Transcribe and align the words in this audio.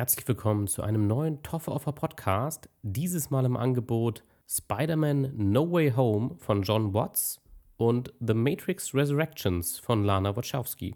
Herzlich 0.00 0.26
willkommen 0.26 0.66
zu 0.66 0.82
einem 0.82 1.06
neuen 1.06 1.42
Toffe 1.42 1.70
Offer 1.70 1.92
Podcast. 1.92 2.70
Dieses 2.80 3.28
Mal 3.28 3.44
im 3.44 3.54
Angebot 3.54 4.24
Spider-Man 4.48 5.32
No 5.36 5.70
Way 5.70 5.92
Home 5.94 6.36
von 6.38 6.62
John 6.62 6.94
Watts 6.94 7.38
und 7.76 8.10
The 8.18 8.32
Matrix 8.32 8.94
Resurrections 8.94 9.78
von 9.78 10.02
Lana 10.02 10.34
Wachowski. 10.34 10.94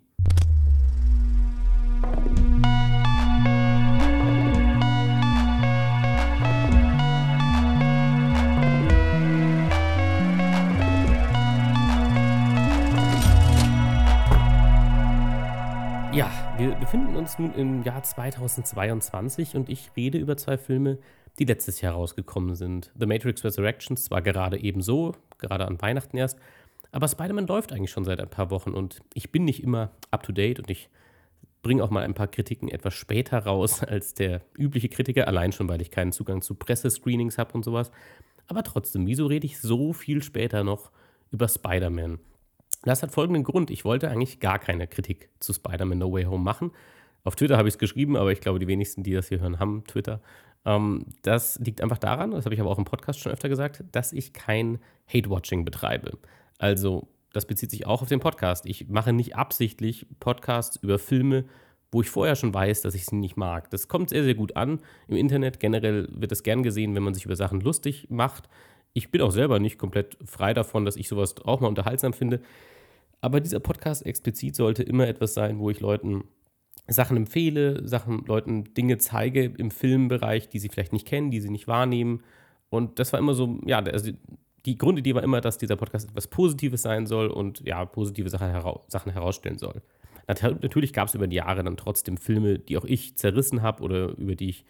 Wir 16.64 16.74
befinden 16.76 17.14
uns 17.16 17.38
nun 17.38 17.52
im 17.56 17.82
Jahr 17.82 18.02
2022 18.02 19.54
und 19.54 19.68
ich 19.68 19.90
rede 19.98 20.16
über 20.16 20.38
zwei 20.38 20.56
Filme, 20.56 20.96
die 21.38 21.44
letztes 21.44 21.82
Jahr 21.82 21.92
rausgekommen 21.92 22.54
sind. 22.54 22.90
The 22.98 23.04
Matrix 23.04 23.44
Resurrections 23.44 24.04
zwar 24.04 24.22
gerade 24.22 24.58
ebenso, 24.58 25.14
gerade 25.36 25.66
an 25.66 25.82
Weihnachten 25.82 26.16
erst, 26.16 26.38
aber 26.90 27.06
Spider-Man 27.06 27.48
läuft 27.48 27.74
eigentlich 27.74 27.90
schon 27.90 28.04
seit 28.04 28.18
ein 28.18 28.30
paar 28.30 28.50
Wochen 28.50 28.70
und 28.70 29.02
ich 29.12 29.30
bin 29.30 29.44
nicht 29.44 29.62
immer 29.62 29.90
up-to-date 30.10 30.58
und 30.58 30.70
ich 30.70 30.88
bringe 31.60 31.84
auch 31.84 31.90
mal 31.90 32.02
ein 32.02 32.14
paar 32.14 32.28
Kritiken 32.28 32.70
etwas 32.70 32.94
später 32.94 33.40
raus 33.40 33.82
als 33.84 34.14
der 34.14 34.40
übliche 34.56 34.88
Kritiker, 34.88 35.28
allein 35.28 35.52
schon, 35.52 35.68
weil 35.68 35.82
ich 35.82 35.90
keinen 35.90 36.12
Zugang 36.12 36.40
zu 36.40 36.54
Pressescreenings 36.54 37.36
habe 37.36 37.52
und 37.52 37.66
sowas. 37.66 37.92
Aber 38.46 38.62
trotzdem, 38.62 39.06
wieso 39.06 39.26
rede 39.26 39.44
ich 39.44 39.60
so 39.60 39.92
viel 39.92 40.22
später 40.22 40.64
noch 40.64 40.90
über 41.30 41.46
Spider-Man? 41.46 42.20
Das 42.84 43.02
hat 43.02 43.12
folgenden 43.12 43.44
Grund. 43.44 43.70
Ich 43.70 43.84
wollte 43.84 44.10
eigentlich 44.10 44.40
gar 44.40 44.58
keine 44.58 44.86
Kritik 44.86 45.30
zu 45.40 45.52
Spider-Man 45.52 45.98
No 45.98 46.12
Way 46.12 46.24
Home 46.24 46.44
machen. 46.44 46.70
Auf 47.24 47.34
Twitter 47.34 47.56
habe 47.56 47.66
ich 47.66 47.74
es 47.74 47.78
geschrieben, 47.78 48.16
aber 48.16 48.30
ich 48.30 48.40
glaube, 48.40 48.58
die 48.58 48.68
wenigsten, 48.68 49.02
die 49.02 49.12
das 49.12 49.28
hier 49.28 49.40
hören, 49.40 49.58
haben 49.58 49.84
Twitter. 49.86 50.20
Ähm, 50.66 51.06
das 51.22 51.58
liegt 51.60 51.80
einfach 51.80 51.98
daran, 51.98 52.32
das 52.32 52.44
habe 52.44 52.54
ich 52.54 52.60
aber 52.60 52.70
auch 52.70 52.78
im 52.78 52.84
Podcast 52.84 53.20
schon 53.20 53.32
öfter 53.32 53.48
gesagt, 53.48 53.84
dass 53.92 54.12
ich 54.12 54.34
kein 54.34 54.78
Hate-Watching 55.12 55.64
betreibe. 55.64 56.18
Also, 56.58 57.08
das 57.32 57.46
bezieht 57.46 57.70
sich 57.70 57.86
auch 57.86 58.02
auf 58.02 58.08
den 58.08 58.20
Podcast. 58.20 58.66
Ich 58.66 58.88
mache 58.88 59.12
nicht 59.12 59.34
absichtlich 59.34 60.06
Podcasts 60.20 60.76
über 60.76 60.98
Filme, 60.98 61.44
wo 61.90 62.02
ich 62.02 62.10
vorher 62.10 62.36
schon 62.36 62.52
weiß, 62.52 62.82
dass 62.82 62.94
ich 62.94 63.06
sie 63.06 63.16
nicht 63.16 63.36
mag. 63.36 63.70
Das 63.70 63.88
kommt 63.88 64.10
sehr, 64.10 64.24
sehr 64.24 64.34
gut 64.34 64.56
an. 64.56 64.80
Im 65.08 65.16
Internet 65.16 65.60
generell 65.60 66.08
wird 66.12 66.32
es 66.32 66.42
gern 66.42 66.62
gesehen, 66.62 66.94
wenn 66.94 67.02
man 67.02 67.14
sich 67.14 67.24
über 67.24 67.36
Sachen 67.36 67.60
lustig 67.60 68.08
macht. 68.10 68.48
Ich 68.92 69.10
bin 69.10 69.20
auch 69.20 69.30
selber 69.30 69.58
nicht 69.58 69.78
komplett 69.78 70.18
frei 70.24 70.54
davon, 70.54 70.84
dass 70.84 70.96
ich 70.96 71.08
sowas 71.08 71.34
auch 71.44 71.60
mal 71.60 71.68
unterhaltsam 71.68 72.12
finde. 72.12 72.40
Aber 73.24 73.40
dieser 73.40 73.58
Podcast 73.58 74.04
explizit 74.04 74.54
sollte 74.54 74.82
immer 74.82 75.08
etwas 75.08 75.32
sein, 75.32 75.58
wo 75.58 75.70
ich 75.70 75.80
Leuten 75.80 76.24
Sachen 76.86 77.16
empfehle, 77.16 77.80
Sachen, 77.88 78.22
Leuten 78.26 78.74
Dinge 78.74 78.98
zeige 78.98 79.44
im 79.44 79.70
Filmbereich, 79.70 80.50
die 80.50 80.58
sie 80.58 80.68
vielleicht 80.68 80.92
nicht 80.92 81.06
kennen, 81.06 81.30
die 81.30 81.40
sie 81.40 81.48
nicht 81.48 81.66
wahrnehmen. 81.66 82.22
Und 82.68 82.98
das 82.98 83.14
war 83.14 83.20
immer 83.20 83.32
so, 83.32 83.58
ja, 83.64 83.78
also 83.78 84.12
die 84.66 84.76
Grundidee 84.76 85.14
war 85.14 85.22
immer, 85.22 85.40
dass 85.40 85.56
dieser 85.56 85.76
Podcast 85.76 86.10
etwas 86.10 86.26
Positives 86.26 86.82
sein 86.82 87.06
soll 87.06 87.28
und 87.28 87.60
ja, 87.60 87.86
positive 87.86 88.28
Sachen, 88.28 88.50
heraus, 88.50 88.84
Sachen 88.88 89.10
herausstellen 89.10 89.56
soll. 89.56 89.80
Natürlich 90.28 90.92
gab 90.92 91.08
es 91.08 91.14
über 91.14 91.26
die 91.26 91.36
Jahre 91.36 91.64
dann 91.64 91.78
trotzdem 91.78 92.18
Filme, 92.18 92.58
die 92.58 92.76
auch 92.76 92.84
ich 92.84 93.16
zerrissen 93.16 93.62
habe 93.62 93.82
oder 93.82 94.18
über 94.18 94.34
die 94.34 94.50
ich 94.50 94.66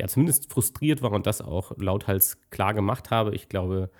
ja 0.00 0.08
zumindest 0.08 0.50
frustriert 0.50 1.02
war 1.02 1.12
und 1.12 1.26
das 1.26 1.42
auch 1.42 1.76
lauthals 1.76 2.38
klar 2.48 2.72
gemacht 2.72 3.10
habe. 3.10 3.34
Ich 3.34 3.50
glaube, 3.50 3.90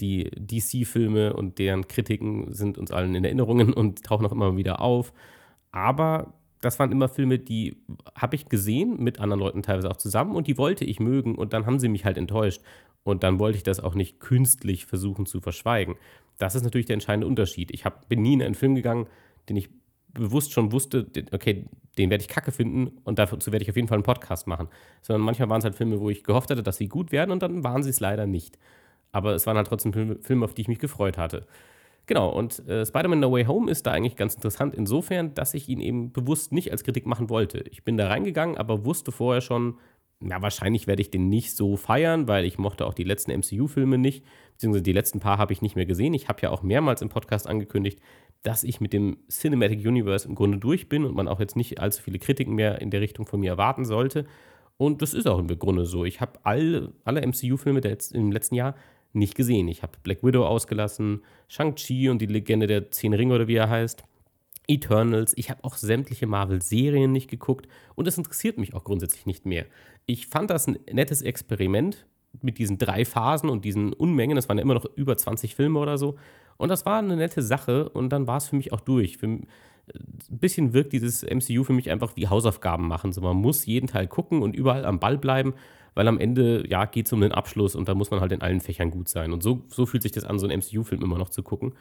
die 0.00 0.30
DC-Filme 0.36 1.34
und 1.34 1.58
deren 1.58 1.86
Kritiken 1.86 2.52
sind 2.52 2.78
uns 2.78 2.90
allen 2.90 3.14
in 3.14 3.24
Erinnerungen 3.24 3.72
und 3.72 4.02
tauchen 4.02 4.26
auch 4.26 4.32
immer 4.32 4.56
wieder 4.56 4.80
auf. 4.80 5.12
Aber 5.70 6.34
das 6.60 6.78
waren 6.78 6.92
immer 6.92 7.08
Filme, 7.08 7.38
die 7.38 7.76
habe 8.14 8.36
ich 8.36 8.48
gesehen, 8.48 9.02
mit 9.02 9.20
anderen 9.20 9.40
Leuten 9.40 9.62
teilweise 9.62 9.90
auch 9.90 9.96
zusammen 9.96 10.36
und 10.36 10.46
die 10.46 10.58
wollte 10.58 10.84
ich 10.84 11.00
mögen 11.00 11.34
und 11.34 11.52
dann 11.52 11.66
haben 11.66 11.80
sie 11.80 11.88
mich 11.88 12.04
halt 12.04 12.16
enttäuscht. 12.16 12.62
Und 13.04 13.24
dann 13.24 13.40
wollte 13.40 13.56
ich 13.56 13.64
das 13.64 13.80
auch 13.80 13.96
nicht 13.96 14.20
künstlich 14.20 14.86
versuchen 14.86 15.26
zu 15.26 15.40
verschweigen. 15.40 15.96
Das 16.38 16.54
ist 16.54 16.62
natürlich 16.62 16.86
der 16.86 16.94
entscheidende 16.94 17.26
Unterschied. 17.26 17.72
Ich 17.72 17.84
hab, 17.84 18.08
bin 18.08 18.22
nie 18.22 18.34
in 18.34 18.42
einen 18.42 18.54
Film 18.54 18.76
gegangen, 18.76 19.08
den 19.48 19.56
ich 19.56 19.70
bewusst 20.14 20.52
schon 20.52 20.70
wusste, 20.70 21.06
okay, 21.32 21.64
den 21.98 22.10
werde 22.10 22.22
ich 22.22 22.28
kacke 22.28 22.52
finden 22.52 22.98
und 23.04 23.18
dazu 23.18 23.50
werde 23.50 23.62
ich 23.62 23.70
auf 23.70 23.76
jeden 23.76 23.88
Fall 23.88 23.96
einen 23.96 24.04
Podcast 24.04 24.46
machen. 24.46 24.68
Sondern 25.00 25.22
manchmal 25.22 25.48
waren 25.50 25.58
es 25.58 25.64
halt 25.64 25.74
Filme, 25.74 26.00
wo 26.00 26.10
ich 26.10 26.22
gehofft 26.22 26.50
hatte, 26.50 26.62
dass 26.62 26.76
sie 26.76 26.88
gut 26.88 27.12
werden 27.12 27.30
und 27.30 27.42
dann 27.42 27.64
waren 27.64 27.82
sie 27.82 27.90
es 27.90 28.00
leider 28.00 28.26
nicht. 28.26 28.58
Aber 29.12 29.34
es 29.34 29.46
waren 29.46 29.56
halt 29.56 29.68
trotzdem 29.68 29.92
Filme, 29.92 30.44
auf 30.44 30.54
die 30.54 30.62
ich 30.62 30.68
mich 30.68 30.78
gefreut 30.78 31.18
hatte. 31.18 31.46
Genau, 32.06 32.30
und 32.30 32.66
äh, 32.66 32.84
Spider-Man 32.84 33.20
No 33.20 33.30
Way 33.30 33.44
Home 33.44 33.70
ist 33.70 33.86
da 33.86 33.92
eigentlich 33.92 34.16
ganz 34.16 34.34
interessant 34.34 34.74
insofern, 34.74 35.34
dass 35.34 35.54
ich 35.54 35.68
ihn 35.68 35.80
eben 35.80 36.12
bewusst 36.12 36.50
nicht 36.52 36.72
als 36.72 36.82
Kritik 36.82 37.06
machen 37.06 37.30
wollte. 37.30 37.60
Ich 37.70 37.84
bin 37.84 37.96
da 37.96 38.08
reingegangen, 38.08 38.58
aber 38.58 38.84
wusste 38.84 39.12
vorher 39.12 39.40
schon, 39.40 39.78
ja, 40.20 40.42
wahrscheinlich 40.42 40.86
werde 40.86 41.02
ich 41.02 41.10
den 41.10 41.28
nicht 41.28 41.56
so 41.56 41.76
feiern, 41.76 42.26
weil 42.26 42.44
ich 42.44 42.58
mochte 42.58 42.86
auch 42.86 42.94
die 42.94 43.04
letzten 43.04 43.32
MCU-Filme 43.32 43.98
nicht, 43.98 44.24
beziehungsweise 44.52 44.82
die 44.82 44.92
letzten 44.92 45.20
paar 45.20 45.38
habe 45.38 45.52
ich 45.52 45.62
nicht 45.62 45.76
mehr 45.76 45.86
gesehen. 45.86 46.14
Ich 46.14 46.28
habe 46.28 46.40
ja 46.42 46.50
auch 46.50 46.62
mehrmals 46.62 47.02
im 47.02 47.08
Podcast 47.08 47.46
angekündigt, 47.46 48.00
dass 48.42 48.64
ich 48.64 48.80
mit 48.80 48.92
dem 48.92 49.18
Cinematic 49.28 49.86
Universe 49.86 50.26
im 50.26 50.34
Grunde 50.34 50.58
durch 50.58 50.88
bin 50.88 51.04
und 51.04 51.14
man 51.14 51.28
auch 51.28 51.38
jetzt 51.38 51.54
nicht 51.56 51.80
allzu 51.80 52.02
viele 52.02 52.18
Kritiken 52.18 52.54
mehr 52.54 52.80
in 52.80 52.90
der 52.90 53.00
Richtung 53.00 53.26
von 53.26 53.38
mir 53.38 53.52
erwarten 53.52 53.84
sollte. 53.84 54.26
Und 54.76 55.02
das 55.02 55.14
ist 55.14 55.28
auch 55.28 55.38
im 55.38 55.46
Grunde 55.46 55.84
so. 55.84 56.04
Ich 56.04 56.20
habe 56.20 56.40
all, 56.42 56.92
alle 57.04 57.24
MCU-Filme 57.24 57.80
im 58.12 58.32
letzten 58.32 58.54
Jahr 58.56 58.74
nicht 59.12 59.34
gesehen. 59.34 59.68
Ich 59.68 59.82
habe 59.82 59.92
Black 60.02 60.22
Widow 60.22 60.46
ausgelassen, 60.46 61.22
Shang-Chi 61.48 62.08
und 62.08 62.20
die 62.20 62.26
Legende 62.26 62.66
der 62.66 62.90
Zehn 62.90 63.12
Ringe 63.14 63.34
oder 63.34 63.48
wie 63.48 63.56
er 63.56 63.68
heißt, 63.68 64.04
Eternals. 64.68 65.32
Ich 65.36 65.50
habe 65.50 65.64
auch 65.64 65.76
sämtliche 65.76 66.26
Marvel-Serien 66.26 67.12
nicht 67.12 67.28
geguckt 67.28 67.68
und 67.94 68.06
das 68.06 68.18
interessiert 68.18 68.58
mich 68.58 68.74
auch 68.74 68.84
grundsätzlich 68.84 69.26
nicht 69.26 69.44
mehr. 69.44 69.66
Ich 70.06 70.26
fand 70.26 70.50
das 70.50 70.66
ein 70.66 70.78
nettes 70.90 71.22
Experiment 71.22 72.06
mit 72.40 72.58
diesen 72.58 72.78
drei 72.78 73.04
Phasen 73.04 73.50
und 73.50 73.64
diesen 73.64 73.92
Unmengen. 73.92 74.36
Das 74.36 74.48
waren 74.48 74.58
ja 74.58 74.62
immer 74.62 74.74
noch 74.74 74.86
über 74.96 75.16
20 75.16 75.54
Filme 75.54 75.78
oder 75.78 75.98
so. 75.98 76.16
Und 76.56 76.68
das 76.68 76.86
war 76.86 76.98
eine 76.98 77.16
nette 77.16 77.42
Sache 77.42 77.88
und 77.88 78.10
dann 78.10 78.26
war 78.26 78.38
es 78.38 78.48
für 78.48 78.56
mich 78.56 78.72
auch 78.72 78.80
durch. 78.80 79.18
Für, 79.18 79.26
ein 79.26 79.46
bisschen 80.30 80.72
wirkt 80.72 80.92
dieses 80.92 81.22
MCU 81.22 81.64
für 81.64 81.72
mich 81.72 81.90
einfach 81.90 82.16
wie 82.16 82.28
Hausaufgaben 82.28 82.86
machen. 82.86 83.12
So, 83.12 83.20
man 83.20 83.36
muss 83.36 83.66
jeden 83.66 83.88
Teil 83.88 84.06
gucken 84.06 84.42
und 84.42 84.54
überall 84.54 84.84
am 84.84 85.00
Ball 85.00 85.18
bleiben 85.18 85.54
weil 85.94 86.08
am 86.08 86.18
Ende, 86.18 86.64
ja, 86.68 86.84
geht 86.86 87.06
es 87.06 87.12
um 87.12 87.20
den 87.20 87.32
Abschluss 87.32 87.74
und 87.74 87.88
da 87.88 87.94
muss 87.94 88.10
man 88.10 88.20
halt 88.20 88.32
in 88.32 88.42
allen 88.42 88.60
Fächern 88.60 88.90
gut 88.90 89.08
sein. 89.08 89.32
Und 89.32 89.42
so, 89.42 89.62
so 89.68 89.86
fühlt 89.86 90.02
sich 90.02 90.12
das 90.12 90.24
an, 90.24 90.38
so 90.38 90.46
einen 90.46 90.60
MCU-Film 90.60 91.02
immer 91.02 91.18
noch 91.18 91.30
zu 91.30 91.42
gucken. 91.42 91.74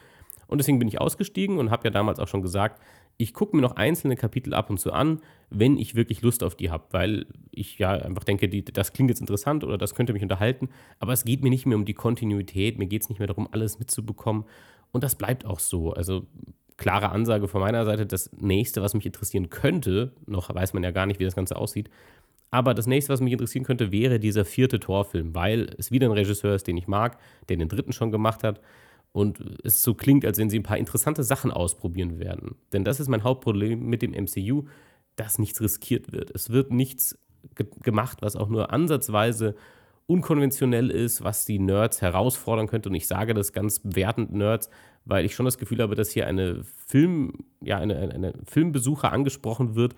Und 0.47 0.57
deswegen 0.57 0.79
bin 0.79 0.87
ich 0.87 0.99
ausgestiegen 0.99 1.59
und 1.59 1.71
habe 1.71 1.85
ja 1.85 1.91
damals 1.91 2.19
auch 2.19 2.27
schon 2.27 2.41
gesagt, 2.41 2.81
ich 3.17 3.33
gucke 3.33 3.55
mir 3.55 3.61
noch 3.61 3.75
einzelne 3.75 4.15
Kapitel 4.15 4.53
ab 4.53 4.69
und 4.69 4.79
zu 4.79 4.91
an, 4.91 5.21
wenn 5.49 5.77
ich 5.77 5.95
wirklich 5.95 6.21
Lust 6.21 6.43
auf 6.43 6.55
die 6.55 6.71
habe, 6.71 6.85
weil 6.91 7.25
ich 7.51 7.77
ja 7.77 7.91
einfach 7.91 8.23
denke, 8.23 8.49
die, 8.49 8.65
das 8.65 8.93
klingt 8.93 9.09
jetzt 9.09 9.21
interessant 9.21 9.63
oder 9.63 9.77
das 9.77 9.95
könnte 9.95 10.11
mich 10.11 10.23
unterhalten, 10.23 10.69
aber 10.99 11.13
es 11.13 11.23
geht 11.23 11.43
mir 11.43 11.49
nicht 11.49 11.65
mehr 11.65 11.77
um 11.77 11.85
die 11.85 11.93
Kontinuität, 11.93 12.79
mir 12.79 12.87
geht 12.87 13.03
es 13.03 13.09
nicht 13.09 13.19
mehr 13.19 13.27
darum, 13.27 13.47
alles 13.51 13.79
mitzubekommen 13.79 14.45
und 14.91 15.03
das 15.03 15.15
bleibt 15.15 15.45
auch 15.45 15.59
so. 15.59 15.93
Also 15.93 16.25
klare 16.77 17.09
Ansage 17.09 17.47
von 17.47 17.61
meiner 17.61 17.85
Seite, 17.85 18.05
das 18.05 18.31
nächste, 18.33 18.81
was 18.81 18.93
mich 18.93 19.05
interessieren 19.05 19.49
könnte, 19.49 20.13
noch 20.25 20.53
weiß 20.53 20.73
man 20.73 20.83
ja 20.83 20.91
gar 20.91 21.05
nicht, 21.05 21.19
wie 21.19 21.25
das 21.25 21.35
Ganze 21.35 21.55
aussieht, 21.55 21.89
aber 22.51 22.73
das 22.73 22.85
nächste, 22.85 23.13
was 23.13 23.21
mich 23.21 23.31
interessieren 23.31 23.63
könnte, 23.63 23.91
wäre 23.91 24.19
dieser 24.19 24.43
vierte 24.43 24.79
Torfilm, 24.79 25.33
weil 25.33 25.73
es 25.77 25.89
wieder 25.89 26.07
ein 26.07 26.11
Regisseur 26.11 26.53
ist, 26.53 26.67
den 26.67 26.77
ich 26.77 26.87
mag, 26.87 27.17
der 27.47 27.57
den 27.57 27.69
dritten 27.69 27.93
schon 27.93 28.11
gemacht 28.11 28.43
hat. 28.43 28.61
Und 29.13 29.59
es 29.63 29.83
so 29.83 29.93
klingt, 29.93 30.25
als 30.25 30.37
wenn 30.37 30.49
sie 30.49 30.59
ein 30.59 30.63
paar 30.63 30.77
interessante 30.77 31.23
Sachen 31.23 31.51
ausprobieren 31.51 32.19
werden. 32.19 32.55
Denn 32.71 32.83
das 32.83 32.99
ist 32.99 33.07
mein 33.07 33.23
Hauptproblem 33.23 33.85
mit 33.85 34.01
dem 34.01 34.11
MCU, 34.11 34.65
dass 35.15 35.39
nichts 35.39 35.61
riskiert 35.61 36.11
wird. 36.11 36.31
Es 36.33 36.49
wird 36.49 36.71
nichts 36.71 37.17
ge 37.55 37.67
gemacht, 37.83 38.19
was 38.21 38.35
auch 38.35 38.49
nur 38.49 38.71
ansatzweise 38.71 39.55
unkonventionell 40.07 40.89
ist, 40.89 41.23
was 41.23 41.45
die 41.45 41.59
Nerds 41.59 42.01
herausfordern 42.01 42.67
könnte. 42.67 42.89
Und 42.89 42.95
ich 42.95 43.07
sage 43.07 43.33
das 43.33 43.53
ganz 43.53 43.81
wertend 43.83 44.33
Nerds, 44.33 44.69
weil 45.05 45.25
ich 45.25 45.35
schon 45.35 45.45
das 45.45 45.57
Gefühl 45.57 45.81
habe, 45.81 45.95
dass 45.95 46.11
hier 46.11 46.27
eine 46.27 46.63
Film, 46.85 47.45
ja, 47.61 47.77
eine, 47.77 47.97
eine, 47.97 48.33
Filmbesucher 48.45 49.11
angesprochen 49.11 49.75
wird, 49.75 49.95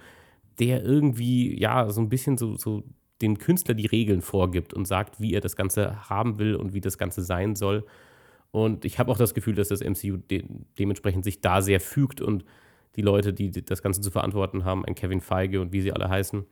der 0.60 0.84
irgendwie, 0.84 1.60
ja, 1.60 1.90
so 1.90 2.02
ein 2.02 2.10
bisschen 2.10 2.38
so, 2.38 2.56
so 2.56 2.84
dem 3.22 3.38
Künstler 3.38 3.74
die 3.74 3.86
Regeln 3.86 4.22
vorgibt 4.22 4.74
und 4.74 4.86
sagt, 4.86 5.20
wie 5.20 5.34
er 5.34 5.42
das 5.42 5.56
Ganze 5.56 6.10
haben 6.10 6.40
will 6.40 6.56
und 6.56 6.74
wie 6.74 6.82
das 6.82 6.98
Ganze 6.98 7.22
sein 7.22 7.56
soll. 7.56 7.86
Und 8.52 8.86
ich 8.86 9.00
habe 9.00 9.12
auch 9.12 9.18
das 9.18 9.34
Gefühl, 9.34 9.56
dass 9.56 9.70
das 9.70 9.82
MCU 9.82 10.18
de 10.18 10.44
dementsprechend 10.78 11.24
sich 11.24 11.42
da 11.42 11.62
sehr 11.62 11.80
fügt 11.80 12.22
und 12.22 12.46
die 12.96 13.02
Leute, 13.02 13.34
die 13.34 13.50
das 13.52 13.82
Ganze 13.82 14.02
zu 14.02 14.12
verantworten 14.12 14.66
haben, 14.66 14.86
ein 14.86 14.94
Kevin 14.94 15.22
Feige 15.22 15.62
und 15.62 15.74
wie 15.74 15.82
sie 15.82 15.92
alle 15.92 16.10
heißen, 16.10 16.46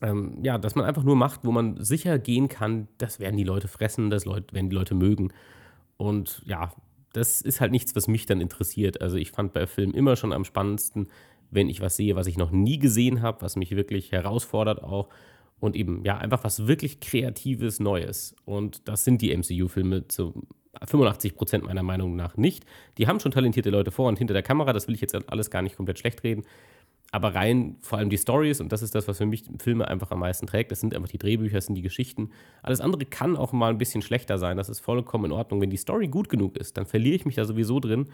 ähm, 0.00 0.38
ja, 0.42 0.58
dass 0.58 0.74
man 0.74 0.84
einfach 0.84 1.02
nur 1.02 1.16
macht, 1.16 1.44
wo 1.44 1.50
man 1.50 1.82
sicher 1.82 2.18
gehen 2.18 2.48
kann, 2.48 2.88
das 2.98 3.20
werden 3.20 3.36
die 3.36 3.44
Leute 3.44 3.68
fressen, 3.68 4.10
das 4.10 4.24
Leute, 4.24 4.54
werden 4.54 4.70
die 4.70 4.76
Leute 4.76 4.94
mögen. 4.94 5.32
Und 5.96 6.42
ja, 6.46 6.72
das 7.12 7.40
ist 7.40 7.60
halt 7.60 7.72
nichts, 7.72 7.96
was 7.96 8.06
mich 8.06 8.26
dann 8.26 8.40
interessiert. 8.40 9.00
Also 9.00 9.16
ich 9.16 9.32
fand 9.32 9.52
bei 9.52 9.66
Filmen 9.66 9.94
immer 9.94 10.16
schon 10.16 10.32
am 10.32 10.44
spannendsten, 10.44 11.08
wenn 11.50 11.68
ich 11.68 11.80
was 11.80 11.96
sehe, 11.96 12.16
was 12.16 12.26
ich 12.26 12.36
noch 12.36 12.50
nie 12.50 12.78
gesehen 12.78 13.22
habe, 13.22 13.42
was 13.42 13.56
mich 13.56 13.74
wirklich 13.74 14.12
herausfordert 14.12 14.82
auch 14.82 15.08
und 15.60 15.76
eben 15.76 16.04
ja 16.04 16.18
einfach 16.18 16.44
was 16.44 16.66
wirklich 16.66 17.00
kreatives 17.00 17.80
Neues. 17.80 18.36
Und 18.44 18.86
das 18.88 19.04
sind 19.04 19.22
die 19.22 19.36
MCU-Filme 19.36 20.06
zu 20.08 20.46
85 20.86 21.34
Prozent 21.34 21.64
meiner 21.64 21.82
Meinung 21.82 22.14
nach 22.14 22.36
nicht. 22.36 22.64
Die 22.98 23.08
haben 23.08 23.18
schon 23.18 23.32
talentierte 23.32 23.70
Leute 23.70 23.90
vor 23.90 24.08
und 24.08 24.18
hinter 24.18 24.34
der 24.34 24.42
Kamera, 24.42 24.72
das 24.72 24.86
will 24.86 24.94
ich 24.94 25.00
jetzt 25.00 25.14
alles 25.28 25.50
gar 25.50 25.62
nicht 25.62 25.76
komplett 25.76 25.98
schlecht 25.98 26.22
reden. 26.22 26.44
aber 27.10 27.34
rein 27.34 27.76
vor 27.80 27.98
allem 27.98 28.10
die 28.10 28.18
Stories, 28.18 28.60
und 28.60 28.70
das 28.70 28.82
ist 28.82 28.94
das, 28.94 29.08
was 29.08 29.18
für 29.18 29.26
mich 29.26 29.44
Filme 29.58 29.88
einfach 29.88 30.10
am 30.10 30.20
meisten 30.20 30.46
trägt, 30.46 30.70
das 30.70 30.80
sind 30.80 30.94
einfach 30.94 31.08
die 31.08 31.18
Drehbücher, 31.18 31.54
das 31.56 31.66
sind 31.66 31.74
die 31.74 31.82
Geschichten. 31.82 32.30
Alles 32.62 32.80
andere 32.80 33.04
kann 33.06 33.36
auch 33.36 33.52
mal 33.52 33.70
ein 33.70 33.78
bisschen 33.78 34.02
schlechter 34.02 34.36
sein, 34.38 34.56
das 34.56 34.68
ist 34.68 34.80
vollkommen 34.80 35.26
in 35.26 35.32
Ordnung. 35.32 35.60
Wenn 35.60 35.70
die 35.70 35.78
Story 35.78 36.08
gut 36.08 36.28
genug 36.28 36.56
ist, 36.58 36.76
dann 36.76 36.86
verliere 36.86 37.16
ich 37.16 37.24
mich 37.24 37.36
da 37.36 37.44
sowieso 37.44 37.80
drin 37.80 38.08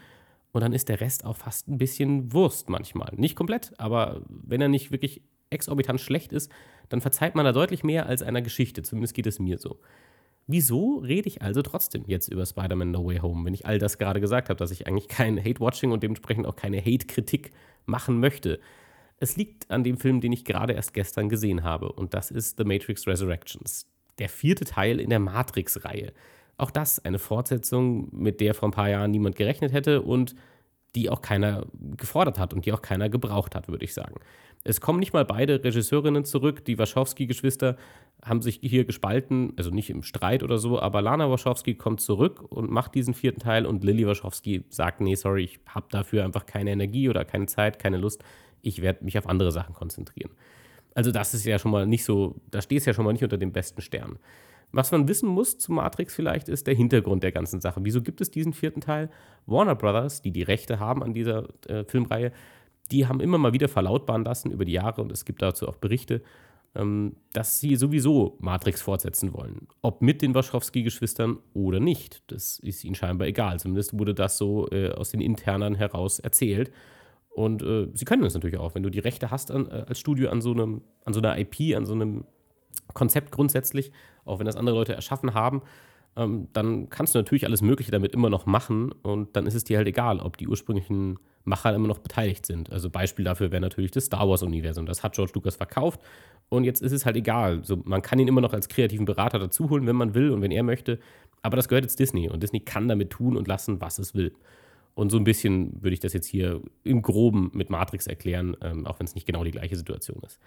und 0.55 0.61
dann 0.61 0.71
ist 0.71 0.87
der 0.87 1.01
Rest 1.01 1.25
auch 1.25 1.35
fast 1.35 1.67
ein 1.67 1.77
bisschen 1.77 2.31
Wurst 2.31 2.69
manchmal. 2.69 3.11
Nicht 3.17 3.35
komplett, 3.35 3.73
aber 3.77 4.21
wenn 4.29 4.61
er 4.61 4.69
nicht 4.69 4.89
wirklich 4.89 5.21
exorbitant 5.49 5.99
schlecht 5.99 6.31
ist, 6.31 6.49
dann 6.87 7.01
verzeiht 7.01 7.35
man 7.35 7.43
da 7.43 7.51
deutlich 7.51 7.83
mehr 7.83 8.05
als 8.05 8.23
einer 8.23 8.41
Geschichte, 8.41 8.81
zumindest 8.81 9.13
geht 9.15 9.27
es 9.27 9.37
mir 9.37 9.57
so. 9.57 9.81
Wieso 10.47 10.99
rede 10.99 11.27
ich 11.27 11.41
also 11.41 11.61
trotzdem 11.61 12.05
jetzt 12.07 12.29
über 12.29 12.45
Spider-Man 12.45 12.91
No 12.91 13.05
Way 13.05 13.17
Home, 13.17 13.45
wenn 13.45 13.53
ich 13.53 13.65
all 13.65 13.79
das 13.79 13.97
gerade 13.97 14.21
gesagt 14.21 14.47
habe, 14.47 14.57
dass 14.57 14.71
ich 14.71 14.87
eigentlich 14.87 15.09
kein 15.09 15.37
Hate-Watching 15.37 15.91
und 15.91 16.03
dementsprechend 16.03 16.45
auch 16.45 16.55
keine 16.55 16.79
Hate-Kritik 16.79 17.51
machen 17.85 18.21
möchte? 18.21 18.61
Es 19.17 19.35
liegt 19.35 19.69
an 19.69 19.83
dem 19.83 19.97
Film, 19.97 20.21
den 20.21 20.31
ich 20.31 20.45
gerade 20.45 20.71
erst 20.71 20.93
gestern 20.93 21.27
gesehen 21.27 21.63
habe, 21.63 21.91
und 21.91 22.13
das 22.13 22.31
ist 22.31 22.57
The 22.57 22.63
Matrix 22.63 23.05
Resurrections, 23.07 23.91
der 24.19 24.29
vierte 24.29 24.63
Teil 24.63 25.01
in 25.01 25.09
der 25.09 25.19
Matrix-Reihe. 25.19 26.13
Auch 26.57 26.71
das 26.71 27.03
eine 27.03 27.19
Fortsetzung, 27.19 28.09
mit 28.11 28.39
der 28.41 28.53
vor 28.53 28.69
ein 28.69 28.71
paar 28.71 28.89
Jahren 28.89 29.11
niemand 29.11 29.35
gerechnet 29.35 29.73
hätte 29.73 30.01
und 30.01 30.35
die 30.95 31.09
auch 31.09 31.21
keiner 31.21 31.65
gefordert 31.97 32.39
hat 32.39 32.53
und 32.53 32.65
die 32.65 32.71
auch 32.71 32.81
keiner 32.81 33.09
gebraucht 33.09 33.53
hat, 33.55 33.67
würde 33.67 33.83
ich 33.83 33.93
sagen. 33.93 34.15
Es 34.63 34.81
kommen 34.81 34.99
nicht 34.99 35.13
mal 35.13 35.25
beide 35.25 35.63
Regisseurinnen 35.63 36.23
zurück. 36.23 36.63
Die 36.65 36.79
Wachowski-Geschwister 36.79 37.75
haben 38.23 38.41
sich 38.41 38.61
hier 38.63 38.85
gespalten, 38.85 39.53
also 39.57 39.69
nicht 39.69 39.89
im 39.89 40.01
Streit 40.01 40.41
oder 40.41 40.57
so, 40.57 40.79
aber 40.79 41.01
Lana 41.01 41.29
Wachowski 41.29 41.75
kommt 41.75 42.01
zurück 42.01 42.41
und 42.49 42.71
macht 42.71 42.95
diesen 42.95 43.13
vierten 43.13 43.41
Teil 43.41 43.65
und 43.65 43.83
Lily 43.83 44.07
Wachowski 44.07 44.63
sagt, 44.69 45.01
nee, 45.01 45.15
sorry, 45.15 45.43
ich 45.43 45.59
habe 45.67 45.87
dafür 45.91 46.23
einfach 46.23 46.45
keine 46.45 46.71
Energie 46.71 47.09
oder 47.09 47.25
keine 47.25 47.45
Zeit, 47.45 47.77
keine 47.77 47.97
Lust 47.97 48.23
ich 48.65 48.81
werde 48.81 49.05
mich 49.05 49.17
auf 49.17 49.27
andere 49.27 49.51
Sachen 49.51 49.73
konzentrieren. 49.75 50.31
Also 50.95 51.11
das 51.11 51.33
ist 51.33 51.45
ja 51.45 51.59
schon 51.59 51.71
mal 51.71 51.85
nicht 51.85 52.03
so, 52.03 52.35
da 52.51 52.61
steht 52.61 52.79
es 52.79 52.85
ja 52.85 52.93
schon 52.93 53.05
mal 53.05 53.13
nicht 53.13 53.23
unter 53.23 53.37
dem 53.37 53.51
besten 53.51 53.81
Stern. 53.81 54.17
Was 54.71 54.91
man 54.91 55.07
wissen 55.07 55.29
muss 55.29 55.57
zu 55.57 55.71
Matrix 55.71 56.13
vielleicht 56.13 56.49
ist 56.49 56.67
der 56.67 56.75
Hintergrund 56.75 57.23
der 57.23 57.31
ganzen 57.31 57.61
Sache. 57.61 57.79
Wieso 57.83 58.01
gibt 58.01 58.21
es 58.21 58.31
diesen 58.31 58.53
vierten 58.53 58.81
Teil? 58.81 59.09
Warner 59.45 59.75
Brothers, 59.75 60.21
die 60.21 60.31
die 60.31 60.43
Rechte 60.43 60.79
haben 60.79 61.03
an 61.03 61.13
dieser 61.13 61.47
äh, 61.67 61.85
Filmreihe, 61.85 62.31
die 62.91 63.07
haben 63.07 63.19
immer 63.19 63.37
mal 63.37 63.53
wieder 63.53 63.67
verlautbaren 63.67 64.23
lassen 64.23 64.51
über 64.51 64.65
die 64.65 64.73
Jahre 64.73 65.01
und 65.01 65.11
es 65.11 65.25
gibt 65.25 65.41
dazu 65.41 65.67
auch 65.67 65.77
Berichte, 65.77 66.21
ähm, 66.75 67.15
dass 67.33 67.59
sie 67.59 67.75
sowieso 67.75 68.37
Matrix 68.39 68.81
fortsetzen 68.81 69.33
wollen. 69.33 69.67
Ob 69.81 70.01
mit 70.01 70.21
den 70.21 70.35
Wachowski-Geschwistern 70.35 71.39
oder 71.53 71.79
nicht. 71.79 72.21
Das 72.27 72.59
ist 72.59 72.83
ihnen 72.83 72.95
scheinbar 72.95 73.27
egal. 73.27 73.59
Zumindest 73.59 73.97
wurde 73.97 74.13
das 74.13 74.37
so 74.37 74.69
äh, 74.71 74.91
aus 74.91 75.11
den 75.11 75.21
Internen 75.21 75.75
heraus 75.75 76.19
erzählt. 76.19 76.71
Und 77.29 77.63
äh, 77.63 77.87
sie 77.93 78.05
können 78.05 78.23
das 78.23 78.33
natürlich 78.33 78.57
auch, 78.57 78.75
wenn 78.75 78.83
du 78.83 78.89
die 78.89 78.99
Rechte 78.99 79.31
hast 79.31 79.51
an, 79.51 79.67
äh, 79.67 79.85
als 79.87 79.99
Studio 79.99 80.29
an 80.29 80.41
so, 80.41 80.51
einem, 80.51 80.81
an 81.05 81.13
so 81.13 81.19
einer 81.19 81.37
IP, 81.37 81.75
an 81.75 81.85
so 81.85 81.93
einem 81.93 82.25
Konzept 82.93 83.31
grundsätzlich, 83.31 83.91
auch 84.25 84.39
wenn 84.39 84.45
das 84.45 84.55
andere 84.55 84.75
Leute 84.75 84.93
erschaffen 84.93 85.33
haben, 85.33 85.61
ähm, 86.15 86.47
dann 86.53 86.89
kannst 86.89 87.13
du 87.13 87.19
natürlich 87.19 87.45
alles 87.45 87.61
Mögliche 87.61 87.91
damit 87.91 88.13
immer 88.13 88.29
noch 88.29 88.45
machen 88.45 88.91
und 88.91 89.35
dann 89.35 89.47
ist 89.47 89.55
es 89.55 89.63
dir 89.63 89.77
halt 89.77 89.87
egal, 89.87 90.19
ob 90.19 90.37
die 90.37 90.47
ursprünglichen 90.47 91.19
Macher 91.43 91.75
immer 91.75 91.87
noch 91.87 91.99
beteiligt 91.99 92.45
sind. 92.45 92.71
Also 92.71 92.89
Beispiel 92.89 93.25
dafür 93.25 93.51
wäre 93.51 93.61
natürlich 93.61 93.91
das 93.91 94.05
Star 94.05 94.27
Wars-Universum. 94.27 94.85
Das 94.85 95.03
hat 95.03 95.13
George 95.13 95.33
Lucas 95.35 95.57
verkauft 95.57 95.99
und 96.49 96.63
jetzt 96.63 96.81
ist 96.81 96.91
es 96.91 97.05
halt 97.05 97.17
egal. 97.17 97.63
So, 97.63 97.81
man 97.83 98.01
kann 98.01 98.17
ihn 98.19 98.27
immer 98.27 98.41
noch 98.41 98.53
als 98.53 98.69
kreativen 98.69 99.05
Berater 99.05 99.39
dazuholen, 99.39 99.85
wenn 99.87 99.95
man 99.95 100.15
will 100.15 100.31
und 100.31 100.41
wenn 100.41 100.51
er 100.51 100.63
möchte, 100.63 100.99
aber 101.41 101.57
das 101.57 101.67
gehört 101.67 101.83
jetzt 101.83 101.99
Disney 101.99 102.29
und 102.29 102.41
Disney 102.41 102.61
kann 102.61 102.87
damit 102.87 103.11
tun 103.11 103.37
und 103.37 103.47
lassen, 103.47 103.81
was 103.81 103.99
es 103.99 104.15
will. 104.15 104.33
Und 104.95 105.11
so 105.11 105.17
ein 105.17 105.25
bisschen 105.25 105.83
würde 105.83 105.93
ich 105.93 105.99
das 105.99 106.13
jetzt 106.13 106.25
hier 106.25 106.61
im 106.83 107.01
Groben 107.01 107.51
mit 107.53 107.69
Matrix 107.69 108.07
erklären, 108.07 108.55
ähm, 108.61 108.87
auch 108.87 108.99
wenn 108.99 109.05
es 109.05 109.13
nicht 109.13 109.27
genau 109.27 109.43
die 109.43 109.51
gleiche 109.51 109.75
Situation 109.75 110.21
ist. 110.25 110.39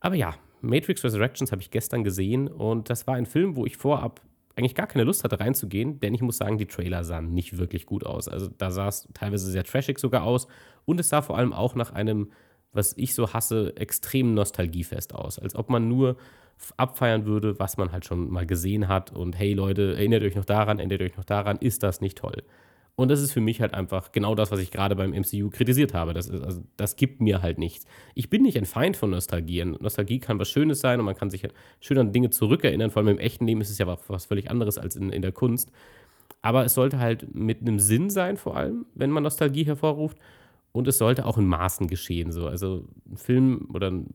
Aber 0.00 0.16
ja, 0.16 0.34
Matrix 0.62 1.04
Resurrections 1.04 1.52
habe 1.52 1.62
ich 1.62 1.70
gestern 1.70 2.04
gesehen 2.04 2.48
und 2.48 2.90
das 2.90 3.06
war 3.06 3.14
ein 3.14 3.26
Film, 3.26 3.56
wo 3.56 3.66
ich 3.66 3.76
vorab 3.76 4.20
eigentlich 4.56 4.74
gar 4.74 4.86
keine 4.86 5.04
Lust 5.04 5.24
hatte 5.24 5.40
reinzugehen, 5.40 6.00
denn 6.00 6.12
ich 6.12 6.22
muss 6.22 6.36
sagen, 6.36 6.58
die 6.58 6.66
Trailer 6.66 7.04
sahen 7.04 7.32
nicht 7.32 7.56
wirklich 7.58 7.86
gut 7.86 8.04
aus. 8.04 8.28
Also 8.28 8.48
da 8.58 8.70
sah 8.70 8.88
es 8.88 9.08
teilweise 9.14 9.50
sehr 9.50 9.64
trashig 9.64 9.98
sogar 9.98 10.24
aus 10.24 10.48
und 10.84 11.00
es 11.00 11.08
sah 11.08 11.22
vor 11.22 11.38
allem 11.38 11.52
auch 11.52 11.74
nach 11.74 11.92
einem, 11.92 12.30
was 12.72 12.94
ich 12.96 13.14
so 13.14 13.32
hasse, 13.32 13.76
extremen 13.76 14.34
Nostalgiefest 14.34 15.14
aus. 15.14 15.38
Als 15.38 15.54
ob 15.54 15.70
man 15.70 15.88
nur 15.88 16.16
abfeiern 16.76 17.24
würde, 17.24 17.58
was 17.58 17.76
man 17.78 17.92
halt 17.92 18.04
schon 18.04 18.30
mal 18.30 18.44
gesehen 18.44 18.88
hat 18.88 19.12
und 19.12 19.38
hey 19.38 19.54
Leute, 19.54 19.94
erinnert 19.94 20.22
euch 20.22 20.34
noch 20.34 20.44
daran, 20.44 20.78
erinnert 20.78 21.00
euch 21.00 21.16
noch 21.16 21.24
daran, 21.24 21.56
ist 21.56 21.82
das 21.82 22.00
nicht 22.00 22.18
toll? 22.18 22.42
Und 22.96 23.10
das 23.10 23.22
ist 23.22 23.32
für 23.32 23.40
mich 23.40 23.60
halt 23.60 23.72
einfach 23.72 24.12
genau 24.12 24.34
das, 24.34 24.50
was 24.50 24.60
ich 24.60 24.70
gerade 24.70 24.94
beim 24.94 25.12
MCU 25.12 25.48
kritisiert 25.50 25.94
habe. 25.94 26.12
Das, 26.12 26.28
ist, 26.28 26.42
also, 26.42 26.62
das 26.76 26.96
gibt 26.96 27.20
mir 27.20 27.40
halt 27.40 27.58
nichts. 27.58 27.86
Ich 28.14 28.28
bin 28.28 28.42
nicht 28.42 28.58
ein 28.58 28.66
Feind 28.66 28.96
von 28.96 29.10
Nostalgie. 29.10 29.64
Nostalgie 29.64 30.18
kann 30.18 30.38
was 30.38 30.50
Schönes 30.50 30.80
sein 30.80 30.98
und 30.98 31.06
man 31.06 31.14
kann 31.14 31.30
sich 31.30 31.46
schön 31.80 31.98
an 31.98 32.12
Dinge 32.12 32.30
zurückerinnern. 32.30 32.90
Vor 32.90 33.00
allem 33.00 33.16
im 33.16 33.18
echten 33.18 33.46
Leben 33.46 33.60
ist 33.60 33.70
es 33.70 33.78
ja 33.78 33.86
was 33.86 34.26
völlig 34.26 34.50
anderes 34.50 34.76
als 34.76 34.96
in, 34.96 35.10
in 35.10 35.22
der 35.22 35.32
Kunst. 35.32 35.70
Aber 36.42 36.64
es 36.64 36.74
sollte 36.74 36.98
halt 36.98 37.34
mit 37.34 37.60
einem 37.60 37.78
Sinn 37.78 38.10
sein, 38.10 38.36
vor 38.36 38.56
allem, 38.56 38.86
wenn 38.94 39.10
man 39.10 39.22
Nostalgie 39.22 39.64
hervorruft. 39.64 40.18
Und 40.72 40.86
es 40.86 40.98
sollte 40.98 41.26
auch 41.26 41.36
in 41.36 41.46
Maßen 41.46 41.88
geschehen. 41.88 42.30
So. 42.30 42.46
Also 42.46 42.86
ein 43.10 43.16
Film 43.16 43.68
oder 43.72 43.90
ein 43.90 44.06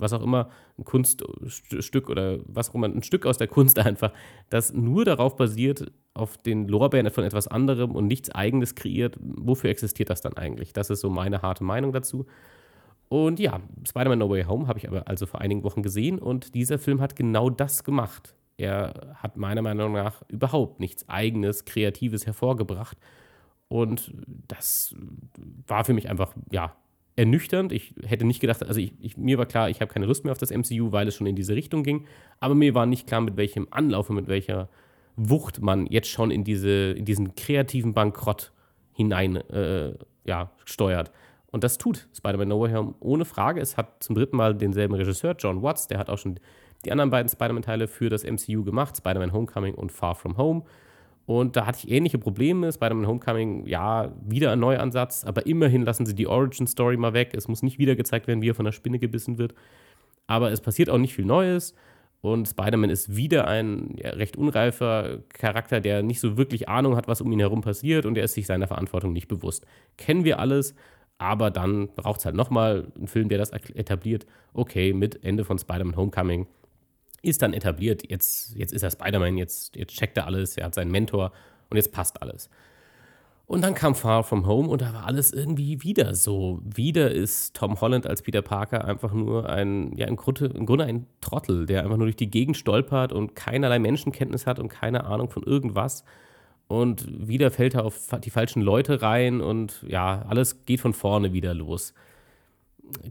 was 0.00 0.12
auch 0.12 0.22
immer, 0.22 0.50
ein 0.78 0.84
Kunststück 0.84 2.08
oder 2.08 2.38
was 2.46 2.70
auch 2.70 2.74
immer, 2.74 2.88
ein 2.88 3.02
Stück 3.02 3.26
aus 3.26 3.38
der 3.38 3.48
Kunst 3.48 3.78
einfach, 3.78 4.12
das 4.48 4.72
nur 4.72 5.04
darauf 5.04 5.36
basiert, 5.36 5.92
auf 6.14 6.38
den 6.38 6.68
Lorbeeren 6.68 7.10
von 7.10 7.24
etwas 7.24 7.48
anderem 7.48 7.92
und 7.92 8.06
nichts 8.06 8.30
Eigenes 8.30 8.74
kreiert, 8.74 9.16
wofür 9.20 9.70
existiert 9.70 10.10
das 10.10 10.20
dann 10.20 10.34
eigentlich? 10.34 10.72
Das 10.72 10.90
ist 10.90 11.00
so 11.00 11.10
meine 11.10 11.42
harte 11.42 11.64
Meinung 11.64 11.92
dazu. 11.92 12.26
Und 13.08 13.40
ja, 13.40 13.60
Spider-Man 13.88 14.18
No 14.18 14.30
Way 14.30 14.44
Home 14.44 14.68
habe 14.68 14.78
ich 14.78 14.88
aber 14.88 15.08
also 15.08 15.26
vor 15.26 15.40
einigen 15.40 15.64
Wochen 15.64 15.82
gesehen 15.82 16.18
und 16.18 16.54
dieser 16.54 16.78
Film 16.78 17.00
hat 17.00 17.16
genau 17.16 17.50
das 17.50 17.84
gemacht. 17.84 18.34
Er 18.56 19.14
hat 19.16 19.36
meiner 19.36 19.62
Meinung 19.62 19.92
nach 19.92 20.22
überhaupt 20.28 20.80
nichts 20.80 21.08
Eigenes, 21.08 21.64
Kreatives 21.64 22.26
hervorgebracht. 22.26 22.98
Und 23.68 24.12
das 24.48 24.94
war 25.66 25.84
für 25.84 25.94
mich 25.94 26.08
einfach, 26.08 26.34
ja, 26.50 26.76
ernüchternd. 27.16 27.72
Ich 27.72 27.94
hätte 28.04 28.24
nicht 28.24 28.40
gedacht, 28.40 28.64
also 28.64 28.80
ich, 28.80 28.92
ich, 29.00 29.16
mir 29.16 29.38
war 29.38 29.46
klar, 29.46 29.70
ich 29.70 29.80
habe 29.80 29.92
keine 29.92 30.06
Lust 30.06 30.24
mehr 30.24 30.32
auf 30.32 30.38
das 30.38 30.50
MCU, 30.50 30.92
weil 30.92 31.08
es 31.08 31.16
schon 31.16 31.26
in 31.26 31.36
diese 31.36 31.54
Richtung 31.54 31.82
ging. 31.82 32.06
Aber 32.38 32.54
mir 32.54 32.74
war 32.74 32.86
nicht 32.86 33.06
klar, 33.06 33.20
mit 33.20 33.36
welchem 33.36 33.68
Anlauf 33.70 34.10
und 34.10 34.16
mit 34.16 34.28
welcher 34.28 34.68
Wucht 35.22 35.60
man 35.60 35.86
jetzt 35.86 36.08
schon 36.08 36.30
in, 36.30 36.44
diese, 36.44 36.92
in 36.92 37.04
diesen 37.04 37.34
kreativen 37.34 37.92
Bankrott 37.92 38.52
hinein 38.94 39.36
äh, 39.36 39.94
ja, 40.24 40.50
steuert. 40.64 41.10
Und 41.50 41.64
das 41.64 41.78
tut 41.78 42.08
Spider-Man 42.16 42.48
No 42.48 42.60
Way 42.60 42.72
Home 42.72 42.94
ohne 43.00 43.24
Frage. 43.24 43.60
Es 43.60 43.76
hat 43.76 44.02
zum 44.02 44.14
dritten 44.14 44.36
Mal 44.36 44.54
denselben 44.54 44.94
Regisseur, 44.94 45.34
John 45.38 45.62
Watts, 45.62 45.88
der 45.88 45.98
hat 45.98 46.08
auch 46.08 46.18
schon 46.18 46.38
die 46.84 46.92
anderen 46.92 47.10
beiden 47.10 47.28
Spider-Man-Teile 47.28 47.88
für 47.88 48.08
das 48.08 48.24
MCU 48.24 48.64
gemacht, 48.64 48.96
Spider-Man 48.96 49.32
Homecoming 49.32 49.74
und 49.74 49.92
Far 49.92 50.14
From 50.14 50.38
Home. 50.38 50.62
Und 51.26 51.54
da 51.56 51.66
hatte 51.66 51.80
ich 51.84 51.92
ähnliche 51.92 52.18
Probleme. 52.18 52.72
Spider-Man 52.72 53.06
Homecoming, 53.06 53.66
ja, 53.66 54.12
wieder 54.26 54.52
ein 54.52 54.60
Neuansatz, 54.60 55.24
aber 55.24 55.46
immerhin 55.46 55.82
lassen 55.82 56.06
sie 56.06 56.14
die 56.14 56.26
Origin-Story 56.26 56.96
mal 56.96 57.12
weg. 57.12 57.34
Es 57.34 57.46
muss 57.46 57.62
nicht 57.62 57.78
wieder 57.78 57.94
gezeigt 57.94 58.26
werden, 58.26 58.40
wie 58.40 58.50
er 58.50 58.54
von 58.54 58.64
der 58.64 58.72
Spinne 58.72 58.98
gebissen 58.98 59.38
wird. 59.38 59.54
Aber 60.26 60.50
es 60.50 60.60
passiert 60.60 60.88
auch 60.88 60.98
nicht 60.98 61.14
viel 61.14 61.26
Neues. 61.26 61.74
Und 62.22 62.48
Spider-Man 62.48 62.90
ist 62.90 63.16
wieder 63.16 63.48
ein 63.48 63.96
ja, 63.96 64.10
recht 64.10 64.36
unreifer 64.36 65.20
Charakter, 65.30 65.80
der 65.80 66.02
nicht 66.02 66.20
so 66.20 66.36
wirklich 66.36 66.68
Ahnung 66.68 66.96
hat, 66.96 67.08
was 67.08 67.20
um 67.22 67.32
ihn 67.32 67.38
herum 67.38 67.62
passiert 67.62 68.04
und 68.04 68.18
er 68.18 68.24
ist 68.24 68.34
sich 68.34 68.46
seiner 68.46 68.66
Verantwortung 68.66 69.12
nicht 69.12 69.28
bewusst. 69.28 69.66
Kennen 69.96 70.24
wir 70.24 70.38
alles, 70.38 70.74
aber 71.16 71.50
dann 71.50 71.88
braucht 71.88 72.20
es 72.20 72.26
halt 72.26 72.34
nochmal 72.34 72.88
einen 72.94 73.06
Film, 73.06 73.28
der 73.30 73.38
das 73.38 73.50
etabliert. 73.50 74.26
Okay, 74.52 74.92
mit 74.92 75.24
Ende 75.24 75.44
von 75.44 75.58
Spider-Man 75.58 75.96
Homecoming 75.96 76.46
ist 77.22 77.42
dann 77.42 77.52
etabliert, 77.52 78.10
jetzt, 78.10 78.54
jetzt 78.56 78.72
ist 78.72 78.82
er 78.82 78.90
Spider-Man, 78.90 79.36
jetzt, 79.36 79.76
jetzt 79.76 79.94
checkt 79.94 80.16
er 80.16 80.26
alles, 80.26 80.56
er 80.56 80.66
hat 80.66 80.74
seinen 80.74 80.90
Mentor 80.90 81.32
und 81.70 81.76
jetzt 81.76 81.92
passt 81.92 82.20
alles. 82.22 82.50
Und 83.50 83.62
dann 83.62 83.74
kam 83.74 83.96
Far 83.96 84.22
From 84.22 84.46
Home 84.46 84.68
und 84.68 84.80
da 84.80 84.94
war 84.94 85.06
alles 85.06 85.32
irgendwie 85.32 85.82
wieder 85.82 86.14
so. 86.14 86.60
Wieder 86.62 87.10
ist 87.10 87.56
Tom 87.56 87.80
Holland 87.80 88.06
als 88.06 88.22
Peter 88.22 88.42
Parker 88.42 88.84
einfach 88.84 89.12
nur 89.12 89.48
ein, 89.50 89.92
ja, 89.96 90.06
im 90.06 90.14
Grunde, 90.14 90.46
im 90.46 90.66
Grunde 90.66 90.84
ein 90.84 91.06
Trottel, 91.20 91.66
der 91.66 91.82
einfach 91.82 91.96
nur 91.96 92.06
durch 92.06 92.14
die 92.14 92.30
Gegend 92.30 92.56
stolpert 92.56 93.12
und 93.12 93.34
keinerlei 93.34 93.80
Menschenkenntnis 93.80 94.46
hat 94.46 94.60
und 94.60 94.68
keine 94.68 95.02
Ahnung 95.02 95.30
von 95.30 95.42
irgendwas. 95.42 96.04
Und 96.68 97.08
wieder 97.08 97.50
fällt 97.50 97.74
er 97.74 97.84
auf 97.84 98.06
die 98.22 98.30
falschen 98.30 98.62
Leute 98.62 99.02
rein 99.02 99.40
und 99.40 99.84
ja, 99.84 100.24
alles 100.28 100.64
geht 100.64 100.78
von 100.78 100.92
vorne 100.92 101.32
wieder 101.32 101.52
los 101.52 101.92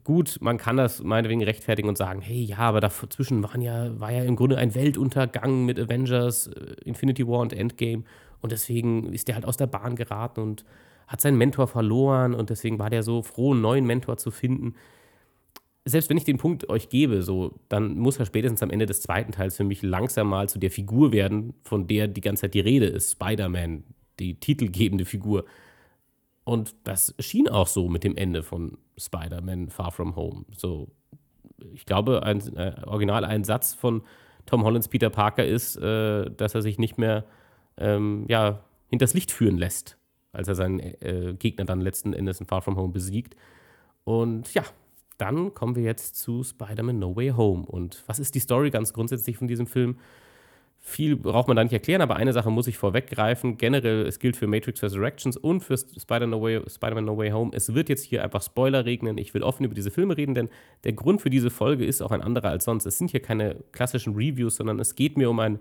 gut, 0.04 0.38
man 0.42 0.58
kann 0.58 0.78
das 0.78 1.04
meinetwegen 1.04 1.44
rechtfertigen 1.44 1.88
und 1.88 1.98
sagen, 1.98 2.22
hey, 2.22 2.42
ja, 2.42 2.58
aber 2.58 2.82
dazwischen 2.82 3.44
waren 3.44 3.62
ja, 3.62 3.98
war 4.00 4.12
ja 4.12 4.24
im 4.24 4.36
Grunde 4.36 4.58
ein 4.58 4.76
Weltuntergang 4.76 5.66
mit 5.66 5.80
Avengers, 5.80 6.48
äh, 6.48 6.76
Infinity 6.84 7.28
War 7.28 7.40
und 7.40 7.54
Endgame 7.54 8.04
und 8.42 8.52
deswegen 8.52 9.12
ist 9.14 9.28
der 9.28 9.36
halt 9.36 9.46
aus 9.46 9.58
der 9.58 9.68
Bahn 9.68 9.96
geraten 9.96 10.42
und 10.42 10.66
hat 11.08 11.22
seinen 11.22 11.38
Mentor 11.38 11.68
verloren 11.68 12.34
und 12.34 12.50
deswegen 12.50 12.80
war 12.80 12.90
der 12.90 13.04
so 13.04 13.22
froh, 13.22 13.52
einen 13.52 13.62
neuen 13.62 13.86
Mentor 13.86 14.18
zu 14.18 14.32
finden. 14.32 14.76
Selbst 15.86 16.10
wenn 16.10 16.18
ich 16.18 16.24
den 16.24 16.38
Punkt 16.38 16.70
euch 16.70 16.90
gebe, 16.90 17.24
so, 17.24 17.60
dann 17.68 17.98
muss 17.98 18.18
er 18.18 18.26
spätestens 18.26 18.62
am 18.62 18.70
Ende 18.70 18.86
des 18.86 19.02
zweiten 19.02 19.32
Teils 19.32 19.58
für 19.58 19.64
mich 19.64 19.82
langsam 19.82 20.28
mal 20.28 20.48
zu 20.48 20.60
der 20.60 20.70
Figur 20.70 21.12
werden, 21.12 21.56
von 21.64 21.88
der 21.88 22.08
die 22.08 22.22
ganze 22.22 22.42
Zeit 22.42 22.54
die 22.54 22.60
Rede 22.60 22.86
ist, 22.86 23.14
Spider-Man, 23.14 23.84
die 24.20 24.36
titelgebende 24.40 25.06
Figur. 25.06 25.46
Und 26.44 26.76
das 26.84 27.16
schien 27.20 27.48
auch 27.48 27.68
so 27.68 27.90
mit 27.90 28.04
dem 28.04 28.16
Ende 28.16 28.44
von 28.44 28.78
Spider-Man 28.98 29.70
Far 29.70 29.92
From 29.92 30.16
Home. 30.16 30.46
So, 30.56 30.90
ich 31.74 31.86
glaube, 31.86 32.24
ein, 32.24 32.40
äh, 32.56 32.76
original 32.86 33.26
ein 33.26 33.44
Satz 33.44 33.74
von 33.74 34.04
Tom 34.46 34.64
Hollands 34.64 34.88
Peter 34.88 35.10
Parker 35.10 35.46
ist, 35.46 35.76
äh, 35.78 36.30
dass 36.30 36.56
er 36.56 36.62
sich 36.62 36.78
nicht 36.78 36.98
mehr 36.98 37.26
ähm, 37.80 38.26
ja, 38.28 38.64
hinters 38.90 39.14
Licht 39.14 39.32
führen 39.32 39.58
lässt, 39.58 39.98
als 40.32 40.48
er 40.48 40.56
seinen 40.56 40.80
äh, 40.80 41.36
Gegner 41.38 41.66
dann 41.66 41.82
letzten 41.82 42.14
Endes 42.14 42.40
in 42.40 42.46
Far 42.46 42.62
From 42.62 42.78
Home 42.78 42.94
besiegt. 42.94 43.36
Und 44.04 44.54
ja, 44.54 44.64
dann 45.18 45.54
kommen 45.54 45.76
wir 45.76 45.84
jetzt 45.84 46.16
zu 46.16 46.44
Spider-Man 46.44 46.98
No 46.98 47.16
Way 47.16 47.30
Home. 47.30 47.66
Und 47.66 48.04
was 48.08 48.20
ist 48.20 48.36
die 48.36 48.40
Story 48.40 48.70
ganz 48.70 48.94
grundsätzlich 48.94 49.38
von 49.38 49.48
diesem 49.48 49.68
Film? 49.68 49.98
Viel 50.82 51.18
braucht 51.18 51.50
man 51.50 51.58
da 51.58 51.64
nicht 51.64 51.74
erklären, 51.74 52.02
aber 52.02 52.16
eine 52.16 52.32
Sache 52.32 52.50
muss 52.50 52.66
ich 52.66 52.78
vorweggreifen. 52.78 53.58
Generell, 53.58 54.06
es 54.08 54.18
gilt 54.18 54.38
für 54.38 54.48
Matrix 54.48 54.82
Resurrections 54.82 55.36
und 55.36 55.62
für 55.62 55.78
Spider-Man 55.78 56.30
no, 56.30 56.70
Spider 56.70 57.02
no 57.02 57.18
Way 57.18 57.32
Home. 57.32 57.52
Es 57.54 57.74
wird 57.74 57.90
jetzt 57.90 58.06
hier 58.06 58.24
einfach 58.24 58.42
Spoiler 58.42 58.86
regnen. 58.86 59.18
Ich 59.18 59.34
will 59.34 59.44
offen 59.44 59.66
über 59.66 59.76
diese 59.76 59.92
Filme 59.92 60.16
reden, 60.16 60.36
denn 60.36 60.50
der 60.86 60.94
Grund 60.94 61.22
für 61.22 61.30
diese 61.30 61.50
Folge 61.50 61.86
ist 61.86 62.02
auch 62.02 62.12
ein 62.12 62.22
anderer 62.22 62.50
als 62.50 62.64
sonst. 62.64 62.86
Es 62.86 62.98
sind 62.98 63.12
hier 63.12 63.22
keine 63.22 63.58
klassischen 63.74 64.16
Reviews, 64.16 64.56
sondern 64.56 64.80
es 64.80 64.96
geht 64.96 65.18
mir 65.18 65.30
um 65.30 65.40
ein, 65.40 65.60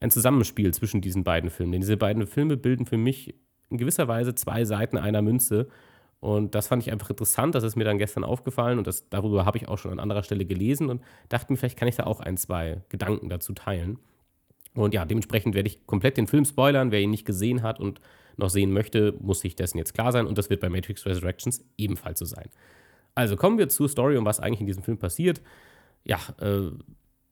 ein 0.00 0.10
Zusammenspiel 0.10 0.72
zwischen 0.74 1.00
diesen 1.00 1.24
beiden 1.24 1.50
Filmen. 1.50 1.72
Denn 1.72 1.80
diese 1.80 1.96
beiden 1.96 2.26
Filme 2.26 2.56
bilden 2.56 2.86
für 2.86 2.98
mich 2.98 3.34
in 3.70 3.78
gewisser 3.78 4.08
Weise 4.08 4.34
zwei 4.34 4.64
Seiten 4.64 4.98
einer 4.98 5.22
Münze. 5.22 5.68
Und 6.20 6.54
das 6.54 6.68
fand 6.68 6.82
ich 6.82 6.92
einfach 6.92 7.10
interessant. 7.10 7.54
Das 7.54 7.64
ist 7.64 7.76
mir 7.76 7.84
dann 7.84 7.98
gestern 7.98 8.24
aufgefallen 8.24 8.78
und 8.78 8.86
das, 8.86 9.08
darüber 9.08 9.44
habe 9.44 9.58
ich 9.58 9.68
auch 9.68 9.78
schon 9.78 9.92
an 9.92 10.00
anderer 10.00 10.22
Stelle 10.22 10.44
gelesen 10.44 10.88
und 10.88 11.02
dachte 11.28 11.52
mir, 11.52 11.56
vielleicht 11.56 11.78
kann 11.78 11.88
ich 11.88 11.96
da 11.96 12.04
auch 12.04 12.20
ein, 12.20 12.36
zwei 12.36 12.82
Gedanken 12.88 13.28
dazu 13.28 13.52
teilen. 13.52 13.98
Und 14.74 14.92
ja, 14.92 15.04
dementsprechend 15.04 15.54
werde 15.54 15.68
ich 15.68 15.86
komplett 15.86 16.16
den 16.16 16.26
Film 16.26 16.44
spoilern. 16.44 16.90
Wer 16.90 17.00
ihn 17.00 17.10
nicht 17.10 17.24
gesehen 17.24 17.62
hat 17.62 17.80
und 17.80 18.00
noch 18.36 18.50
sehen 18.50 18.72
möchte, 18.72 19.14
muss 19.20 19.40
sich 19.40 19.56
dessen 19.56 19.78
jetzt 19.78 19.94
klar 19.94 20.12
sein. 20.12 20.26
Und 20.26 20.36
das 20.36 20.50
wird 20.50 20.60
bei 20.60 20.68
Matrix 20.68 21.06
Resurrections 21.06 21.64
ebenfalls 21.78 22.18
so 22.18 22.26
sein. 22.26 22.50
Also 23.14 23.36
kommen 23.36 23.56
wir 23.56 23.70
zur 23.70 23.88
Story 23.88 24.18
und 24.18 24.26
was 24.26 24.40
eigentlich 24.40 24.60
in 24.60 24.66
diesem 24.66 24.82
Film 24.82 24.98
passiert. 24.98 25.40
Ja, 26.04 26.18
äh, 26.40 26.70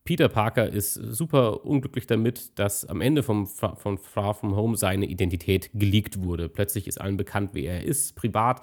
Peter 0.04 0.28
Parker 0.28 0.68
ist 0.68 0.92
super 0.94 1.64
unglücklich 1.64 2.06
damit, 2.06 2.58
dass 2.58 2.84
am 2.84 3.00
Ende 3.00 3.22
vom, 3.22 3.46
von 3.46 3.96
Far 3.96 4.34
From 4.34 4.54
Home 4.54 4.76
seine 4.76 5.06
Identität 5.06 5.70
geleakt 5.72 6.22
wurde. 6.22 6.50
Plötzlich 6.50 6.86
ist 6.86 7.00
allen 7.00 7.16
bekannt, 7.16 7.50
wer 7.54 7.76
er 7.76 7.84
ist, 7.84 8.14
privat. 8.14 8.60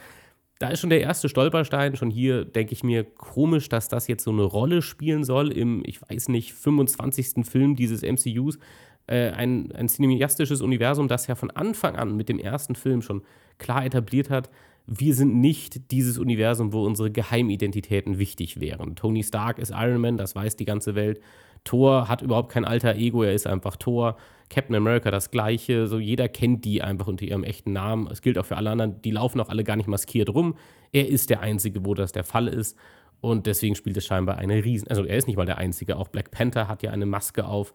Da 0.60 0.70
ist 0.70 0.80
schon 0.80 0.92
der 0.92 1.02
erste 1.02 1.30
Stolperstein. 1.30 1.96
Schon 1.96 2.12
hier 2.12 2.46
denke 2.46 2.74
ich 2.74 2.84
mir 2.84 3.04
komisch, 3.04 3.70
dass 3.70 3.90
das 3.90 4.08
jetzt 4.08 4.24
so 4.24 4.30
eine 4.30 4.44
Rolle 4.44 4.84
spielen 4.84 5.24
soll 5.24 5.52
im, 5.52 5.82
ich 5.84 6.00
weiß 6.00 6.28
nicht, 6.28 6.54
25. 6.54 7.44
Film 7.44 7.76
dieses 7.76 8.04
MCUs. 8.04 8.60
Äh, 9.08 9.32
ein, 9.32 9.72
ein 9.72 9.90
cineastisches 9.90 10.62
Universum, 10.62 11.08
das 11.08 11.26
ja 11.26 11.34
von 11.34 11.50
Anfang 11.50 11.96
an 11.96 12.16
mit 12.16 12.30
dem 12.30 12.38
ersten 12.38 12.76
Film 12.76 13.02
schon 13.02 13.24
klar 13.58 13.84
etabliert 13.84 14.30
hat, 14.30 14.52
wir 14.94 15.16
sind 15.16 15.40
nicht 15.40 15.92
dieses 15.92 16.18
Universum, 16.18 16.74
wo 16.74 16.86
unsere 16.86 17.12
Geheimidentitäten 17.12 18.20
wichtig 18.20 18.60
wären. 18.60 18.98
Tony 18.98 19.24
Stark 19.24 19.58
ist 19.58 19.72
Iron 19.72 20.02
Man, 20.02 20.18
das 20.18 20.36
weiß 20.36 20.58
die 20.58 20.66
ganze 20.66 20.96
Welt. 20.96 21.22
Thor 21.64 22.10
hat 22.10 22.22
überhaupt 22.22 22.52
kein 22.52 22.66
alter 22.66 22.96
Ego, 22.96 23.24
er 23.24 23.34
ist 23.34 23.48
einfach 23.48 23.78
Thor. 23.78 24.18
Captain 24.50 24.76
America 24.76 25.10
das 25.10 25.32
gleiche, 25.32 25.88
so 25.88 25.98
jeder 25.98 26.28
kennt 26.28 26.66
die 26.66 26.82
einfach 26.82 27.08
unter 27.08 27.24
ihrem 27.24 27.46
echten 27.46 27.72
Namen. 27.72 28.08
Es 28.08 28.22
gilt 28.22 28.38
auch 28.38 28.46
für 28.46 28.58
alle 28.58 28.70
anderen, 28.70 29.02
die 29.02 29.12
laufen 29.12 29.40
auch 29.40 29.48
alle 29.48 29.64
gar 29.64 29.78
nicht 29.78 29.88
maskiert 29.88 30.30
rum. 30.30 30.56
Er 30.92 31.08
ist 31.08 31.30
der 31.30 31.40
Einzige, 31.40 31.86
wo 31.86 31.94
das 31.94 32.12
der 32.12 32.26
Fall 32.26 32.50
ist. 32.50 32.78
Und 33.22 33.46
deswegen 33.46 33.76
spielt 33.76 33.96
es 33.96 34.06
scheinbar 34.06 34.40
eine 34.40 34.66
Riesen. 34.66 34.90
Also 34.90 35.06
er 35.06 35.16
ist 35.16 35.28
nicht 35.28 35.38
mal 35.38 35.46
der 35.46 35.58
Einzige, 35.58 35.96
auch 35.96 36.10
Black 36.10 36.32
Panther 36.32 36.68
hat 36.68 36.84
ja 36.84 36.92
eine 36.92 37.06
Maske 37.06 37.46
auf. 37.46 37.74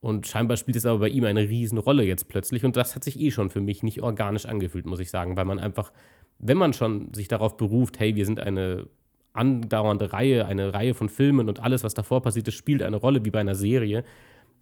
Und 0.00 0.26
scheinbar 0.26 0.58
spielt 0.58 0.76
es 0.76 0.84
aber 0.84 0.98
bei 0.98 1.08
ihm 1.08 1.24
eine 1.24 1.48
Riesenrolle 1.48 2.04
jetzt 2.04 2.28
plötzlich. 2.28 2.66
Und 2.66 2.76
das 2.76 2.94
hat 2.96 3.04
sich 3.04 3.18
eh 3.18 3.30
schon 3.30 3.48
für 3.48 3.60
mich 3.60 3.82
nicht 3.82 4.02
organisch 4.02 4.44
angefühlt, 4.44 4.84
muss 4.84 5.00
ich 5.00 5.10
sagen, 5.10 5.36
weil 5.36 5.44
man 5.46 5.58
einfach, 5.58 5.92
wenn 6.40 6.56
man 6.56 6.72
schon 6.72 7.12
sich 7.14 7.28
darauf 7.28 7.56
beruft, 7.56 8.00
hey, 8.00 8.16
wir 8.16 8.24
sind 8.26 8.40
eine 8.40 8.86
andauernde 9.32 10.12
Reihe, 10.12 10.46
eine 10.46 10.74
Reihe 10.74 10.94
von 10.94 11.08
Filmen 11.08 11.48
und 11.48 11.60
alles, 11.60 11.84
was 11.84 11.94
davor 11.94 12.22
passiert 12.22 12.48
ist, 12.48 12.54
spielt 12.54 12.82
eine 12.82 12.96
Rolle 12.96 13.24
wie 13.24 13.30
bei 13.30 13.40
einer 13.40 13.54
Serie, 13.54 14.04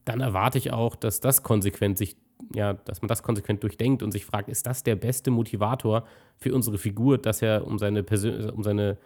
dann 0.05 0.21
erwarte 0.21 0.59
ich 0.59 0.73
auch, 0.73 0.97
dass 0.97 1.21
das 1.21 1.43
konsequent 1.43 1.97
sich, 1.97 2.17
ja, 2.55 2.75
dass 2.75 3.01
man 3.01 3.09
das 3.09 3.23
konsequent 3.23 3.63
durchdenkt 3.63 4.03
und 4.03 4.13
sich 4.13 4.25
fragt, 4.25 4.49
ist 4.49 4.67
das 4.67 4.83
der 4.83 4.97
beste 4.97 5.31
Motivator 5.31 6.05
für 6.37 6.55
unsere 6.55 6.79
Figur, 6.79 7.19
dass 7.19 7.43
er 7.43 7.67
um 7.67 7.79
seine 7.79 8.03
Persön 8.03 8.51
um 8.51 8.63
seine, 8.63 8.99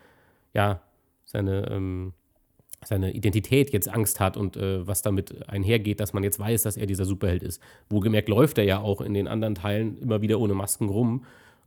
ja, 0.55 0.81
seine, 1.25 1.69
ähm, 1.71 2.13
seine 2.85 3.13
Identität 3.13 3.73
jetzt 3.73 3.89
Angst 3.89 4.19
hat 4.19 4.37
und 4.37 4.57
äh, 4.57 4.87
was 4.87 5.03
damit 5.03 5.49
einhergeht, 5.49 6.01
dass 6.01 6.13
man 6.13 6.25
jetzt 6.25 6.39
weiß, 6.39 6.63
dass 6.63 6.77
er 6.77 6.87
dieser 6.87 7.05
Superheld 7.05 7.43
ist. 7.43 7.63
Wohlgemerkt 7.89 8.29
läuft 8.29 8.59
er 8.59 8.65
ja 8.65 8.81
auch 8.81 9.01
in 9.01 9.15
den 9.15 9.29
anderen 9.29 9.55
Teilen 9.55 9.99
immer 9.99 10.23
wieder 10.23 10.41
ohne 10.41 10.55
Masken 10.55 10.89
rum 10.89 11.25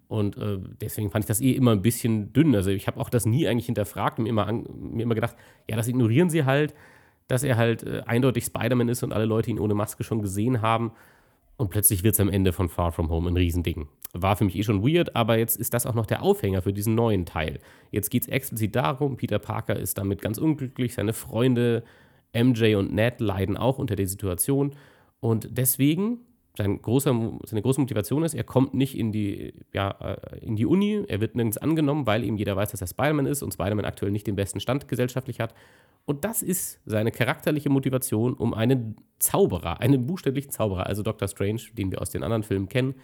und 0.07 0.37
äh, 0.37 0.59
deswegen 0.81 1.09
fand 1.09 1.25
ich 1.25 1.27
das 1.27 1.41
eh 1.41 1.51
immer 1.51 1.71
ein 1.71 1.81
bisschen 1.81 2.31
dünn. 2.31 2.55
Also 2.55 2.69
ich 2.69 2.87
habe 2.87 2.99
auch 2.99 3.09
das 3.09 3.25
nie 3.25 3.47
eigentlich 3.47 3.65
hinterfragt 3.65 4.19
und 4.19 4.23
mir 4.23 4.29
immer, 4.29 4.47
an, 4.47 4.65
mir 4.77 5.03
immer 5.03 5.15
gedacht, 5.15 5.35
ja, 5.69 5.75
das 5.75 5.87
ignorieren 5.87 6.29
sie 6.29 6.45
halt, 6.45 6.75
dass 7.27 7.43
er 7.43 7.57
halt 7.57 7.83
äh, 7.83 8.01
eindeutig 8.05 8.45
Spider-Man 8.45 8.89
ist 8.89 9.03
und 9.03 9.13
alle 9.13 9.25
Leute 9.25 9.49
ihn 9.49 9.59
ohne 9.59 9.73
Maske 9.73 10.03
schon 10.03 10.21
gesehen 10.21 10.61
haben. 10.61 10.91
Und 11.57 11.69
plötzlich 11.69 12.03
wird 12.03 12.15
es 12.15 12.19
am 12.19 12.29
Ende 12.29 12.51
von 12.51 12.69
Far 12.69 12.91
From 12.91 13.09
Home 13.09 13.29
ein 13.29 13.37
Riesending. 13.37 13.87
War 14.13 14.35
für 14.35 14.43
mich 14.43 14.55
eh 14.55 14.63
schon 14.63 14.83
weird, 14.83 15.15
aber 15.15 15.37
jetzt 15.37 15.55
ist 15.55 15.73
das 15.73 15.85
auch 15.85 15.95
noch 15.95 16.05
der 16.05 16.21
Aufhänger 16.21 16.61
für 16.61 16.73
diesen 16.73 16.95
neuen 16.95 17.25
Teil. 17.25 17.59
Jetzt 17.91 18.09
geht 18.09 18.23
es 18.23 18.27
explizit 18.27 18.75
darum, 18.75 19.17
Peter 19.17 19.39
Parker 19.39 19.77
ist 19.77 19.97
damit 19.97 20.21
ganz 20.21 20.37
unglücklich, 20.37 20.93
seine 20.93 21.13
Freunde 21.13 21.83
MJ 22.33 22.75
und 22.75 22.93
Ned 22.93 23.21
leiden 23.21 23.57
auch 23.57 23.77
unter 23.79 23.95
der 23.95 24.07
Situation. 24.07 24.75
Und 25.21 25.57
deswegen 25.57 26.19
sein 26.57 26.81
großer, 26.81 27.39
seine 27.43 27.61
große 27.61 27.81
Motivation 27.81 28.23
ist, 28.23 28.33
er 28.33 28.43
kommt 28.43 28.73
nicht 28.73 28.97
in 28.97 29.11
die, 29.11 29.53
ja, 29.73 29.91
äh, 29.91 30.39
in 30.39 30.55
die 30.55 30.65
Uni, 30.65 31.03
er 31.07 31.21
wird 31.21 31.35
nirgends 31.35 31.57
angenommen, 31.57 32.07
weil 32.07 32.23
ihm 32.23 32.37
jeder 32.37 32.55
weiß, 32.55 32.71
dass 32.71 32.81
er 32.81 32.87
Spider-Man 32.87 33.25
ist 33.25 33.43
und 33.43 33.53
Spider-Man 33.53 33.85
aktuell 33.85 34.11
nicht 34.11 34.27
den 34.27 34.35
besten 34.35 34.59
Stand 34.59 34.87
gesellschaftlich 34.87 35.39
hat. 35.39 35.53
Und 36.05 36.23
das 36.23 36.41
ist 36.41 36.79
seine 36.85 37.11
charakterliche 37.11 37.69
Motivation, 37.69 38.35
um 38.35 38.53
einen 38.53 38.95
Zauberer, 39.19 39.81
einen 39.81 40.05
buchstäblichen 40.05 40.51
Zauberer, 40.51 40.85
also 40.85 41.03
Dr. 41.03 41.27
Strange, 41.27 41.61
den 41.73 41.91
wir 41.91 42.01
aus 42.01 42.11
den 42.11 42.23
anderen 42.23 42.43
Filmen 42.43 42.69
kennen, 42.69 42.95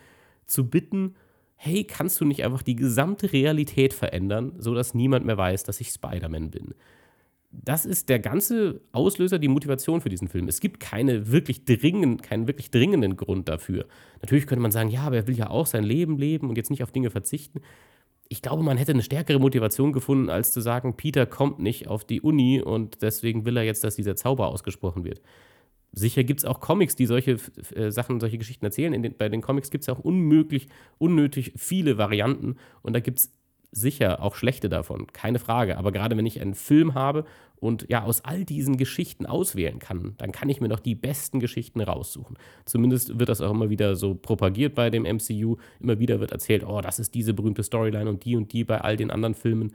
zu 0.45 0.69
bitten, 0.69 1.15
hey, 1.55 1.83
kannst 1.83 2.19
du 2.21 2.25
nicht 2.25 2.43
einfach 2.43 2.63
die 2.63 2.75
gesamte 2.75 3.33
Realität 3.33 3.93
verändern, 3.93 4.53
sodass 4.57 4.93
niemand 4.93 5.25
mehr 5.25 5.37
weiß, 5.37 5.63
dass 5.63 5.81
ich 5.81 5.89
Spider-Man 5.89 6.51
bin? 6.51 6.73
Das 7.51 7.85
ist 7.85 8.09
der 8.09 8.19
ganze 8.19 8.81
Auslöser, 8.91 9.37
die 9.37 9.47
Motivation 9.47 10.01
für 10.01 10.09
diesen 10.09 10.27
Film. 10.27 10.47
Es 10.47 10.61
gibt 10.61 10.79
keine 10.79 11.31
wirklich 11.31 11.65
dringend, 11.65 12.23
keinen 12.23 12.47
wirklich 12.47 12.71
dringenden 12.71 13.17
Grund 13.17 13.49
dafür. 13.49 13.85
Natürlich 14.21 14.47
könnte 14.47 14.61
man 14.61 14.71
sagen, 14.71 14.89
ja, 14.89 15.01
aber 15.01 15.17
er 15.17 15.27
will 15.27 15.37
ja 15.37 15.49
auch 15.49 15.65
sein 15.65 15.83
Leben 15.83 16.17
leben 16.17 16.49
und 16.49 16.57
jetzt 16.57 16.69
nicht 16.69 16.83
auf 16.83 16.91
Dinge 16.91 17.09
verzichten. 17.09 17.61
Ich 18.29 18.41
glaube, 18.41 18.63
man 18.63 18.77
hätte 18.77 18.93
eine 18.93 19.03
stärkere 19.03 19.39
Motivation 19.39 19.91
gefunden, 19.91 20.29
als 20.29 20.53
zu 20.53 20.61
sagen, 20.61 20.95
Peter 20.95 21.25
kommt 21.25 21.59
nicht 21.59 21.87
auf 21.87 22.05
die 22.05 22.21
Uni 22.21 22.61
und 22.61 23.01
deswegen 23.01 23.45
will 23.45 23.57
er 23.57 23.63
jetzt, 23.63 23.83
dass 23.83 23.97
dieser 23.97 24.15
Zauber 24.15 24.47
ausgesprochen 24.47 25.03
wird. 25.03 25.21
Sicher 25.91 26.23
gibt 26.23 26.39
es 26.39 26.45
auch 26.45 26.61
Comics, 26.61 26.95
die 26.95 27.05
solche 27.05 27.37
äh, 27.75 27.91
Sachen, 27.91 28.21
solche 28.21 28.37
Geschichten 28.37 28.63
erzählen. 28.63 29.03
Den, 29.03 29.17
bei 29.17 29.27
den 29.27 29.41
Comics 29.41 29.71
gibt 29.71 29.81
es 29.83 29.89
auch 29.89 29.99
unmöglich, 29.99 30.69
unnötig 30.99 31.51
viele 31.57 31.97
Varianten 31.97 32.55
und 32.81 32.93
da 32.93 33.01
gibt 33.01 33.19
es 33.19 33.33
sicher 33.71 34.21
auch 34.21 34.35
schlechte 34.35 34.69
davon, 34.69 35.07
keine 35.07 35.39
Frage. 35.39 35.77
Aber 35.77 35.91
gerade 35.91 36.17
wenn 36.17 36.25
ich 36.25 36.41
einen 36.41 36.55
Film 36.55 36.93
habe 36.93 37.25
und 37.59 37.85
ja 37.89 38.03
aus 38.03 38.25
all 38.25 38.43
diesen 38.43 38.77
Geschichten 38.77 39.25
auswählen 39.25 39.79
kann, 39.79 40.15
dann 40.17 40.31
kann 40.31 40.49
ich 40.49 40.59
mir 40.59 40.67
doch 40.67 40.79
die 40.79 40.95
besten 40.95 41.39
Geschichten 41.39 41.79
raussuchen. 41.79 42.37
Zumindest 42.65 43.19
wird 43.19 43.29
das 43.29 43.41
auch 43.41 43.51
immer 43.51 43.69
wieder 43.69 43.95
so 43.95 44.15
propagiert 44.15 44.75
bei 44.75 44.89
dem 44.89 45.03
MCU. 45.03 45.57
Immer 45.79 45.99
wieder 45.99 46.19
wird 46.19 46.31
erzählt, 46.31 46.65
oh, 46.65 46.81
das 46.81 46.99
ist 46.99 47.15
diese 47.15 47.33
berühmte 47.33 47.63
Storyline 47.63 48.09
und 48.09 48.25
die 48.25 48.35
und 48.35 48.51
die 48.51 48.63
bei 48.63 48.81
all 48.81 48.97
den 48.97 49.11
anderen 49.11 49.35
Filmen. 49.35 49.73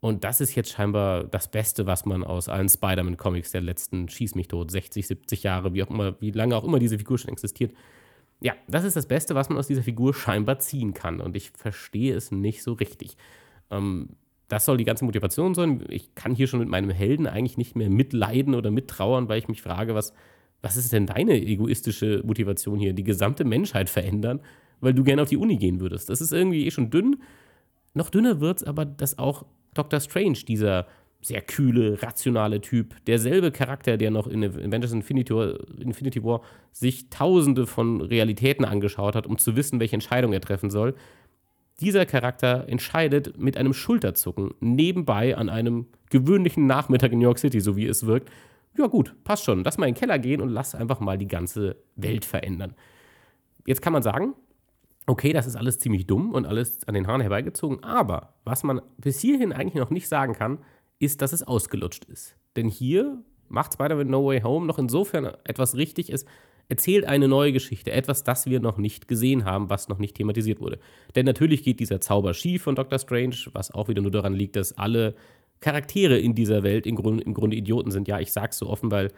Und 0.00 0.24
das 0.24 0.40
ist 0.40 0.54
jetzt 0.54 0.70
scheinbar 0.70 1.24
das 1.24 1.50
Beste, 1.50 1.86
was 1.86 2.06
man 2.06 2.24
aus 2.24 2.48
allen 2.48 2.70
Spider-Man-Comics 2.70 3.52
der 3.52 3.60
letzten, 3.60 4.08
schieß 4.08 4.34
mich 4.34 4.48
tot, 4.48 4.70
60, 4.70 5.06
70 5.06 5.42
Jahre, 5.42 5.74
wie 5.74 5.82
auch 5.82 5.90
immer, 5.90 6.18
wie 6.20 6.30
lange 6.30 6.56
auch 6.56 6.64
immer 6.64 6.78
diese 6.78 6.96
Figur 6.96 7.18
schon 7.18 7.30
existiert, 7.30 7.72
ja, 8.40 8.54
das 8.68 8.84
ist 8.84 8.96
das 8.96 9.06
Beste, 9.06 9.34
was 9.34 9.48
man 9.48 9.58
aus 9.58 9.66
dieser 9.66 9.82
Figur 9.82 10.14
scheinbar 10.14 10.58
ziehen 10.58 10.94
kann. 10.94 11.20
Und 11.20 11.36
ich 11.36 11.50
verstehe 11.50 12.14
es 12.14 12.30
nicht 12.30 12.62
so 12.62 12.72
richtig. 12.72 13.16
Ähm, 13.70 14.10
das 14.48 14.64
soll 14.64 14.78
die 14.78 14.84
ganze 14.84 15.04
Motivation 15.04 15.54
sein. 15.54 15.84
Ich 15.88 16.14
kann 16.14 16.34
hier 16.34 16.46
schon 16.46 16.60
mit 16.60 16.68
meinem 16.68 16.90
Helden 16.90 17.26
eigentlich 17.26 17.58
nicht 17.58 17.76
mehr 17.76 17.90
mitleiden 17.90 18.54
oder 18.54 18.70
mittrauern, 18.70 19.28
weil 19.28 19.38
ich 19.38 19.48
mich 19.48 19.62
frage, 19.62 19.94
was, 19.94 20.12
was 20.62 20.76
ist 20.76 20.92
denn 20.92 21.06
deine 21.06 21.40
egoistische 21.40 22.22
Motivation 22.24 22.78
hier? 22.78 22.92
Die 22.92 23.04
gesamte 23.04 23.44
Menschheit 23.44 23.88
verändern, 23.88 24.40
weil 24.80 24.94
du 24.94 25.04
gerne 25.04 25.22
auf 25.22 25.28
die 25.28 25.36
Uni 25.36 25.56
gehen 25.56 25.80
würdest. 25.80 26.08
Das 26.08 26.20
ist 26.20 26.32
irgendwie 26.32 26.66
eh 26.66 26.70
schon 26.70 26.90
dünn. 26.90 27.22
Noch 27.94 28.10
dünner 28.10 28.40
wird 28.40 28.58
es 28.62 28.64
aber, 28.64 28.84
dass 28.86 29.18
auch 29.18 29.44
Dr. 29.74 30.00
Strange, 30.00 30.38
dieser 30.48 30.86
sehr 31.20 31.42
kühle, 31.42 32.02
rationale 32.02 32.60
Typ. 32.60 32.96
Derselbe 33.06 33.50
Charakter, 33.50 33.96
der 33.96 34.10
noch 34.10 34.26
in 34.26 34.42
Avengers 34.44 34.92
Infinity 34.92 35.34
War, 35.34 35.54
Infinity 35.78 36.24
War 36.24 36.40
sich 36.72 37.10
tausende 37.10 37.66
von 37.66 38.00
Realitäten 38.00 38.64
angeschaut 38.64 39.14
hat, 39.14 39.26
um 39.26 39.38
zu 39.38 39.56
wissen, 39.56 39.80
welche 39.80 39.94
Entscheidung 39.94 40.32
er 40.32 40.40
treffen 40.40 40.70
soll. 40.70 40.94
Dieser 41.80 42.06
Charakter 42.06 42.68
entscheidet 42.68 43.38
mit 43.38 43.56
einem 43.56 43.72
Schulterzucken 43.72 44.54
nebenbei 44.60 45.36
an 45.36 45.48
einem 45.48 45.86
gewöhnlichen 46.10 46.66
Nachmittag 46.66 47.12
in 47.12 47.18
New 47.18 47.24
York 47.24 47.38
City, 47.38 47.60
so 47.60 47.76
wie 47.76 47.86
es 47.86 48.06
wirkt. 48.06 48.30
Ja, 48.76 48.86
gut, 48.86 49.14
passt 49.24 49.44
schon. 49.44 49.64
Lass 49.64 49.78
mal 49.78 49.86
in 49.86 49.94
den 49.94 50.00
Keller 50.00 50.18
gehen 50.18 50.40
und 50.40 50.48
lass 50.48 50.74
einfach 50.74 51.00
mal 51.00 51.18
die 51.18 51.28
ganze 51.28 51.76
Welt 51.96 52.24
verändern. 52.24 52.74
Jetzt 53.66 53.82
kann 53.82 53.92
man 53.92 54.02
sagen, 54.02 54.34
okay, 55.06 55.32
das 55.32 55.46
ist 55.46 55.56
alles 55.56 55.78
ziemlich 55.78 56.06
dumm 56.06 56.32
und 56.32 56.46
alles 56.46 56.86
an 56.86 56.94
den 56.94 57.06
Haaren 57.06 57.20
herbeigezogen, 57.20 57.82
aber 57.82 58.34
was 58.44 58.62
man 58.62 58.80
bis 58.98 59.20
hierhin 59.20 59.52
eigentlich 59.52 59.74
noch 59.74 59.90
nicht 59.90 60.08
sagen 60.08 60.34
kann, 60.34 60.58
ist, 61.00 61.22
dass 61.22 61.32
es 61.32 61.42
ausgelutscht 61.42 62.04
ist. 62.04 62.36
Denn 62.54 62.68
hier 62.68 63.24
macht 63.48 63.74
Spider-Man 63.74 64.06
No 64.06 64.26
Way 64.26 64.42
Home 64.42 64.66
noch 64.66 64.78
insofern 64.78 65.32
etwas 65.44 65.74
richtig, 65.74 66.10
es 66.10 66.24
erzählt 66.68 67.04
eine 67.04 67.26
neue 67.26 67.52
Geschichte, 67.52 67.90
etwas, 67.90 68.22
das 68.22 68.46
wir 68.46 68.60
noch 68.60 68.78
nicht 68.78 69.08
gesehen 69.08 69.44
haben, 69.44 69.70
was 69.70 69.88
noch 69.88 69.98
nicht 69.98 70.14
thematisiert 70.14 70.60
wurde. 70.60 70.78
Denn 71.16 71.26
natürlich 71.26 71.64
geht 71.64 71.80
dieser 71.80 72.00
Zauber 72.00 72.32
schief 72.32 72.62
von 72.62 72.76
Doctor 72.76 73.00
Strange, 73.00 73.36
was 73.52 73.72
auch 73.72 73.88
wieder 73.88 74.02
nur 74.02 74.12
daran 74.12 74.34
liegt, 74.34 74.54
dass 74.54 74.78
alle 74.78 75.16
Charaktere 75.58 76.18
in 76.18 76.34
dieser 76.34 76.62
Welt 76.62 76.86
im 76.86 76.94
Grunde, 76.94 77.24
im 77.24 77.34
Grunde 77.34 77.56
Idioten 77.56 77.90
sind. 77.90 78.06
Ja, 78.06 78.20
ich 78.20 78.32
sag's 78.32 78.56
so 78.56 78.68
offen, 78.68 78.92
weil 78.92 79.12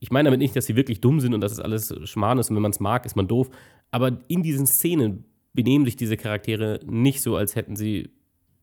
ich 0.00 0.10
meine 0.10 0.26
damit 0.26 0.40
nicht, 0.40 0.56
dass 0.56 0.66
sie 0.66 0.76
wirklich 0.76 1.00
dumm 1.00 1.20
sind 1.20 1.32
und 1.32 1.40
dass 1.40 1.52
es 1.52 1.60
alles 1.60 1.94
Schmarrn 2.04 2.38
ist 2.38 2.50
und 2.50 2.56
wenn 2.56 2.62
man 2.62 2.72
es 2.72 2.80
mag, 2.80 3.06
ist 3.06 3.16
man 3.16 3.28
doof. 3.28 3.50
Aber 3.92 4.18
in 4.26 4.42
diesen 4.42 4.66
Szenen 4.66 5.24
benehmen 5.52 5.84
sich 5.84 5.96
diese 5.96 6.16
Charaktere 6.16 6.80
nicht 6.84 7.22
so, 7.22 7.36
als 7.36 7.54
hätten 7.54 7.76
sie 7.76 8.10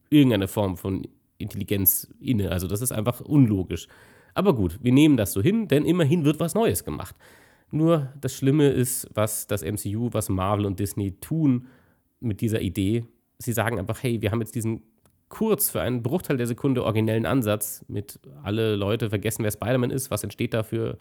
irgendeine 0.09 0.47
Form 0.47 0.77
von 0.77 1.07
Intelligenz 1.37 2.07
inne. 2.19 2.51
Also 2.51 2.67
das 2.67 2.81
ist 2.81 2.91
einfach 2.91 3.21
unlogisch. 3.21 3.87
Aber 4.33 4.53
gut, 4.53 4.79
wir 4.81 4.91
nehmen 4.91 5.17
das 5.17 5.33
so 5.33 5.41
hin, 5.41 5.67
denn 5.67 5.85
immerhin 5.85 6.25
wird 6.25 6.39
was 6.39 6.53
Neues 6.53 6.83
gemacht. 6.83 7.15
Nur 7.71 8.13
das 8.21 8.35
Schlimme 8.35 8.69
ist, 8.69 9.09
was 9.13 9.47
das 9.47 9.63
MCU, 9.63 10.09
was 10.13 10.29
Marvel 10.29 10.65
und 10.65 10.79
Disney 10.79 11.11
tun 11.19 11.67
mit 12.19 12.41
dieser 12.41 12.61
Idee. 12.61 13.05
Sie 13.39 13.51
sagen 13.51 13.79
einfach, 13.79 14.01
hey, 14.03 14.21
wir 14.21 14.31
haben 14.31 14.39
jetzt 14.39 14.55
diesen 14.55 14.83
kurz 15.29 15.69
für 15.69 15.81
einen 15.81 16.03
Bruchteil 16.03 16.37
der 16.37 16.47
Sekunde 16.47 16.83
originellen 16.83 17.25
Ansatz 17.25 17.83
mit 17.87 18.19
alle 18.43 18.75
Leute 18.75 19.09
vergessen, 19.09 19.43
wer 19.43 19.51
Spider-Man 19.51 19.91
ist, 19.91 20.09
was 20.09 20.23
entsteht 20.23 20.53
da 20.53 20.63
für 20.63 20.97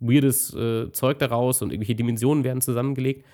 weirdes 0.00 0.54
äh, 0.54 0.90
Zeug 0.92 1.18
daraus 1.18 1.62
und 1.62 1.70
irgendwelche 1.70 1.94
Dimensionen 1.94 2.44
werden 2.44 2.60
zusammengelegt. 2.60 3.24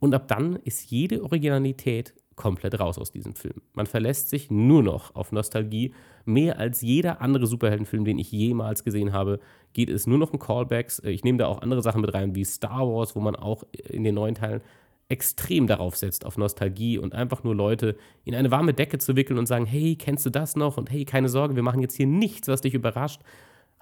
Und 0.00 0.14
ab 0.14 0.28
dann 0.28 0.56
ist 0.56 0.90
jede 0.90 1.22
Originalität 1.22 2.14
komplett 2.36 2.78
raus 2.80 2.98
aus 2.98 3.10
diesem 3.10 3.34
Film. 3.34 3.62
Man 3.74 3.86
verlässt 3.86 4.28
sich 4.28 4.50
nur 4.50 4.82
noch 4.82 5.14
auf 5.14 5.32
Nostalgie. 5.32 5.94
Mehr 6.24 6.58
als 6.58 6.80
jeder 6.80 7.20
andere 7.20 7.46
Superheldenfilm, 7.46 8.04
den 8.04 8.18
ich 8.18 8.32
jemals 8.32 8.84
gesehen 8.84 9.12
habe, 9.12 9.40
geht 9.72 9.90
es 9.90 10.06
nur 10.06 10.18
noch 10.18 10.32
um 10.32 10.38
Callbacks. 10.38 11.00
Ich 11.04 11.24
nehme 11.24 11.38
da 11.38 11.46
auch 11.46 11.62
andere 11.62 11.82
Sachen 11.82 12.00
mit 12.00 12.14
rein, 12.14 12.34
wie 12.34 12.44
Star 12.44 12.88
Wars, 12.88 13.14
wo 13.14 13.20
man 13.20 13.36
auch 13.36 13.64
in 13.88 14.04
den 14.04 14.14
neuen 14.14 14.34
Teilen 14.34 14.62
extrem 15.08 15.66
darauf 15.66 15.96
setzt, 15.96 16.24
auf 16.24 16.38
Nostalgie 16.38 16.98
und 16.98 17.14
einfach 17.14 17.44
nur 17.44 17.54
Leute 17.54 17.96
in 18.24 18.34
eine 18.34 18.50
warme 18.50 18.72
Decke 18.72 18.98
zu 18.98 19.16
wickeln 19.16 19.38
und 19.38 19.46
sagen, 19.46 19.66
hey, 19.66 19.96
kennst 19.96 20.24
du 20.24 20.30
das 20.30 20.56
noch? 20.56 20.78
Und 20.78 20.90
hey, 20.90 21.04
keine 21.04 21.28
Sorge, 21.28 21.56
wir 21.56 21.62
machen 21.62 21.80
jetzt 21.80 21.94
hier 21.94 22.06
nichts, 22.06 22.48
was 22.48 22.62
dich 22.62 22.74
überrascht. 22.74 23.20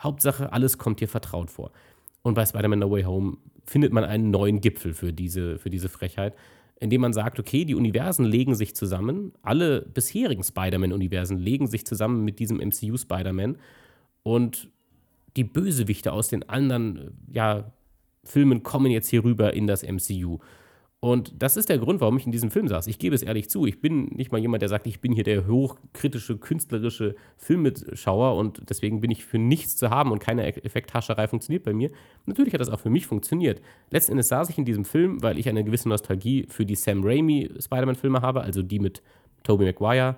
Hauptsache, 0.00 0.52
alles 0.52 0.78
kommt 0.78 1.00
dir 1.00 1.08
vertraut 1.08 1.50
vor. 1.50 1.70
Und 2.22 2.34
bei 2.34 2.44
Spider-Man 2.44 2.80
No 2.80 2.90
Way 2.90 3.04
Home 3.04 3.36
findet 3.64 3.92
man 3.92 4.04
einen 4.04 4.30
neuen 4.30 4.60
Gipfel 4.60 4.94
für 4.94 5.12
diese, 5.12 5.58
für 5.58 5.70
diese 5.70 5.88
Frechheit 5.88 6.34
indem 6.82 7.00
man 7.00 7.12
sagt, 7.12 7.38
okay, 7.38 7.64
die 7.64 7.76
Universen 7.76 8.24
legen 8.24 8.56
sich 8.56 8.74
zusammen, 8.74 9.32
alle 9.42 9.82
bisherigen 9.82 10.42
Spider-Man-Universen 10.42 11.38
legen 11.38 11.68
sich 11.68 11.86
zusammen 11.86 12.24
mit 12.24 12.40
diesem 12.40 12.56
MCU-Spider-Man 12.58 13.56
und 14.24 14.68
die 15.36 15.44
Bösewichte 15.44 16.12
aus 16.12 16.26
den 16.26 16.48
anderen 16.48 17.12
ja, 17.30 17.72
Filmen 18.24 18.64
kommen 18.64 18.90
jetzt 18.90 19.08
hier 19.08 19.22
rüber 19.22 19.54
in 19.54 19.68
das 19.68 19.84
MCU. 19.84 20.38
Und 21.04 21.42
das 21.42 21.56
ist 21.56 21.68
der 21.68 21.78
Grund, 21.78 22.00
warum 22.00 22.16
ich 22.16 22.26
in 22.26 22.30
diesem 22.30 22.52
Film 22.52 22.68
saß. 22.68 22.86
Ich 22.86 23.00
gebe 23.00 23.12
es 23.12 23.22
ehrlich 23.22 23.50
zu, 23.50 23.66
ich 23.66 23.80
bin 23.80 24.04
nicht 24.14 24.30
mal 24.30 24.40
jemand, 24.40 24.62
der 24.62 24.68
sagt, 24.68 24.86
ich 24.86 25.00
bin 25.00 25.12
hier 25.12 25.24
der 25.24 25.48
hochkritische, 25.48 26.38
künstlerische 26.38 27.16
Filmmitschauer 27.38 28.36
und 28.36 28.70
deswegen 28.70 29.00
bin 29.00 29.10
ich 29.10 29.24
für 29.24 29.38
nichts 29.38 29.76
zu 29.76 29.90
haben 29.90 30.12
und 30.12 30.20
keine 30.20 30.46
Effekthascherei 30.46 31.26
funktioniert 31.26 31.64
bei 31.64 31.72
mir. 31.72 31.90
Natürlich 32.26 32.54
hat 32.54 32.60
das 32.60 32.70
auch 32.70 32.78
für 32.78 32.88
mich 32.88 33.08
funktioniert. 33.08 33.60
Letzten 33.90 34.12
Endes 34.12 34.28
saß 34.28 34.48
ich 34.50 34.58
in 34.58 34.64
diesem 34.64 34.84
Film, 34.84 35.20
weil 35.24 35.40
ich 35.40 35.48
eine 35.48 35.64
gewisse 35.64 35.88
Nostalgie 35.88 36.46
für 36.48 36.64
die 36.64 36.76
Sam 36.76 37.02
Raimi 37.02 37.50
Spider-Man-Filme 37.58 38.22
habe, 38.22 38.42
also 38.42 38.62
die 38.62 38.78
mit 38.78 39.02
Tobey 39.42 39.64
Maguire. 39.64 40.14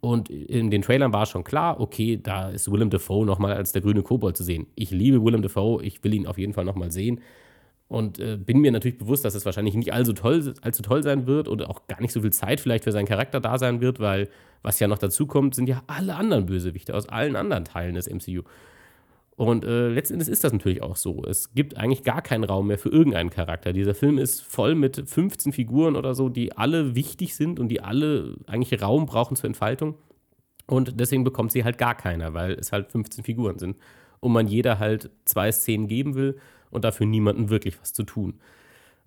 Und 0.00 0.30
in 0.30 0.70
den 0.70 0.80
Trailern 0.80 1.12
war 1.12 1.26
schon 1.26 1.44
klar, 1.44 1.78
okay, 1.78 2.18
da 2.20 2.48
ist 2.48 2.72
Willem 2.72 2.88
Dafoe 2.88 3.26
nochmal 3.26 3.52
als 3.52 3.72
der 3.72 3.82
grüne 3.82 4.02
Kobold 4.02 4.38
zu 4.38 4.44
sehen. 4.44 4.66
Ich 4.76 4.92
liebe 4.92 5.22
Willem 5.22 5.42
Dafoe, 5.42 5.84
ich 5.84 6.02
will 6.02 6.14
ihn 6.14 6.26
auf 6.26 6.38
jeden 6.38 6.54
Fall 6.54 6.64
nochmal 6.64 6.90
sehen. 6.90 7.20
Und 7.92 8.18
äh, 8.20 8.38
bin 8.38 8.60
mir 8.60 8.72
natürlich 8.72 8.96
bewusst, 8.96 9.22
dass 9.22 9.34
es 9.34 9.44
wahrscheinlich 9.44 9.74
nicht 9.74 9.92
allzu 9.92 10.14
toll, 10.14 10.54
allzu 10.62 10.80
toll 10.82 11.02
sein 11.02 11.26
wird 11.26 11.46
und 11.46 11.62
auch 11.66 11.86
gar 11.88 12.00
nicht 12.00 12.14
so 12.14 12.22
viel 12.22 12.32
Zeit 12.32 12.58
vielleicht 12.58 12.84
für 12.84 12.90
seinen 12.90 13.04
Charakter 13.04 13.38
da 13.38 13.58
sein 13.58 13.82
wird, 13.82 14.00
weil 14.00 14.30
was 14.62 14.80
ja 14.80 14.88
noch 14.88 14.96
dazu 14.96 15.26
kommt, 15.26 15.54
sind 15.54 15.68
ja 15.68 15.82
alle 15.88 16.14
anderen 16.14 16.46
Bösewichte 16.46 16.94
aus 16.94 17.06
allen 17.10 17.36
anderen 17.36 17.66
Teilen 17.66 17.94
des 17.94 18.08
MCU. 18.08 18.44
Und 19.36 19.66
äh, 19.66 19.88
letzten 19.88 20.14
Endes 20.14 20.28
ist 20.28 20.42
das 20.42 20.54
natürlich 20.54 20.80
auch 20.80 20.96
so. 20.96 21.22
Es 21.28 21.52
gibt 21.52 21.76
eigentlich 21.76 22.02
gar 22.02 22.22
keinen 22.22 22.44
Raum 22.44 22.68
mehr 22.68 22.78
für 22.78 22.88
irgendeinen 22.88 23.28
Charakter. 23.28 23.74
Dieser 23.74 23.94
Film 23.94 24.16
ist 24.16 24.40
voll 24.40 24.74
mit 24.74 25.02
15 25.06 25.52
Figuren 25.52 25.94
oder 25.94 26.14
so, 26.14 26.30
die 26.30 26.56
alle 26.56 26.94
wichtig 26.94 27.36
sind 27.36 27.60
und 27.60 27.68
die 27.68 27.82
alle 27.82 28.36
eigentlich 28.46 28.80
Raum 28.80 29.04
brauchen 29.04 29.36
zur 29.36 29.48
Entfaltung. 29.48 29.96
Und 30.66 30.98
deswegen 30.98 31.24
bekommt 31.24 31.52
sie 31.52 31.62
halt 31.62 31.76
gar 31.76 31.94
keiner, 31.94 32.32
weil 32.32 32.52
es 32.52 32.72
halt 32.72 32.90
15 32.90 33.22
Figuren 33.22 33.58
sind. 33.58 33.76
Und 34.20 34.32
man 34.32 34.46
jeder 34.46 34.78
halt 34.78 35.10
zwei 35.26 35.52
Szenen 35.52 35.88
geben 35.88 36.14
will 36.14 36.38
und 36.72 36.84
dafür 36.84 37.06
niemandem 37.06 37.50
wirklich 37.50 37.80
was 37.80 37.92
zu 37.92 38.02
tun. 38.02 38.40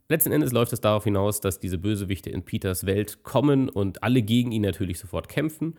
Letzten 0.07 0.31
Endes 0.31 0.51
läuft 0.51 0.71
es 0.71 0.81
darauf 0.81 1.03
hinaus, 1.03 1.41
dass 1.41 1.59
diese 1.59 1.79
Bösewichte 1.79 2.29
in 2.29 2.43
Peters 2.43 2.85
Welt 2.85 3.23
kommen 3.23 3.69
und 3.69 4.03
alle 4.03 4.21
gegen 4.21 4.51
ihn 4.51 4.61
natürlich 4.61 4.99
sofort 4.99 5.29
kämpfen, 5.29 5.75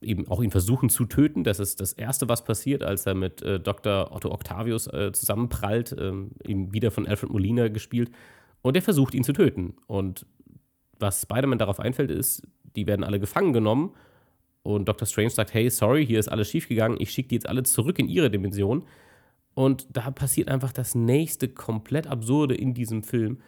eben 0.00 0.26
auch 0.26 0.42
ihn 0.42 0.50
versuchen 0.50 0.88
zu 0.88 1.04
töten. 1.04 1.44
Das 1.44 1.60
ist 1.60 1.80
das 1.80 1.92
Erste, 1.92 2.28
was 2.28 2.44
passiert, 2.44 2.82
als 2.82 3.06
er 3.06 3.14
mit 3.14 3.40
äh, 3.42 3.60
Dr. 3.60 4.10
Otto 4.10 4.32
Octavius 4.32 4.88
äh, 4.88 5.12
zusammenprallt, 5.12 5.92
äh, 5.92 6.12
ihm 6.44 6.72
wieder 6.72 6.90
von 6.90 7.06
Alfred 7.06 7.30
Molina 7.30 7.68
gespielt. 7.68 8.10
Und 8.62 8.76
er 8.76 8.82
versucht 8.82 9.14
ihn 9.14 9.22
zu 9.22 9.32
töten. 9.32 9.74
Und 9.86 10.26
was 10.98 11.22
Spider-Man 11.22 11.58
darauf 11.58 11.78
einfällt, 11.78 12.10
ist, 12.10 12.42
die 12.74 12.86
werden 12.88 13.04
alle 13.04 13.20
gefangen 13.20 13.52
genommen. 13.52 13.92
Und 14.64 14.88
Dr. 14.88 15.06
Strange 15.06 15.30
sagt: 15.30 15.54
Hey, 15.54 15.70
sorry, 15.70 16.04
hier 16.04 16.18
ist 16.18 16.28
alles 16.28 16.48
schiefgegangen, 16.48 17.00
ich 17.00 17.10
schicke 17.10 17.28
die 17.28 17.34
jetzt 17.36 17.48
alle 17.48 17.62
zurück 17.62 17.98
in 17.98 18.08
ihre 18.08 18.30
Dimension. 18.30 18.84
Und 19.54 19.86
da 19.90 20.10
passiert 20.10 20.48
einfach 20.48 20.72
das 20.72 20.94
nächste 20.94 21.48
komplett 21.48 22.06
Absurde 22.06 22.54
in 22.54 22.74
diesem 22.74 23.02
Film. 23.02 23.38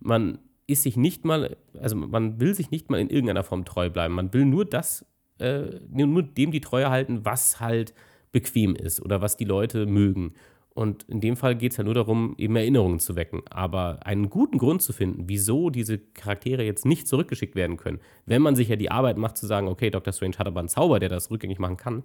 Man 0.00 0.38
ist 0.66 0.82
sich 0.82 0.96
nicht 0.96 1.24
mal, 1.24 1.56
also 1.78 1.96
man 1.96 2.40
will 2.40 2.54
sich 2.54 2.70
nicht 2.70 2.90
mal 2.90 3.00
in 3.00 3.10
irgendeiner 3.10 3.44
Form 3.44 3.64
treu 3.64 3.90
bleiben. 3.90 4.14
Man 4.14 4.32
will 4.32 4.44
nur 4.44 4.64
das, 4.64 5.06
äh, 5.38 5.80
nur 5.90 6.22
dem 6.22 6.50
die 6.50 6.60
Treue 6.60 6.90
halten, 6.90 7.24
was 7.24 7.60
halt 7.60 7.94
bequem 8.32 8.74
ist 8.74 9.00
oder 9.00 9.20
was 9.20 9.36
die 9.36 9.44
Leute 9.44 9.86
mögen. 9.86 10.34
Und 10.74 11.02
in 11.04 11.20
dem 11.20 11.36
Fall 11.36 11.54
geht 11.54 11.72
es 11.72 11.76
ja 11.76 11.84
nur 11.84 11.92
darum, 11.92 12.34
eben 12.38 12.56
Erinnerungen 12.56 12.98
zu 12.98 13.14
wecken. 13.14 13.42
Aber 13.50 14.06
einen 14.06 14.30
guten 14.30 14.56
Grund 14.56 14.80
zu 14.80 14.94
finden, 14.94 15.24
wieso 15.28 15.68
diese 15.68 15.98
Charaktere 15.98 16.64
jetzt 16.64 16.86
nicht 16.86 17.06
zurückgeschickt 17.06 17.54
werden 17.54 17.76
können, 17.76 18.00
wenn 18.24 18.40
man 18.40 18.56
sich 18.56 18.68
ja 18.68 18.76
die 18.76 18.90
Arbeit 18.90 19.18
macht, 19.18 19.36
zu 19.36 19.46
sagen, 19.46 19.68
okay, 19.68 19.90
Dr. 19.90 20.14
Strange 20.14 20.38
hat 20.38 20.46
aber 20.46 20.60
einen 20.60 20.70
Zauber, 20.70 20.98
der 20.98 21.10
das 21.10 21.30
rückgängig 21.30 21.58
machen 21.58 21.76
kann, 21.76 22.04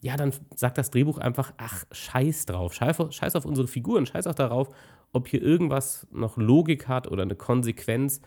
ja, 0.00 0.16
dann 0.16 0.32
sagt 0.54 0.78
das 0.78 0.90
Drehbuch 0.90 1.18
einfach, 1.18 1.52
ach, 1.56 1.84
scheiß 1.90 2.46
drauf, 2.46 2.74
scheiß 2.74 3.36
auf 3.36 3.44
unsere 3.44 3.66
Figuren, 3.66 4.06
scheiß 4.06 4.26
auch 4.26 4.34
darauf, 4.34 4.68
ob 5.12 5.28
hier 5.28 5.42
irgendwas 5.42 6.06
noch 6.12 6.36
Logik 6.36 6.88
hat 6.88 7.10
oder 7.10 7.22
eine 7.22 7.34
Konsequenz. 7.34 8.20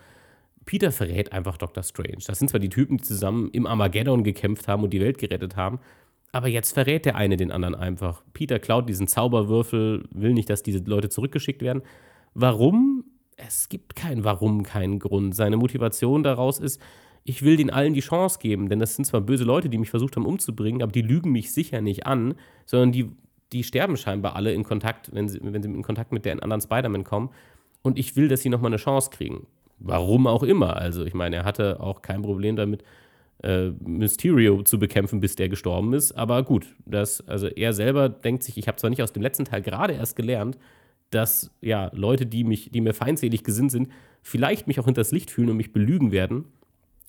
Peter 0.66 0.92
verrät 0.92 1.32
einfach 1.32 1.56
Dr. 1.56 1.82
Strange. 1.82 2.22
Das 2.26 2.38
sind 2.38 2.48
zwar 2.48 2.60
die 2.60 2.68
Typen, 2.68 2.98
die 2.98 3.04
zusammen 3.04 3.50
im 3.52 3.66
Armageddon 3.66 4.24
gekämpft 4.24 4.68
haben 4.68 4.82
und 4.82 4.90
die 4.90 5.00
Welt 5.00 5.18
gerettet 5.18 5.56
haben, 5.56 5.80
aber 6.32 6.48
jetzt 6.48 6.72
verrät 6.72 7.06
der 7.06 7.16
eine 7.16 7.36
den 7.36 7.50
anderen 7.50 7.74
einfach. 7.74 8.22
Peter 8.32 8.58
klaut 8.58 8.88
diesen 8.88 9.08
Zauberwürfel, 9.08 10.08
will 10.12 10.32
nicht, 10.32 10.48
dass 10.50 10.62
diese 10.62 10.78
Leute 10.78 11.08
zurückgeschickt 11.08 11.62
werden. 11.62 11.82
Warum? 12.34 13.04
Es 13.36 13.68
gibt 13.68 13.96
kein 13.96 14.22
Warum, 14.22 14.62
keinen 14.62 14.98
Grund. 14.98 15.34
Seine 15.34 15.56
Motivation 15.56 16.22
daraus 16.22 16.58
ist, 16.58 16.80
ich 17.24 17.42
will 17.42 17.56
den 17.56 17.70
allen 17.70 17.94
die 17.94 18.00
Chance 18.00 18.38
geben, 18.40 18.68
denn 18.68 18.78
das 18.78 18.96
sind 18.96 19.04
zwar 19.04 19.20
böse 19.20 19.44
Leute, 19.44 19.68
die 19.68 19.78
mich 19.78 19.90
versucht 19.90 20.16
haben 20.16 20.26
umzubringen, 20.26 20.82
aber 20.82 20.92
die 20.92 21.02
lügen 21.02 21.32
mich 21.32 21.52
sicher 21.52 21.80
nicht 21.80 22.06
an, 22.06 22.34
sondern 22.66 22.92
die, 22.92 23.10
die 23.52 23.62
sterben 23.62 23.96
scheinbar 23.96 24.36
alle 24.36 24.52
in 24.52 24.64
Kontakt, 24.64 25.14
wenn 25.14 25.28
sie, 25.28 25.40
wenn 25.42 25.62
sie 25.62 25.68
in 25.68 25.82
Kontakt 25.82 26.12
mit 26.12 26.24
den 26.24 26.40
anderen 26.40 26.60
Spider-Man 26.60 27.04
kommen. 27.04 27.30
Und 27.82 27.98
ich 27.98 28.16
will, 28.16 28.28
dass 28.28 28.42
sie 28.42 28.48
nochmal 28.48 28.70
eine 28.70 28.76
Chance 28.76 29.10
kriegen. 29.10 29.46
Warum 29.78 30.26
auch 30.26 30.42
immer. 30.42 30.76
Also, 30.76 31.04
ich 31.04 31.14
meine, 31.14 31.36
er 31.36 31.44
hatte 31.44 31.80
auch 31.80 32.02
kein 32.02 32.22
Problem 32.22 32.56
damit, 32.56 32.84
äh, 33.42 33.70
Mysterio 33.70 34.62
zu 34.62 34.78
bekämpfen, 34.78 35.20
bis 35.20 35.34
der 35.34 35.48
gestorben 35.48 35.94
ist. 35.94 36.12
Aber 36.12 36.42
gut, 36.42 36.66
das, 36.84 37.26
also 37.26 37.46
er 37.46 37.72
selber 37.72 38.08
denkt 38.10 38.42
sich, 38.42 38.58
ich 38.58 38.68
habe 38.68 38.76
zwar 38.76 38.90
nicht 38.90 39.02
aus 39.02 39.12
dem 39.12 39.22
letzten 39.22 39.46
Teil 39.46 39.62
gerade 39.62 39.94
erst 39.94 40.16
gelernt, 40.16 40.58
dass 41.10 41.50
ja 41.60 41.90
Leute, 41.94 42.26
die 42.26 42.44
mich, 42.44 42.70
die 42.70 42.80
mir 42.80 42.92
feindselig 42.92 43.42
gesinnt 43.42 43.70
sind, 43.70 43.88
vielleicht 44.22 44.66
mich 44.66 44.78
auch 44.78 44.84
hinters 44.84 45.10
Licht 45.10 45.30
fühlen 45.30 45.50
und 45.50 45.56
mich 45.56 45.72
belügen 45.72 46.12
werden. 46.12 46.44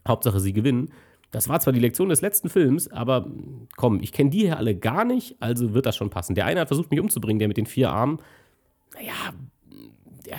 Hauptsache, 0.08 0.40
sie 0.40 0.54
gewinnen. 0.54 0.90
Das 1.32 1.48
war 1.48 1.60
zwar 1.60 1.72
die 1.72 1.80
Lektion 1.80 2.10
des 2.10 2.22
letzten 2.22 2.50
Films, 2.50 2.90
aber 2.90 3.28
komm, 3.78 4.02
ich 4.02 4.12
kenne 4.12 4.30
die 4.30 4.40
hier 4.40 4.58
alle 4.58 4.76
gar 4.76 5.06
nicht, 5.06 5.38
also 5.40 5.74
wird 5.74 5.86
das 5.86 5.96
schon 5.96 6.10
passen. 6.10 6.36
Der 6.36 6.46
eine 6.46 6.60
hat 6.60 6.68
versucht, 6.68 6.92
mich 6.92 7.00
umzubringen, 7.00 7.40
der 7.40 7.48
mit 7.48 7.58
den 7.58 7.66
vier 7.66 7.90
Armen. 7.90 8.20
Naja, 8.94 9.14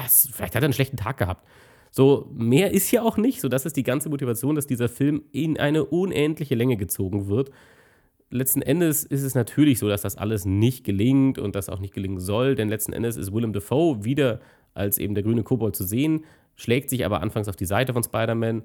ist, 0.05 0.31
vielleicht 0.33 0.55
hat 0.55 0.63
er 0.63 0.67
einen 0.67 0.73
schlechten 0.73 0.97
Tag 0.97 1.17
gehabt. 1.17 1.47
So, 1.91 2.31
mehr 2.33 2.73
ist 2.73 2.91
ja 2.91 3.03
auch 3.03 3.17
nicht. 3.17 3.41
So, 3.41 3.49
das 3.49 3.67
ist 3.67 3.77
die 3.77 3.83
ganze 3.83 4.09
Motivation, 4.09 4.55
dass 4.55 4.67
dieser 4.67 4.89
Film 4.89 5.23
in 5.33 5.59
eine 5.59 5.85
unendliche 5.85 6.55
Länge 6.55 6.77
gezogen 6.77 7.29
wird. 7.29 7.51
Letzten 8.31 8.63
Endes 8.63 9.05
ist 9.05 9.23
es 9.23 9.35
natürlich 9.35 9.79
so, 9.79 9.89
dass 9.89 10.01
das 10.01 10.17
alles 10.17 10.47
nicht 10.47 10.85
gelingt 10.85 11.39
und 11.39 11.55
das 11.55 11.69
auch 11.69 11.81
nicht 11.81 11.93
gelingen 11.93 12.19
soll, 12.19 12.55
denn 12.55 12.71
letzten 12.71 12.95
Endes 12.95 13.19
ist 13.19 13.33
Willem 13.33 13.53
Dafoe 13.53 14.05
wieder 14.05 14.41
als 14.73 14.97
eben 14.97 15.15
der 15.15 15.23
grüne 15.23 15.43
Kobold 15.43 15.77
zu 15.77 15.85
sehen. 15.85 16.25
schlägt 16.57 16.89
sich 16.91 17.05
aber 17.05 17.21
anfangs 17.21 17.49
auf 17.49 17.57
die 17.57 17.67
Seite 17.67 17.93
von 17.93 18.03
Spider-Man. 18.03 18.63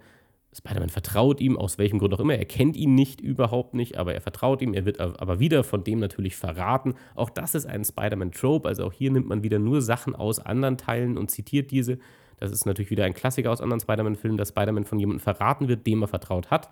Spider-Man 0.57 0.89
vertraut 0.89 1.39
ihm, 1.39 1.57
aus 1.57 1.77
welchem 1.77 1.99
Grund 1.99 2.13
auch 2.13 2.19
immer. 2.19 2.35
Er 2.35 2.45
kennt 2.45 2.75
ihn 2.75 2.95
nicht, 2.95 3.21
überhaupt 3.21 3.73
nicht, 3.73 3.97
aber 3.97 4.13
er 4.13 4.21
vertraut 4.21 4.61
ihm. 4.61 4.73
Er 4.73 4.85
wird 4.85 4.99
aber 4.99 5.39
wieder 5.39 5.63
von 5.63 5.83
dem 5.83 5.99
natürlich 5.99 6.35
verraten. 6.35 6.95
Auch 7.15 7.29
das 7.29 7.55
ist 7.55 7.65
ein 7.65 7.85
Spider-Man-Trope. 7.85 8.67
Also 8.67 8.85
auch 8.85 8.93
hier 8.93 9.11
nimmt 9.11 9.27
man 9.27 9.43
wieder 9.43 9.59
nur 9.59 9.81
Sachen 9.81 10.15
aus 10.15 10.39
anderen 10.39 10.77
Teilen 10.77 11.17
und 11.17 11.31
zitiert 11.31 11.71
diese. 11.71 11.99
Das 12.39 12.51
ist 12.51 12.65
natürlich 12.65 12.91
wieder 12.91 13.05
ein 13.05 13.13
Klassiker 13.13 13.51
aus 13.51 13.61
anderen 13.61 13.79
Spider-Man-Filmen, 13.79 14.37
dass 14.37 14.49
Spider-Man 14.49 14.85
von 14.85 14.99
jemandem 14.99 15.21
verraten 15.21 15.67
wird, 15.67 15.85
dem 15.87 16.01
er 16.01 16.07
vertraut 16.07 16.51
hat. 16.51 16.69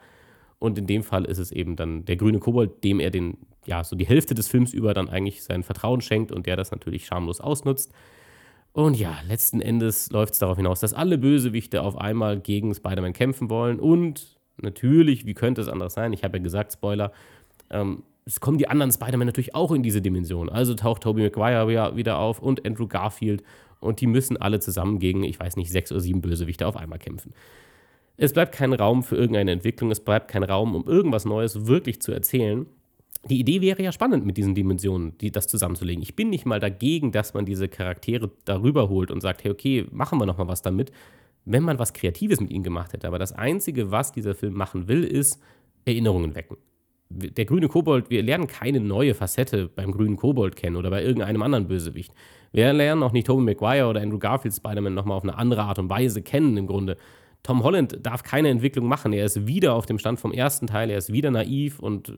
Und 0.59 0.77
in 0.77 0.87
dem 0.87 1.03
Fall 1.03 1.25
ist 1.25 1.37
es 1.37 1.51
eben 1.51 1.75
dann 1.75 2.05
der 2.05 2.15
grüne 2.15 2.39
Kobold, 2.39 2.83
dem 2.83 2.99
er 2.99 3.11
den, 3.11 3.37
ja, 3.65 3.83
so 3.83 3.95
die 3.95 4.05
Hälfte 4.05 4.33
des 4.35 4.47
Films 4.47 4.73
über 4.73 4.93
dann 4.93 5.09
eigentlich 5.09 5.43
sein 5.43 5.63
Vertrauen 5.63 6.01
schenkt 6.01 6.31
und 6.31 6.47
der 6.47 6.55
das 6.55 6.71
natürlich 6.71 7.05
schamlos 7.05 7.41
ausnutzt. 7.41 7.91
Und 8.75 8.99
ja, 8.99 9.17
letzten 9.25 9.61
Endes 9.61 10.11
läuft 10.11 10.33
es 10.33 10.39
darauf 10.39 10.57
hinaus, 10.57 10.81
dass 10.81 10.93
alle 10.93 11.17
Bösewichte 11.17 11.81
auf 11.81 11.97
einmal 11.97 12.41
gegen 12.41 12.75
Spider-Man 12.75 13.13
kämpfen 13.13 13.49
wollen. 13.49 13.79
Und 13.79 14.37
natürlich, 14.57 15.25
wie 15.25 15.33
könnte 15.33 15.61
es 15.61 15.69
anders 15.69 15.93
sein? 15.93 16.11
Ich 16.11 16.25
habe 16.25 16.39
ja 16.39 16.43
gesagt, 16.43 16.73
Spoiler, 16.73 17.13
ähm, 17.69 18.03
es 18.25 18.41
kommen 18.41 18.57
die 18.57 18.67
anderen 18.67 18.91
Spider-Man 18.91 19.27
natürlich 19.27 19.55
auch 19.55 19.71
in 19.71 19.81
diese 19.81 20.01
Dimension. 20.01 20.49
Also 20.49 20.73
taucht 20.73 21.03
Tobey 21.03 21.23
Maguire 21.23 21.95
wieder 21.95 22.19
auf 22.19 22.41
und 22.41 22.67
Andrew 22.67 22.85
Garfield. 22.85 23.43
Und 23.79 24.01
die 24.01 24.07
müssen 24.07 24.35
alle 24.35 24.59
zusammen 24.59 24.99
gegen, 24.99 25.23
ich 25.23 25.39
weiß 25.39 25.55
nicht, 25.55 25.71
sechs 25.71 25.93
oder 25.93 26.01
sieben 26.01 26.19
Bösewichte 26.19 26.67
auf 26.67 26.75
einmal 26.75 26.99
kämpfen. 26.99 27.33
Es 28.17 28.33
bleibt 28.33 28.53
kein 28.53 28.73
Raum 28.73 29.03
für 29.03 29.15
irgendeine 29.15 29.51
Entwicklung, 29.51 29.89
es 29.89 30.01
bleibt 30.01 30.27
kein 30.27 30.43
Raum, 30.43 30.75
um 30.75 30.85
irgendwas 30.85 31.23
Neues 31.23 31.65
wirklich 31.65 32.01
zu 32.01 32.11
erzählen. 32.11 32.65
Die 33.27 33.39
Idee 33.39 33.61
wäre 33.61 33.81
ja 33.81 33.91
spannend, 33.91 34.25
mit 34.25 34.37
diesen 34.37 34.53
Dimensionen 34.53 35.17
die, 35.17 35.31
das 35.31 35.47
zusammenzulegen. 35.47 36.03
Ich 36.03 36.15
bin 36.15 36.29
nicht 36.29 36.45
mal 36.45 36.59
dagegen, 36.59 37.11
dass 37.11 37.33
man 37.33 37.45
diese 37.45 37.67
Charaktere 37.67 38.29
darüber 38.45 38.87
holt 38.89 39.09
und 39.09 39.21
sagt, 39.21 39.43
hey, 39.43 39.51
okay, 39.51 39.85
machen 39.91 40.19
wir 40.19 40.27
noch 40.27 40.37
mal 40.37 40.47
was 40.47 40.61
damit, 40.61 40.91
wenn 41.43 41.63
man 41.63 41.79
was 41.79 41.93
Kreatives 41.93 42.39
mit 42.39 42.51
ihnen 42.51 42.63
gemacht 42.63 42.93
hätte. 42.93 43.07
Aber 43.07 43.17
das 43.17 43.31
Einzige, 43.31 43.91
was 43.91 44.11
dieser 44.11 44.35
Film 44.35 44.53
machen 44.53 44.87
will, 44.87 45.03
ist 45.03 45.41
Erinnerungen 45.85 46.35
wecken. 46.35 46.57
Der 47.09 47.45
grüne 47.45 47.67
Kobold, 47.67 48.09
wir 48.09 48.23
lernen 48.23 48.47
keine 48.47 48.79
neue 48.79 49.13
Facette 49.13 49.69
beim 49.69 49.91
grünen 49.91 50.17
Kobold 50.17 50.55
kennen 50.55 50.75
oder 50.75 50.89
bei 50.89 51.03
irgendeinem 51.03 51.43
anderen 51.43 51.67
Bösewicht. 51.67 52.11
Wir 52.51 52.73
lernen 52.73 53.03
auch 53.03 53.11
nicht 53.11 53.27
Tobey 53.27 53.43
Maguire 53.43 53.87
oder 53.87 54.01
Andrew 54.01 54.17
Garfield 54.17 54.55
Spider-Man 54.55 54.93
nochmal 54.93 55.17
auf 55.17 55.23
eine 55.23 55.37
andere 55.37 55.63
Art 55.63 55.77
und 55.77 55.89
Weise 55.89 56.21
kennen 56.23 56.57
im 56.57 56.67
Grunde. 56.67 56.97
Tom 57.45 57.61
Holland 57.61 57.99
darf 58.01 58.23
keine 58.23 58.49
Entwicklung 58.49 58.87
machen. 58.87 59.13
Er 59.13 59.23
ist 59.23 59.45
wieder 59.45 59.75
auf 59.75 59.85
dem 59.85 59.99
Stand 59.99 60.19
vom 60.19 60.31
ersten 60.31 60.65
Teil. 60.65 60.89
Er 60.89 60.97
ist 60.97 61.13
wieder 61.13 61.29
naiv 61.29 61.77
und 61.77 62.09
äh, 62.09 62.13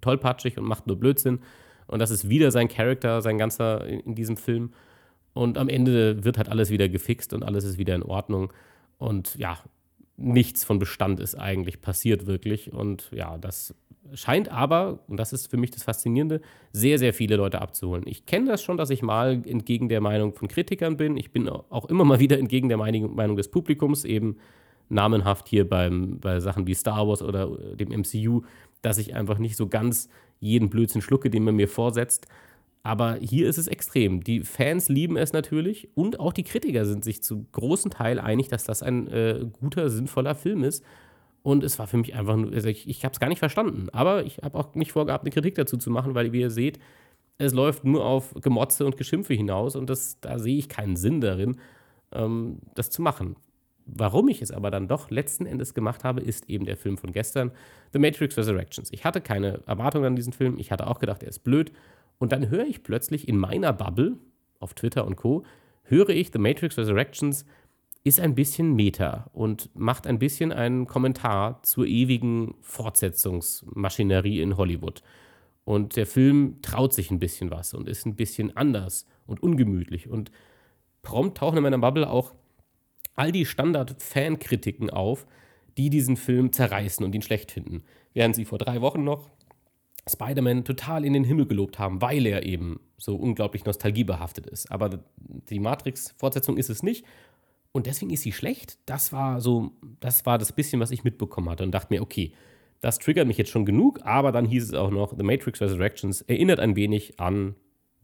tollpatschig 0.00 0.56
und 0.56 0.64
macht 0.64 0.86
nur 0.86 0.98
Blödsinn. 0.98 1.40
Und 1.88 1.98
das 1.98 2.10
ist 2.10 2.30
wieder 2.30 2.50
sein 2.50 2.68
Charakter, 2.68 3.20
sein 3.20 3.36
ganzer 3.36 3.86
in, 3.86 4.14
diesem 4.14 4.38
Film. 4.38 4.72
Und 5.34 5.58
am 5.58 5.68
Ende 5.68 6.24
wird 6.24 6.38
halt 6.38 6.48
alles 6.48 6.70
wieder 6.70 6.88
gefixt 6.88 7.34
und 7.34 7.42
alles 7.42 7.64
ist 7.64 7.76
wieder 7.76 7.94
in 7.94 8.02
Ordnung. 8.02 8.50
Und 8.96 9.36
ja, 9.36 9.58
nichts 10.16 10.64
von 10.64 10.78
Bestand 10.78 11.20
ist 11.20 11.34
eigentlich 11.34 11.82
passiert 11.82 12.26
wirklich. 12.26 12.72
Und 12.72 13.10
ja, 13.12 13.36
das 13.36 13.74
scheint 14.14 14.48
aber, 14.48 15.00
und 15.06 15.18
das 15.18 15.34
ist 15.34 15.50
für 15.50 15.58
mich 15.58 15.70
das 15.70 15.82
Faszinierende, 15.82 16.40
sehr, 16.72 16.98
sehr 16.98 17.12
viele 17.12 17.36
Leute 17.36 17.60
abzuholen. 17.60 18.04
Ich 18.06 18.24
kenne 18.24 18.46
das 18.46 18.62
schon, 18.62 18.78
dass 18.78 18.88
ich 18.88 19.02
mal 19.02 19.42
entgegen 19.46 19.90
der 19.90 20.00
Meinung 20.00 20.32
von 20.32 20.48
Kritikern 20.48 20.96
bin. 20.96 21.18
Ich 21.18 21.30
bin 21.30 21.46
auch 21.46 21.84
immer 21.90 22.06
mal 22.06 22.20
wieder 22.20 22.38
entgegen 22.38 22.70
der 22.70 22.78
Meinung 22.78 23.36
des 23.36 23.50
Publikums, 23.50 24.06
eben 24.06 24.38
namenhaft 24.88 25.48
hier 25.48 25.68
beim, 25.68 26.20
bei 26.20 26.40
Sachen 26.40 26.66
wie 26.66 26.74
Star 26.74 27.06
Wars 27.08 27.22
oder 27.22 27.50
äh, 27.58 27.76
dem 27.76 27.88
MCU, 27.88 28.42
dass 28.82 28.98
ich 28.98 29.14
einfach 29.14 29.38
nicht 29.38 29.56
so 29.56 29.68
ganz 29.68 30.08
jeden 30.40 30.70
Blödsinn 30.70 31.02
schlucke, 31.02 31.30
den 31.30 31.44
man 31.44 31.56
mir 31.56 31.68
vorsetzt. 31.68 32.26
Aber 32.82 33.16
hier 33.20 33.48
ist 33.48 33.58
es 33.58 33.68
extrem. 33.68 34.24
Die 34.24 34.40
Fans 34.40 34.88
lieben 34.88 35.16
es 35.16 35.32
natürlich 35.32 35.88
und 35.94 36.18
auch 36.18 36.32
die 36.32 36.42
Kritiker 36.42 36.84
sind 36.84 37.04
sich 37.04 37.22
zu 37.22 37.46
großen 37.52 37.92
Teil 37.92 38.18
einig, 38.18 38.48
dass 38.48 38.64
das 38.64 38.82
ein 38.82 39.06
äh, 39.08 39.46
guter, 39.60 39.88
sinnvoller 39.88 40.34
Film 40.34 40.64
ist. 40.64 40.84
Und 41.44 41.64
es 41.64 41.78
war 41.78 41.86
für 41.86 41.96
mich 41.96 42.14
einfach 42.14 42.36
nur, 42.36 42.52
also 42.52 42.68
ich, 42.68 42.88
ich 42.88 43.04
habe 43.04 43.12
es 43.12 43.20
gar 43.20 43.28
nicht 43.28 43.38
verstanden. 43.38 43.88
Aber 43.92 44.24
ich 44.24 44.38
habe 44.38 44.58
auch 44.58 44.74
nicht 44.74 44.92
vorgehabt, 44.92 45.24
eine 45.24 45.32
Kritik 45.32 45.54
dazu 45.54 45.76
zu 45.76 45.90
machen, 45.90 46.14
weil, 46.14 46.32
wie 46.32 46.40
ihr 46.40 46.50
seht, 46.50 46.78
es 47.38 47.52
läuft 47.52 47.84
nur 47.84 48.04
auf 48.04 48.34
Gemotze 48.40 48.84
und 48.86 48.96
Geschimpfe 48.96 49.34
hinaus 49.34 49.74
und 49.74 49.90
das, 49.90 50.20
da 50.20 50.38
sehe 50.38 50.56
ich 50.58 50.68
keinen 50.68 50.96
Sinn 50.96 51.20
darin, 51.20 51.56
ähm, 52.12 52.58
das 52.74 52.90
zu 52.90 53.02
machen. 53.02 53.36
Warum 53.86 54.28
ich 54.28 54.42
es 54.42 54.50
aber 54.50 54.70
dann 54.70 54.88
doch 54.88 55.10
letzten 55.10 55.46
Endes 55.46 55.74
gemacht 55.74 56.04
habe, 56.04 56.20
ist 56.20 56.48
eben 56.48 56.64
der 56.64 56.76
Film 56.76 56.96
von 56.96 57.12
gestern, 57.12 57.50
The 57.92 57.98
Matrix 57.98 58.36
Resurrections. 58.36 58.90
Ich 58.92 59.04
hatte 59.04 59.20
keine 59.20 59.60
Erwartungen 59.66 60.06
an 60.06 60.16
diesen 60.16 60.32
Film. 60.32 60.58
Ich 60.58 60.70
hatte 60.70 60.86
auch 60.86 60.98
gedacht, 60.98 61.22
er 61.22 61.28
ist 61.28 61.40
blöd. 61.40 61.72
Und 62.18 62.32
dann 62.32 62.48
höre 62.50 62.66
ich 62.66 62.82
plötzlich 62.82 63.28
in 63.28 63.36
meiner 63.36 63.72
Bubble, 63.72 64.16
auf 64.60 64.74
Twitter 64.74 65.06
und 65.06 65.16
Co., 65.16 65.44
höre 65.84 66.10
ich 66.10 66.30
The 66.32 66.38
Matrix 66.38 66.78
Resurrections 66.78 67.44
ist 68.04 68.20
ein 68.20 68.34
bisschen 68.34 68.74
Meta 68.74 69.30
und 69.32 69.70
macht 69.74 70.06
ein 70.06 70.18
bisschen 70.18 70.52
einen 70.52 70.86
Kommentar 70.86 71.62
zur 71.62 71.86
ewigen 71.86 72.54
Fortsetzungsmaschinerie 72.60 74.40
in 74.40 74.56
Hollywood. 74.56 75.02
Und 75.64 75.94
der 75.94 76.06
Film 76.06 76.58
traut 76.62 76.92
sich 76.92 77.10
ein 77.10 77.20
bisschen 77.20 77.50
was 77.50 77.74
und 77.74 77.88
ist 77.88 78.04
ein 78.04 78.16
bisschen 78.16 78.56
anders 78.56 79.06
und 79.26 79.40
ungemütlich. 79.40 80.08
Und 80.08 80.32
prompt 81.02 81.38
tauchen 81.38 81.58
in 81.58 81.62
meiner 81.62 81.78
Bubble 81.78 82.10
auch 82.10 82.34
all 83.14 83.32
die 83.32 83.46
Standard-Fankritiken 83.46 84.90
auf, 84.90 85.26
die 85.76 85.90
diesen 85.90 86.16
Film 86.16 86.52
zerreißen 86.52 87.04
und 87.04 87.14
ihn 87.14 87.22
schlecht 87.22 87.52
finden. 87.52 87.82
Während 88.14 88.34
sie 88.34 88.44
vor 88.44 88.58
drei 88.58 88.80
Wochen 88.80 89.04
noch 89.04 89.30
Spider-Man 90.08 90.64
total 90.64 91.04
in 91.04 91.12
den 91.12 91.24
Himmel 91.24 91.46
gelobt 91.46 91.78
haben, 91.78 92.02
weil 92.02 92.26
er 92.26 92.44
eben 92.44 92.80
so 92.98 93.16
unglaublich 93.16 93.64
nostalgiebehaftet 93.64 94.46
ist. 94.46 94.70
Aber 94.70 95.02
die 95.16 95.60
Matrix-Fortsetzung 95.60 96.56
ist 96.56 96.70
es 96.70 96.82
nicht. 96.82 97.04
Und 97.72 97.86
deswegen 97.86 98.10
ist 98.10 98.22
sie 98.22 98.32
schlecht. 98.32 98.78
Das 98.86 99.12
war 99.12 99.40
so, 99.40 99.72
das 100.00 100.26
war 100.26 100.38
das 100.38 100.52
bisschen, 100.52 100.80
was 100.80 100.90
ich 100.90 101.04
mitbekommen 101.04 101.48
hatte 101.48 101.64
und 101.64 101.72
dachte 101.72 101.92
mir, 101.94 102.02
okay, 102.02 102.32
das 102.80 102.98
triggert 102.98 103.28
mich 103.28 103.38
jetzt 103.38 103.50
schon 103.50 103.64
genug, 103.64 104.00
aber 104.02 104.32
dann 104.32 104.44
hieß 104.44 104.64
es 104.64 104.74
auch 104.74 104.90
noch, 104.90 105.16
The 105.16 105.22
Matrix 105.22 105.60
Resurrections 105.60 106.20
erinnert 106.22 106.58
ein 106.58 106.74
wenig 106.74 107.18
an 107.20 107.54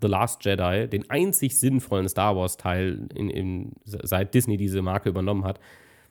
The 0.01 0.09
Last 0.09 0.45
Jedi, 0.45 0.89
den 0.89 1.09
einzig 1.11 1.59
sinnvollen 1.59 2.09
Star 2.09 2.37
Wars-Teil, 2.37 3.09
in, 3.15 3.31
in, 3.31 3.73
seit 3.85 4.35
Disney 4.35 4.57
diese 4.57 4.83
Marke 4.83 5.09
übernommen 5.09 5.45
hat. 5.45 5.61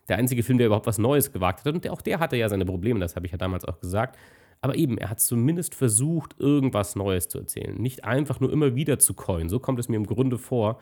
Der 0.10 0.17
einzige 0.17 0.43
Film, 0.43 0.58
der 0.58 0.67
überhaupt 0.67 0.88
was 0.88 0.97
Neues 0.97 1.32
gewagt 1.32 1.65
hat. 1.65 1.73
Und 1.73 1.89
auch 1.89 2.02
der 2.02 2.19
hatte 2.19 2.38
ja 2.38 2.50
seine 2.50 2.65
Probleme, 2.65 3.00
das 3.00 3.15
habe 3.15 3.26
ich 3.26 3.32
ja 3.32 3.38
damals 3.38 3.65
auch 3.65 3.80
gesagt. 3.80 4.17
Aber 4.62 4.76
eben, 4.76 4.97
er 4.97 5.10
hat 5.10 5.19
zumindest 5.19 5.76
versucht, 5.76 6.39
irgendwas 6.39 6.95
Neues 6.95 7.28
zu 7.30 7.39
erzählen. 7.39 7.76
Nicht 7.80 8.06
einfach 8.06 8.39
nur 8.39 8.52
immer 8.52 8.76
wieder 8.76 9.00
zu 9.00 9.13
coin. 9.13 9.50
So 9.50 9.60
kommt 9.60 9.80
es 9.80 9.89
mir 9.89 9.97
im 9.97 10.08
Grunde 10.08 10.38
vor, 10.38 10.80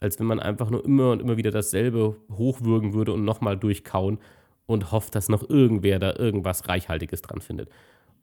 als 0.00 0.18
wenn 0.18 0.26
man 0.26 0.40
einfach 0.40 0.70
nur 0.70 0.84
immer 0.84 1.12
und 1.12 1.20
immer 1.20 1.36
wieder 1.36 1.50
dasselbe 1.50 2.16
hochwürgen 2.32 2.94
würde 2.94 3.12
und 3.12 3.24
nochmal 3.24 3.56
durchkauen 3.56 4.18
und 4.66 4.92
hofft, 4.92 5.14
dass 5.14 5.28
noch 5.28 5.48
irgendwer 5.48 5.98
da 5.98 6.14
irgendwas 6.14 6.68
Reichhaltiges 6.68 7.22
dran 7.22 7.40
findet. 7.40 7.68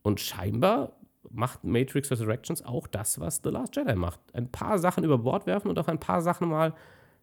Und 0.02 0.20
scheinbar 0.20 0.94
macht 1.36 1.64
Matrix 1.64 2.10
Resurrections 2.12 2.64
auch 2.64 2.88
das, 2.88 3.20
was 3.20 3.42
The 3.44 3.50
Last 3.50 3.76
Jedi 3.76 3.96
macht. 3.96 4.20
Ein 4.34 4.52
paar 4.52 4.80
Sachen 4.80 5.04
über 5.04 5.18
Bord 5.18 5.46
werfen 5.46 5.70
und 5.70 5.78
auch 5.78 5.88
ein 5.88 6.00
paar 6.00 6.22
Sachen 6.22 6.50
mal, 6.50 6.74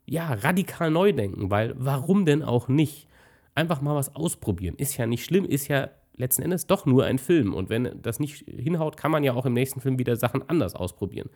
ja, 0.04 0.32
radikal 0.32 0.90
neu 0.90 1.12
denken, 1.12 1.50
weil 1.50 1.74
warum 1.76 2.26
denn 2.26 2.42
auch 2.42 2.68
nicht? 2.68 3.08
Einfach 3.54 3.80
mal 3.80 3.94
was 3.94 4.14
ausprobieren. 4.14 4.76
Ist 4.76 4.96
ja 4.96 5.06
nicht 5.06 5.24
schlimm, 5.24 5.44
ist 5.44 5.68
ja 5.68 5.90
letzten 6.16 6.42
Endes 6.42 6.66
doch 6.66 6.86
nur 6.86 7.04
ein 7.04 7.18
Film. 7.18 7.54
Und 7.54 7.70
wenn 7.70 8.00
das 8.00 8.18
nicht 8.18 8.44
hinhaut, 8.48 8.96
kann 8.96 9.10
man 9.10 9.24
ja 9.24 9.34
auch 9.34 9.46
im 9.46 9.52
nächsten 9.52 9.80
Film 9.80 9.98
wieder 9.98 10.16
Sachen 10.16 10.48
anders 10.48 10.74
ausprobieren. 10.74 11.30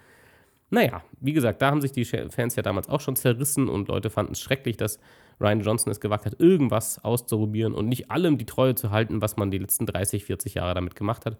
Naja, 0.70 1.02
wie 1.20 1.32
gesagt, 1.32 1.62
da 1.62 1.70
haben 1.70 1.80
sich 1.80 1.92
die 1.92 2.04
Fans 2.04 2.56
ja 2.56 2.62
damals 2.62 2.88
auch 2.88 3.00
schon 3.00 3.14
zerrissen 3.14 3.68
und 3.68 3.88
Leute 3.88 4.10
fanden 4.10 4.32
es 4.32 4.40
schrecklich, 4.40 4.76
dass 4.76 4.98
Ryan 5.40 5.60
Johnson 5.60 5.92
es 5.92 6.00
gewagt 6.00 6.26
hat, 6.26 6.40
irgendwas 6.40 7.04
auszuprobieren 7.04 7.72
und 7.72 7.88
nicht 7.88 8.10
allem 8.10 8.36
die 8.36 8.46
Treue 8.46 8.74
zu 8.74 8.90
halten, 8.90 9.22
was 9.22 9.36
man 9.36 9.50
die 9.50 9.58
letzten 9.58 9.86
30, 9.86 10.24
40 10.24 10.54
Jahre 10.54 10.74
damit 10.74 10.96
gemacht 10.96 11.24
hat. 11.24 11.36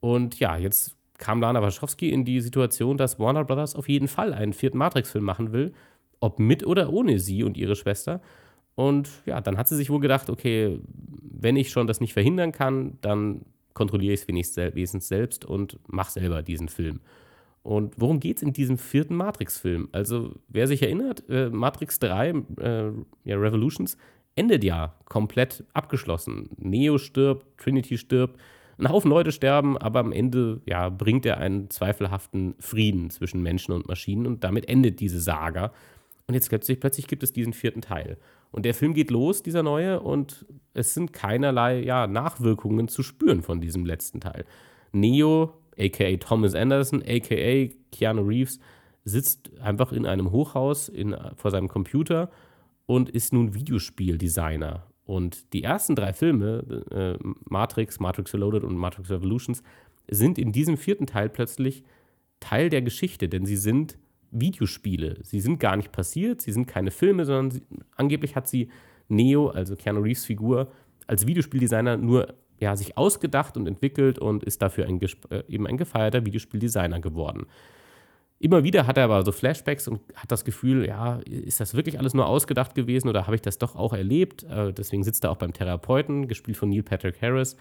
Und 0.00 0.38
ja, 0.38 0.56
jetzt 0.56 0.96
kam 1.18 1.40
Lana 1.40 1.60
Wachowski 1.60 2.10
in 2.10 2.24
die 2.24 2.40
Situation, 2.40 2.96
dass 2.96 3.18
Warner 3.18 3.44
Brothers 3.44 3.74
auf 3.74 3.88
jeden 3.88 4.08
Fall 4.08 4.32
einen 4.32 4.52
vierten 4.52 4.78
Matrix-Film 4.78 5.24
machen 5.24 5.52
will, 5.52 5.72
ob 6.20 6.38
mit 6.38 6.64
oder 6.64 6.92
ohne 6.92 7.18
sie 7.18 7.42
und 7.42 7.56
ihre 7.56 7.76
Schwester. 7.76 8.20
Und 8.74 9.08
ja, 9.26 9.40
dann 9.40 9.58
hat 9.58 9.68
sie 9.68 9.76
sich 9.76 9.90
wohl 9.90 10.00
gedacht, 10.00 10.30
okay, 10.30 10.78
wenn 10.86 11.56
ich 11.56 11.70
schon 11.70 11.86
das 11.86 12.00
nicht 12.00 12.12
verhindern 12.12 12.52
kann, 12.52 12.98
dann 13.00 13.44
kontrolliere 13.74 14.14
ich 14.14 14.22
es 14.22 14.28
wenigstens 14.28 15.08
selbst 15.08 15.44
und 15.44 15.78
mache 15.88 16.12
selber 16.12 16.42
diesen 16.42 16.68
Film. 16.68 17.00
Und 17.62 17.94
worum 17.98 18.20
geht 18.20 18.38
es 18.38 18.42
in 18.42 18.52
diesem 18.52 18.78
vierten 18.78 19.14
Matrix-Film? 19.16 19.88
Also, 19.92 20.34
wer 20.48 20.66
sich 20.66 20.82
erinnert, 20.82 21.28
äh, 21.28 21.50
Matrix 21.50 21.98
3, 21.98 22.30
äh, 22.30 22.92
ja, 23.24 23.36
Revolutions, 23.36 23.96
endet 24.36 24.64
ja 24.64 24.94
komplett 25.04 25.64
abgeschlossen. 25.74 26.48
Neo 26.56 26.98
stirbt, 26.98 27.46
Trinity 27.58 27.98
stirbt, 27.98 28.40
ein 28.78 28.88
Haufen 28.88 29.10
Leute 29.10 29.32
sterben, 29.32 29.76
aber 29.76 30.00
am 30.00 30.12
Ende 30.12 30.60
ja, 30.66 30.88
bringt 30.88 31.26
er 31.26 31.38
einen 31.38 31.68
zweifelhaften 31.70 32.54
Frieden 32.60 33.10
zwischen 33.10 33.42
Menschen 33.42 33.72
und 33.72 33.88
Maschinen 33.88 34.26
und 34.26 34.44
damit 34.44 34.68
endet 34.68 35.00
diese 35.00 35.20
Saga. 35.20 35.72
Und 36.26 36.34
jetzt 36.34 36.48
plötzlich, 36.48 36.78
plötzlich 36.78 37.06
gibt 37.06 37.22
es 37.22 37.32
diesen 37.32 37.52
vierten 37.52 37.80
Teil. 37.80 38.18
Und 38.50 38.64
der 38.64 38.74
Film 38.74 38.94
geht 38.94 39.10
los, 39.10 39.42
dieser 39.42 39.62
neue, 39.62 40.00
und 40.00 40.46
es 40.74 40.94
sind 40.94 41.12
keinerlei 41.12 41.80
ja, 41.82 42.06
Nachwirkungen 42.06 42.88
zu 42.88 43.02
spüren 43.02 43.42
von 43.42 43.60
diesem 43.60 43.84
letzten 43.84 44.20
Teil. 44.20 44.44
Neo, 44.92 45.54
aka 45.78 46.16
Thomas 46.16 46.54
Anderson, 46.54 47.02
aka 47.02 47.68
Keanu 47.92 48.22
Reeves, 48.22 48.58
sitzt 49.04 49.58
einfach 49.60 49.92
in 49.92 50.06
einem 50.06 50.30
Hochhaus 50.30 50.88
in, 50.88 51.16
vor 51.36 51.50
seinem 51.50 51.68
Computer 51.68 52.30
und 52.86 53.10
ist 53.10 53.32
nun 53.32 53.54
Videospieldesigner. 53.54 54.87
Und 55.08 55.54
die 55.54 55.64
ersten 55.64 55.94
drei 55.94 56.12
Filme, 56.12 56.84
äh, 56.90 57.16
Matrix, 57.48 57.98
Matrix 57.98 58.34
Reloaded 58.34 58.62
und 58.62 58.76
Matrix 58.76 59.08
Revolutions, 59.08 59.62
sind 60.06 60.38
in 60.38 60.52
diesem 60.52 60.76
vierten 60.76 61.06
Teil 61.06 61.30
plötzlich 61.30 61.82
Teil 62.40 62.68
der 62.68 62.82
Geschichte, 62.82 63.26
denn 63.26 63.46
sie 63.46 63.56
sind 63.56 63.96
Videospiele. 64.32 65.16
Sie 65.22 65.40
sind 65.40 65.60
gar 65.60 65.76
nicht 65.76 65.92
passiert, 65.92 66.42
sie 66.42 66.52
sind 66.52 66.66
keine 66.66 66.90
Filme, 66.90 67.24
sondern 67.24 67.50
sie, 67.52 67.62
angeblich 67.96 68.36
hat 68.36 68.48
sie 68.48 68.68
Neo, 69.08 69.48
also 69.48 69.76
Keanu 69.76 70.00
Reeves 70.00 70.26
Figur, 70.26 70.70
als 71.06 71.26
Videospieldesigner 71.26 71.96
nur 71.96 72.34
ja, 72.60 72.76
sich 72.76 72.98
ausgedacht 72.98 73.56
und 73.56 73.66
entwickelt 73.66 74.18
und 74.18 74.44
ist 74.44 74.60
dafür 74.60 74.84
ein, 74.84 75.00
äh, 75.30 75.42
eben 75.48 75.66
ein 75.66 75.78
gefeierter 75.78 76.26
Videospieldesigner 76.26 77.00
geworden. 77.00 77.46
Immer 78.40 78.62
wieder 78.62 78.86
hat 78.86 78.96
er 78.96 79.04
aber 79.04 79.24
so 79.24 79.32
Flashbacks 79.32 79.88
und 79.88 80.00
hat 80.14 80.30
das 80.30 80.44
Gefühl, 80.44 80.86
ja, 80.86 81.16
ist 81.26 81.58
das 81.58 81.74
wirklich 81.74 81.98
alles 81.98 82.14
nur 82.14 82.26
ausgedacht 82.26 82.76
gewesen 82.76 83.08
oder 83.08 83.26
habe 83.26 83.34
ich 83.34 83.42
das 83.42 83.58
doch 83.58 83.74
auch 83.74 83.92
erlebt? 83.92 84.44
Äh, 84.44 84.72
deswegen 84.72 85.02
sitzt 85.02 85.24
er 85.24 85.32
auch 85.32 85.36
beim 85.36 85.52
Therapeuten, 85.52 86.28
gespielt 86.28 86.56
von 86.56 86.68
Neil 86.68 86.84
Patrick 86.84 87.20
Harris, 87.20 87.56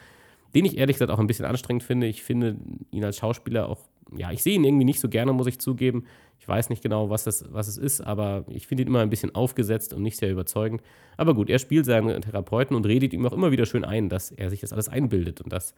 den 0.53 0.65
ich 0.65 0.77
ehrlich 0.77 0.95
gesagt 0.95 1.11
auch 1.11 1.17
ein 1.17 1.25
bisschen 1.25 1.45
anstrengend 1.45 1.81
finde. 1.81 2.05
Ich 2.05 2.21
finde 2.21 2.57
ihn 2.91 3.03
als 3.03 3.17
Schauspieler 3.17 3.69
auch, 3.69 3.79
ja, 4.15 4.31
ich 4.31 4.43
sehe 4.43 4.53
ihn 4.53 4.63
irgendwie 4.63 4.85
nicht 4.85 4.99
so 4.99 5.09
gerne, 5.09 5.33
muss 5.33 5.47
ich 5.47 5.59
zugeben. 5.59 6.05
Ich 6.39 6.47
weiß 6.47 6.69
nicht 6.69 6.83
genau, 6.83 7.09
was, 7.09 7.23
das, 7.23 7.45
was 7.51 7.67
es 7.67 7.77
ist, 7.77 8.01
aber 8.01 8.45
ich 8.47 8.67
finde 8.67 8.83
ihn 8.83 8.87
immer 8.87 8.99
ein 8.99 9.09
bisschen 9.09 9.33
aufgesetzt 9.33 9.93
und 9.93 10.03
nicht 10.03 10.17
sehr 10.17 10.31
überzeugend. 10.31 10.83
Aber 11.17 11.33
gut, 11.33 11.49
er 11.49 11.57
spielt 11.57 11.87
seinen 11.87 12.21
Therapeuten 12.21 12.75
und 12.75 12.85
redet 12.85 13.13
ihm 13.13 13.25
auch 13.25 13.33
immer 13.33 13.51
wieder 13.51 13.65
schön 13.65 13.83
ein, 13.83 14.09
dass 14.09 14.29
er 14.29 14.51
sich 14.51 14.59
das 14.59 14.73
alles 14.73 14.89
einbildet 14.89 15.41
und 15.41 15.51
dass 15.51 15.73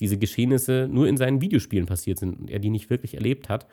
diese 0.00 0.18
Geschehnisse 0.18 0.88
nur 0.90 1.06
in 1.06 1.16
seinen 1.16 1.40
Videospielen 1.40 1.86
passiert 1.86 2.18
sind 2.18 2.40
und 2.40 2.50
er 2.50 2.58
die 2.58 2.70
nicht 2.70 2.90
wirklich 2.90 3.14
erlebt 3.14 3.48
hat. 3.48 3.68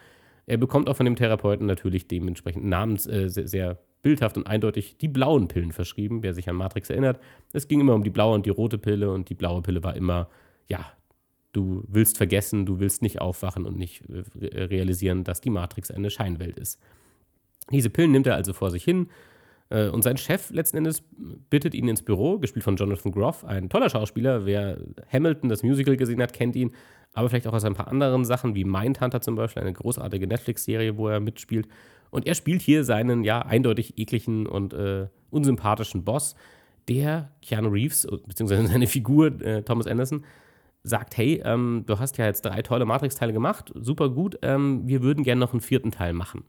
Er 0.50 0.58
bekommt 0.58 0.90
auch 0.90 0.98
von 0.98 1.06
dem 1.06 1.16
Therapeuten 1.16 1.66
natürlich 1.66 2.08
dementsprechend 2.08 2.66
namens 2.66 3.08
äh, 3.08 3.30
sehr, 3.30 3.48
sehr, 3.48 3.78
bildhaft 4.02 4.38
und 4.38 4.48
eindeutig 4.48 4.96
die 4.98 5.10
blauen 5.10 5.50
Pillen 5.50 5.74
verschrieben, 5.74 6.24
wer 6.24 6.34
sich 6.34 6.48
an 6.48 6.56
Matrix 6.56 6.90
erinnert. 6.90 7.20
Es 7.52 7.68
ging 7.68 7.82
immer 7.82 7.94
um 7.94 8.04
die 8.06 8.10
blaue 8.10 8.34
und 8.34 8.46
die 8.46 8.50
rote 8.50 8.78
Pille 8.78 9.12
und 9.12 9.28
die 9.28 9.36
blaue 9.36 9.62
Pille 9.62 9.84
war 9.84 9.94
immer, 9.94 10.30
ja, 10.70 10.86
Du 11.52 11.84
willst 11.88 12.18
vergessen, 12.18 12.66
du 12.68 12.80
willst 12.80 13.02
nicht 13.02 13.22
aufwachen 13.22 13.66
und 13.66 13.76
nicht 13.76 14.04
äh, 14.08 14.64
realisieren, 14.64 15.24
dass 15.24 15.42
die 15.42 15.50
Matrix 15.50 15.90
eine 15.90 16.12
Scheinwelt 16.12 16.60
ist. 16.60 16.80
Diese 17.72 17.90
Pillen 17.90 18.12
nimmt 18.12 18.28
er 18.28 18.36
also 18.36 18.54
vor 18.54 18.70
sich 18.70 18.84
hin. 18.84 19.10
Äh, 19.70 19.90
und 19.90 20.04
sein 20.04 20.18
Chef 20.18 20.50
letzten 20.52 20.78
Endes 20.78 21.04
bittet 21.50 21.74
ihn 21.74 21.88
ins 21.88 22.02
Büro, 22.02 22.40
gespielt 22.40 22.64
von 22.64 22.76
Jonathan 22.76 23.12
Groff, 23.12 23.46
ein 23.46 23.70
toller 23.70 23.90
Schauspieler. 23.90 24.46
Wer 24.46 24.78
Hamilton, 25.12 25.50
das 25.50 25.64
Musical 25.64 25.98
gesehen 25.98 26.22
hat, 26.22 26.34
kennt 26.34 26.56
ihn, 26.56 26.72
aber 27.14 27.30
vielleicht 27.30 27.48
auch 27.48 27.54
aus 27.54 27.64
ein 27.64 27.76
paar 27.76 27.88
anderen 27.88 28.26
Sachen, 28.26 28.56
wie 28.56 28.66
Mindhunter 28.66 29.22
zum 29.22 29.36
Beispiel, 29.36 29.62
eine 29.62 29.74
großartige 29.74 30.28
Netflix-Serie, 30.28 30.98
wo 30.98 31.08
er 31.08 31.20
mitspielt. 31.20 31.68
Und 32.12 32.26
er 32.26 32.36
spielt 32.36 32.62
hier 32.62 32.84
seinen 32.84 33.24
ja 33.24 33.42
eindeutig 33.42 33.98
ekligen 33.98 34.48
und 34.48 34.74
äh, 34.74 35.08
unsympathischen 35.30 36.04
Boss, 36.04 36.36
der 36.88 37.32
Keanu 37.42 37.70
Reeves, 37.70 38.08
beziehungsweise 38.26 38.68
seine 38.72 38.88
Figur 38.88 39.40
äh, 39.42 39.62
Thomas 39.62 39.88
Anderson, 39.88 40.26
sagt, 40.84 41.18
hey, 41.18 41.42
ähm, 41.44 41.84
du 41.86 42.00
hast 42.00 42.18
ja 42.18 42.26
jetzt 42.26 42.46
drei 42.46 42.62
tolle 42.62 42.86
Matrix-Teile 42.86 43.34
gemacht, 43.34 43.72
super 43.76 44.10
gut, 44.10 44.40
ähm, 44.42 44.88
wir 44.88 45.04
würden 45.04 45.24
gerne 45.24 45.40
noch 45.40 45.52
einen 45.52 45.62
vierten 45.62 45.92
Teil 45.92 46.14
machen. 46.14 46.46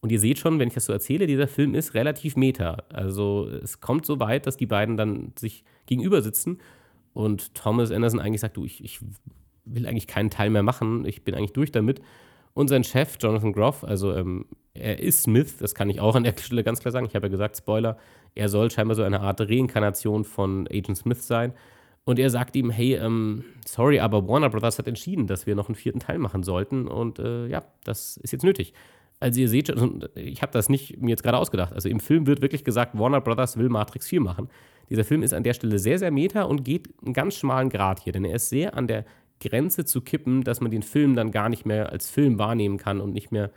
Und 0.00 0.10
ihr 0.12 0.18
seht 0.18 0.38
schon, 0.38 0.58
wenn 0.58 0.68
ich 0.68 0.74
das 0.74 0.86
so 0.86 0.92
erzähle, 0.92 1.26
dieser 1.26 1.46
Film 1.46 1.74
ist 1.74 1.94
relativ 1.94 2.36
meta. 2.36 2.84
Also 2.90 3.48
es 3.48 3.80
kommt 3.80 4.06
so 4.06 4.18
weit, 4.18 4.46
dass 4.46 4.56
die 4.56 4.66
beiden 4.66 4.96
dann 4.96 5.32
sich 5.38 5.62
gegenüber 5.86 6.22
sitzen 6.22 6.58
und 7.12 7.54
Thomas 7.54 7.90
Anderson 7.90 8.20
eigentlich 8.20 8.40
sagt, 8.40 8.56
du, 8.56 8.64
ich, 8.64 8.82
ich 8.82 9.00
will 9.64 9.86
eigentlich 9.86 10.06
keinen 10.06 10.30
Teil 10.30 10.50
mehr 10.50 10.62
machen, 10.62 11.04
ich 11.04 11.24
bin 11.24 11.34
eigentlich 11.34 11.52
durch 11.52 11.72
damit. 11.72 12.00
Und 12.54 12.68
sein 12.68 12.84
Chef, 12.84 13.16
Jonathan 13.20 13.52
Groff, 13.52 13.84
also 13.84 14.14
ähm, 14.14 14.46
er 14.74 14.98
ist 14.98 15.22
Smith, 15.22 15.58
das 15.58 15.74
kann 15.74 15.90
ich 15.90 16.00
auch 16.00 16.14
an 16.14 16.24
der 16.24 16.34
Stelle 16.40 16.64
ganz 16.64 16.80
klar 16.80 16.92
sagen. 16.92 17.06
Ich 17.06 17.14
habe 17.14 17.26
ja 17.26 17.30
gesagt, 17.30 17.56
Spoiler, 17.56 17.96
er 18.34 18.48
soll 18.48 18.70
scheinbar 18.70 18.94
so 18.94 19.02
eine 19.02 19.20
Art 19.20 19.40
Reinkarnation 19.40 20.24
von 20.24 20.66
Agent 20.68 20.96
Smith 20.96 21.26
sein. 21.26 21.52
Und 22.04 22.18
er 22.18 22.30
sagt 22.30 22.56
ihm, 22.56 22.70
hey, 22.70 22.94
ähm, 22.94 23.44
sorry, 23.66 24.00
aber 24.00 24.26
Warner 24.26 24.48
Brothers 24.48 24.78
hat 24.78 24.88
entschieden, 24.88 25.26
dass 25.26 25.46
wir 25.46 25.54
noch 25.54 25.68
einen 25.68 25.74
vierten 25.74 26.00
Teil 26.00 26.18
machen 26.18 26.42
sollten. 26.42 26.88
Und 26.88 27.18
äh, 27.18 27.46
ja, 27.46 27.62
das 27.84 28.16
ist 28.16 28.32
jetzt 28.32 28.42
nötig. 28.42 28.72
Also 29.20 29.40
ihr 29.40 29.48
seht 29.48 29.68
schon, 29.68 30.02
ich 30.14 30.40
habe 30.40 30.52
das 30.52 30.70
nicht 30.70 31.00
mir 31.00 31.10
jetzt 31.10 31.22
gerade 31.22 31.36
ausgedacht. 31.36 31.74
Also 31.74 31.90
im 31.90 32.00
Film 32.00 32.26
wird 32.26 32.40
wirklich 32.40 32.64
gesagt, 32.64 32.98
Warner 32.98 33.20
Brothers 33.20 33.58
will 33.58 33.68
Matrix 33.68 34.08
4 34.08 34.20
machen. 34.22 34.48
Dieser 34.88 35.04
Film 35.04 35.22
ist 35.22 35.34
an 35.34 35.42
der 35.42 35.52
Stelle 35.52 35.78
sehr, 35.78 35.98
sehr 35.98 36.10
meta 36.10 36.42
und 36.42 36.64
geht 36.64 36.88
einen 37.04 37.12
ganz 37.12 37.36
schmalen 37.36 37.68
Grad 37.68 38.00
hier, 38.00 38.12
denn 38.12 38.24
er 38.24 38.36
ist 38.36 38.48
sehr 38.48 38.74
an 38.74 38.86
der 38.88 39.04
Grenze 39.38 39.84
zu 39.84 40.00
kippen, 40.00 40.42
dass 40.42 40.60
man 40.60 40.70
den 40.70 40.82
Film 40.82 41.14
dann 41.14 41.30
gar 41.30 41.48
nicht 41.48 41.66
mehr 41.66 41.92
als 41.92 42.10
Film 42.10 42.38
wahrnehmen 42.38 42.78
kann 42.78 43.00
und 43.00 43.12
nicht 43.12 43.30
mehr 43.30 43.50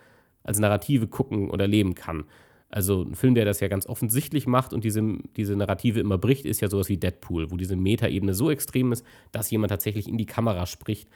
als 0.44 0.60
Narrative 0.60 1.08
gucken 1.08 1.50
oder 1.50 1.66
leben 1.66 1.96
kann. 1.96 2.26
Also 2.70 3.04
ein 3.04 3.16
Film, 3.16 3.36
der 3.36 3.46
das 3.46 3.60
ja 3.60 3.68
ganz 3.68 3.88
offensichtlich 3.88 4.48
macht 4.48 4.74
und 4.74 4.84
diese, 4.84 5.02
diese 5.38 5.56
Narrative 5.56 6.00
immer 6.00 6.18
bricht, 6.18 6.46
ist 6.46 6.60
ja 6.60 6.70
sowas 6.70 6.90
wie 6.90 6.98
Deadpool, 6.98 7.52
wo 7.52 7.58
diese 7.58 7.76
Metaebene 7.76 8.34
so 8.34 8.52
extrem 8.52 8.92
ist, 8.92 9.06
dass 9.32 9.52
jemand 9.52 9.70
tatsächlich 9.70 10.08
in 10.08 10.18
die 10.18 10.26
Kamera 10.26 10.66
spricht 10.66 11.08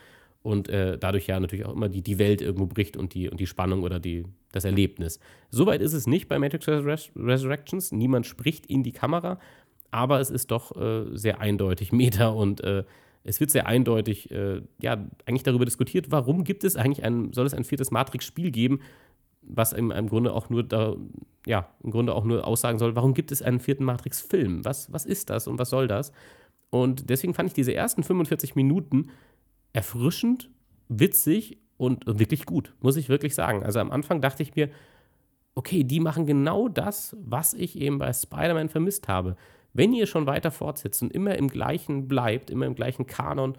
und 0.42 0.68
äh, 0.68 0.98
dadurch 0.98 1.26
ja 1.26 1.40
natürlich 1.40 1.66
auch 1.66 1.72
immer 1.72 1.88
die, 1.88 2.02
die 2.02 2.18
Welt 2.18 2.40
irgendwo 2.40 2.66
bricht 2.66 2.96
und 2.96 3.14
die, 3.14 3.28
und 3.28 3.40
die 3.40 3.46
Spannung 3.46 3.82
oder 3.82 4.00
die, 4.00 4.24
das 4.52 4.64
Erlebnis. 4.64 5.18
Soweit 5.50 5.80
ist 5.80 5.92
es 5.92 6.06
nicht 6.06 6.28
bei 6.28 6.38
Matrix 6.38 6.68
Res 6.68 7.10
Resurrections. 7.16 7.92
Niemand 7.92 8.26
spricht 8.26 8.66
in 8.66 8.82
die 8.82 8.92
Kamera, 8.92 9.38
aber 9.90 10.20
es 10.20 10.30
ist 10.30 10.50
doch 10.50 10.76
äh, 10.76 11.16
sehr 11.16 11.40
eindeutig 11.40 11.92
Meta 11.92 12.28
und 12.28 12.62
äh, 12.62 12.84
es 13.24 13.40
wird 13.40 13.50
sehr 13.50 13.66
eindeutig, 13.66 14.30
äh, 14.30 14.62
ja, 14.80 14.92
eigentlich 15.26 15.42
darüber 15.42 15.64
diskutiert, 15.64 16.10
warum 16.10 16.44
gibt 16.44 16.64
es 16.64 16.76
eigentlich 16.76 17.04
ein, 17.04 17.32
soll 17.32 17.46
es 17.46 17.52
ein 17.52 17.64
viertes 17.64 17.90
Matrix-Spiel 17.90 18.50
geben, 18.50 18.80
was 19.42 19.72
im, 19.72 19.90
im 19.90 20.08
Grunde 20.08 20.32
auch 20.32 20.50
nur 20.50 20.62
da, 20.62 20.96
ja, 21.46 21.68
im 21.82 21.90
Grunde 21.90 22.14
auch 22.14 22.24
nur 22.24 22.46
aussagen 22.46 22.78
soll, 22.78 22.94
warum 22.96 23.14
gibt 23.14 23.32
es 23.32 23.42
einen 23.42 23.60
vierten 23.60 23.84
Matrix-Film? 23.84 24.64
Was, 24.64 24.92
was 24.92 25.04
ist 25.04 25.30
das 25.30 25.46
und 25.46 25.58
was 25.58 25.70
soll 25.70 25.88
das? 25.88 26.12
Und 26.70 27.10
deswegen 27.10 27.34
fand 27.34 27.48
ich 27.48 27.54
diese 27.54 27.74
ersten 27.74 28.02
45 28.02 28.54
Minuten 28.54 29.08
erfrischend, 29.78 30.50
witzig 30.88 31.58
und 31.76 32.04
wirklich 32.06 32.46
gut, 32.46 32.74
muss 32.80 32.96
ich 32.96 33.08
wirklich 33.08 33.36
sagen. 33.36 33.62
Also 33.62 33.78
am 33.78 33.92
Anfang 33.92 34.20
dachte 34.20 34.42
ich 34.42 34.56
mir, 34.56 34.70
okay, 35.54 35.84
die 35.84 36.00
machen 36.00 36.26
genau 36.26 36.68
das, 36.68 37.16
was 37.20 37.54
ich 37.54 37.78
eben 37.78 37.98
bei 37.98 38.12
Spider-Man 38.12 38.70
vermisst 38.70 39.06
habe. 39.06 39.36
Wenn 39.72 39.92
ihr 39.92 40.08
schon 40.08 40.26
weiter 40.26 40.50
fortsetzt 40.50 41.00
und 41.00 41.12
immer 41.12 41.36
im 41.36 41.46
gleichen 41.46 42.08
bleibt, 42.08 42.50
immer 42.50 42.66
im 42.66 42.74
gleichen 42.74 43.06
Kanon, 43.06 43.56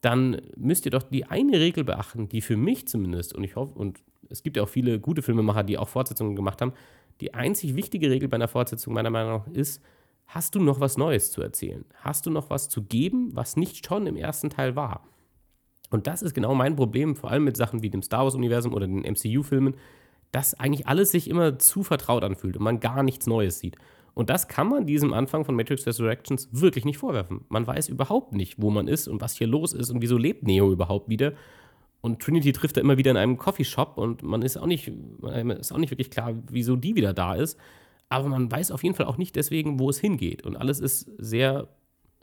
dann 0.00 0.40
müsst 0.54 0.84
ihr 0.84 0.92
doch 0.92 1.02
die 1.02 1.24
eine 1.24 1.58
Regel 1.58 1.82
beachten, 1.82 2.28
die 2.28 2.40
für 2.40 2.56
mich 2.56 2.86
zumindest, 2.86 3.34
und 3.34 3.42
ich 3.42 3.56
hoffe, 3.56 3.76
und 3.76 3.98
es 4.28 4.44
gibt 4.44 4.56
ja 4.56 4.62
auch 4.62 4.68
viele 4.68 5.00
gute 5.00 5.22
Filmemacher, 5.22 5.64
die 5.64 5.76
auch 5.76 5.88
Fortsetzungen 5.88 6.36
gemacht 6.36 6.62
haben, 6.62 6.72
die 7.20 7.34
einzig 7.34 7.74
wichtige 7.74 8.10
Regel 8.10 8.28
bei 8.28 8.36
einer 8.36 8.46
Fortsetzung 8.46 8.94
meiner 8.94 9.10
Meinung 9.10 9.38
nach 9.38 9.46
ist, 9.48 9.82
hast 10.26 10.54
du 10.54 10.60
noch 10.60 10.78
was 10.78 10.96
Neues 10.96 11.32
zu 11.32 11.42
erzählen? 11.42 11.84
Hast 11.96 12.26
du 12.26 12.30
noch 12.30 12.48
was 12.48 12.68
zu 12.68 12.84
geben, 12.84 13.30
was 13.34 13.56
nicht 13.56 13.84
schon 13.84 14.06
im 14.06 14.14
ersten 14.14 14.50
Teil 14.50 14.76
war? 14.76 15.02
Und 15.90 16.06
das 16.06 16.22
ist 16.22 16.34
genau 16.34 16.54
mein 16.54 16.76
Problem, 16.76 17.16
vor 17.16 17.30
allem 17.30 17.44
mit 17.44 17.56
Sachen 17.56 17.82
wie 17.82 17.90
dem 17.90 18.02
Star 18.02 18.24
Wars-Universum 18.24 18.74
oder 18.74 18.86
den 18.86 19.00
MCU-Filmen, 19.00 19.74
dass 20.32 20.54
eigentlich 20.54 20.86
alles 20.86 21.10
sich 21.10 21.28
immer 21.28 21.58
zu 21.58 21.82
vertraut 21.82 22.22
anfühlt 22.22 22.56
und 22.56 22.62
man 22.62 22.80
gar 22.80 23.02
nichts 23.02 23.26
Neues 23.26 23.58
sieht. 23.58 23.76
Und 24.14 24.30
das 24.30 24.48
kann 24.48 24.68
man 24.68 24.84
diesem 24.84 25.12
Anfang 25.12 25.44
von 25.44 25.54
Matrix 25.54 25.86
Resurrections 25.86 26.48
wirklich 26.50 26.84
nicht 26.84 26.98
vorwerfen. 26.98 27.44
Man 27.48 27.66
weiß 27.66 27.88
überhaupt 27.88 28.32
nicht, 28.32 28.60
wo 28.60 28.68
man 28.70 28.88
ist 28.88 29.06
und 29.06 29.20
was 29.20 29.36
hier 29.36 29.46
los 29.46 29.72
ist 29.72 29.90
und 29.90 30.02
wieso 30.02 30.18
lebt 30.18 30.42
Neo 30.42 30.72
überhaupt 30.72 31.08
wieder. 31.08 31.34
Und 32.00 32.20
Trinity 32.20 32.52
trifft 32.52 32.76
er 32.76 32.82
immer 32.82 32.98
wieder 32.98 33.12
in 33.12 33.16
einem 33.16 33.36
Coffeeshop 33.36 33.96
und 33.96 34.22
man 34.22 34.42
ist 34.42 34.56
auch 34.56 34.66
nicht, 34.66 34.92
man 35.20 35.50
ist 35.50 35.72
auch 35.72 35.78
nicht 35.78 35.90
wirklich 35.90 36.10
klar, 36.10 36.34
wieso 36.50 36.76
die 36.76 36.96
wieder 36.96 37.12
da 37.12 37.34
ist. 37.34 37.58
Aber 38.08 38.28
man 38.28 38.50
weiß 38.50 38.70
auf 38.70 38.82
jeden 38.82 38.94
Fall 38.94 39.06
auch 39.06 39.18
nicht 39.18 39.36
deswegen, 39.36 39.78
wo 39.78 39.88
es 39.88 39.98
hingeht. 39.98 40.44
Und 40.44 40.56
alles 40.56 40.80
ist 40.80 41.10
sehr 41.18 41.68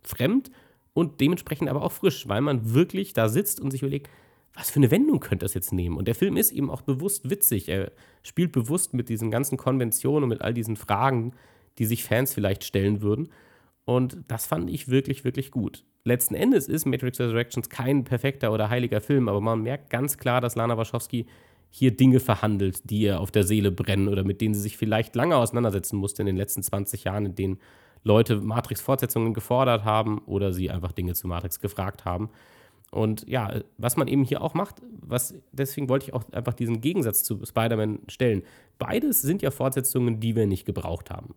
fremd 0.04 0.52
und 0.96 1.20
dementsprechend 1.20 1.70
aber 1.70 1.84
auch 1.84 1.92
frisch, 1.92 2.28
weil 2.28 2.40
man 2.40 2.74
wirklich 2.74 3.12
da 3.14 3.28
sitzt 3.28 3.60
und 3.60 3.70
sich 3.70 3.82
überlegt, 3.82 4.10
was 4.54 4.72
für 4.72 4.78
eine 4.78 4.92
Wendung 4.92 5.20
könnte 5.20 5.44
das 5.44 5.54
jetzt 5.54 5.74
nehmen? 5.74 5.98
Und 5.98 6.08
der 6.08 6.16
Film 6.16 6.38
ist 6.38 6.54
eben 6.54 6.70
auch 6.70 6.82
bewusst 6.82 7.30
witzig. 7.30 7.68
Er 7.68 7.92
spielt 8.24 8.54
bewusst 8.54 8.94
mit 8.94 9.10
diesen 9.10 9.30
ganzen 9.30 9.58
Konventionen 9.58 10.24
und 10.24 10.30
mit 10.30 10.42
all 10.42 10.54
diesen 10.54 10.78
Fragen, 10.78 11.34
die 11.78 11.86
sich 11.86 12.06
Fans 12.06 12.34
vielleicht 12.34 12.64
stellen 12.64 13.02
würden. 13.02 13.28
Und 13.84 14.20
das 14.30 14.48
fand 14.48 14.70
ich 14.70 14.88
wirklich, 14.88 15.26
wirklich 15.26 15.52
gut. 15.52 15.84
Letzten 16.06 16.34
Endes 16.34 16.70
ist 16.70 16.86
Matrix 16.86 17.20
Resurrections 17.20 17.70
kein 17.70 18.06
perfekter 18.06 18.54
oder 18.54 18.70
heiliger 18.70 19.02
Film, 19.02 19.28
aber 19.28 19.42
man 19.42 19.64
merkt 19.64 19.90
ganz 19.90 20.18
klar, 20.18 20.40
dass 20.40 20.56
Lana 20.56 20.78
Wachowski 20.78 21.26
hier 21.70 21.92
Dinge 21.92 22.22
verhandelt, 22.22 22.90
die 22.90 23.02
ihr 23.02 23.20
auf 23.20 23.32
der 23.32 23.44
Seele 23.44 23.70
brennen 23.70 24.08
oder 24.08 24.24
mit 24.24 24.40
denen 24.40 24.54
sie 24.54 24.62
sich 24.62 24.78
vielleicht 24.78 25.14
lange 25.18 25.36
auseinandersetzen 25.36 25.98
musste 25.98 26.22
in 26.22 26.28
den 26.28 26.38
letzten 26.38 26.64
20 26.64 27.04
Jahren, 27.04 27.26
in 27.26 27.36
denen 27.36 27.60
Leute 28.06 28.38
Matrix-Fortsetzungen 28.38 29.34
gefordert 29.34 29.84
haben 29.84 30.20
oder 30.20 30.54
sie 30.54 30.70
einfach 30.70 30.94
Dinge 30.94 31.16
zu 31.16 31.28
Matrix 31.28 31.60
gefragt 31.60 32.06
haben. 32.06 32.30
Und 32.92 33.28
ja, 33.28 33.62
was 33.78 33.98
man 33.98 34.08
eben 34.08 34.24
hier 34.24 34.42
auch 34.42 34.54
macht, 34.54 34.76
was 35.02 35.34
deswegen 35.52 35.90
wollte 35.90 36.06
ich 36.06 36.14
auch 36.14 36.24
einfach 36.32 36.54
diesen 36.54 36.80
Gegensatz 36.80 37.24
zu 37.24 37.44
Spider-Man 37.44 38.00
stellen. 38.08 38.44
Beides 38.78 39.22
sind 39.22 39.42
ja 39.42 39.52
Fortsetzungen, 39.52 40.20
die 40.20 40.36
wir 40.36 40.46
nicht 40.46 40.66
gebraucht 40.66 41.10
haben. 41.10 41.34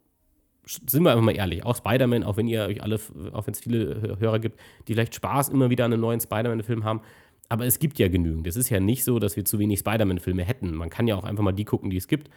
Sind 0.66 1.02
wir 1.02 1.11
einfach 1.11 1.24
mal 1.24 1.35
ehrlich, 1.35 1.64
auch 1.64 1.74
Spider-Man, 1.74 2.22
auch 2.22 2.37
wenn 2.37 2.46
ihr 2.46 2.66
euch 2.66 2.83
alle, 2.83 3.00
auch 3.33 3.46
wenn 3.46 3.54
es 3.54 3.61
viele 3.61 4.18
Hörer 4.20 4.38
gibt, 4.38 4.61
die 4.87 4.92
vielleicht 4.92 5.14
Spaß 5.14 5.48
immer 5.48 5.70
wieder 5.70 5.87
an 5.87 5.94
einen 5.94 6.02
neuen 6.02 6.20
Spider-Man-Film 6.20 6.85
haben, 6.85 7.00
aber 7.48 7.64
es 7.64 7.78
gibt 7.78 7.98
ja 7.98 8.09
genügend. 8.09 8.46
Es 8.46 8.57
ist 8.57 8.68
ja 8.68 8.78
nicht 8.78 9.04
so, 9.04 9.18
dass 9.18 9.37
wir 9.37 9.46
zu 9.46 9.59
wenig 9.59 9.78
Spider-Man-Filme 9.78 10.44
hätten. 10.44 10.74
Man 10.74 10.90
kann 10.90 11.07
ja 11.07 11.16
auch 11.16 11.24
einfach 11.24 11.42
mal 11.42 11.52
die 11.52 11.64
gucken, 11.64 11.88
die 11.88 11.96
es 11.96 12.07
gibt 12.07 12.28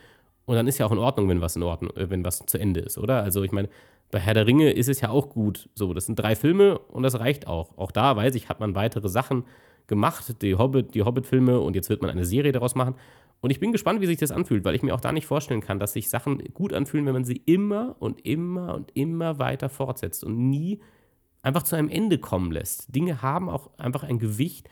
Und 0.46 0.56
dann 0.56 0.68
ist 0.68 0.78
ja 0.78 0.86
auch 0.86 0.92
in 0.92 0.98
Ordnung, 0.98 1.30
wenn 1.30 1.42
was 1.42 1.56
in 1.56 1.64
Ordnung, 1.64 1.96
äh, 1.96 2.10
wenn 2.10 2.26
was 2.26 2.40
zu 2.46 2.58
Ende 2.58 2.82
ist, 2.82 2.98
oder? 2.98 3.24
Also 3.24 3.44
ich 3.44 3.52
meine, 3.52 3.70
bei 4.12 4.20
Herr 4.20 4.34
der 4.34 4.46
Ringe 4.46 4.72
ist 4.72 4.90
es 4.90 5.02
ja 5.02 5.10
auch 5.10 5.30
gut. 5.30 5.70
So, 5.74 5.94
das 5.94 6.06
sind 6.06 6.20
drei 6.20 6.36
Filme 6.36 6.78
und 6.78 7.04
das 7.04 7.20
reicht 7.20 7.48
auch. 7.48 7.78
Auch 7.78 7.92
da 7.92 8.16
weiß 8.16 8.36
ich, 8.36 8.50
hat 8.50 8.60
man 8.60 8.76
weitere 8.76 9.08
Sachen 9.08 9.46
gemacht, 9.88 10.42
die 10.42 10.56
Hobbit, 10.56 10.94
die 10.94 11.04
Hobbit-Filme 11.04 11.60
und 11.60 11.76
jetzt 11.76 11.90
wird 11.90 12.02
man 12.02 12.12
eine 12.12 12.26
Serie 12.26 12.52
daraus 12.52 12.76
machen. 12.76 12.96
Und 13.42 13.50
ich 13.50 13.60
bin 13.60 13.72
gespannt, 13.72 14.02
wie 14.02 14.06
sich 14.06 14.20
das 14.20 14.32
anfühlt, 14.32 14.64
weil 14.66 14.76
ich 14.76 14.84
mir 14.84 14.94
auch 14.94 15.02
da 15.02 15.12
nicht 15.12 15.26
vorstellen 15.26 15.62
kann, 15.62 15.80
dass 15.80 15.94
sich 15.94 16.10
Sachen 16.10 16.40
gut 16.54 16.74
anfühlen, 16.74 17.06
wenn 17.06 17.14
man 17.14 17.24
sie 17.24 17.42
immer 17.46 17.96
und 18.00 18.24
immer 18.26 18.76
und 18.76 18.92
immer 18.94 19.40
weiter 19.40 19.68
fortsetzt 19.70 20.24
und 20.24 20.38
nie 20.38 20.80
einfach 21.42 21.64
zu 21.64 21.76
einem 21.76 21.90
Ende 21.90 22.20
kommen 22.20 22.52
lässt. 22.52 22.94
Dinge 22.94 23.22
haben 23.22 23.50
auch 23.50 23.72
einfach 23.80 24.04
ein 24.04 24.20
Gewicht, 24.20 24.70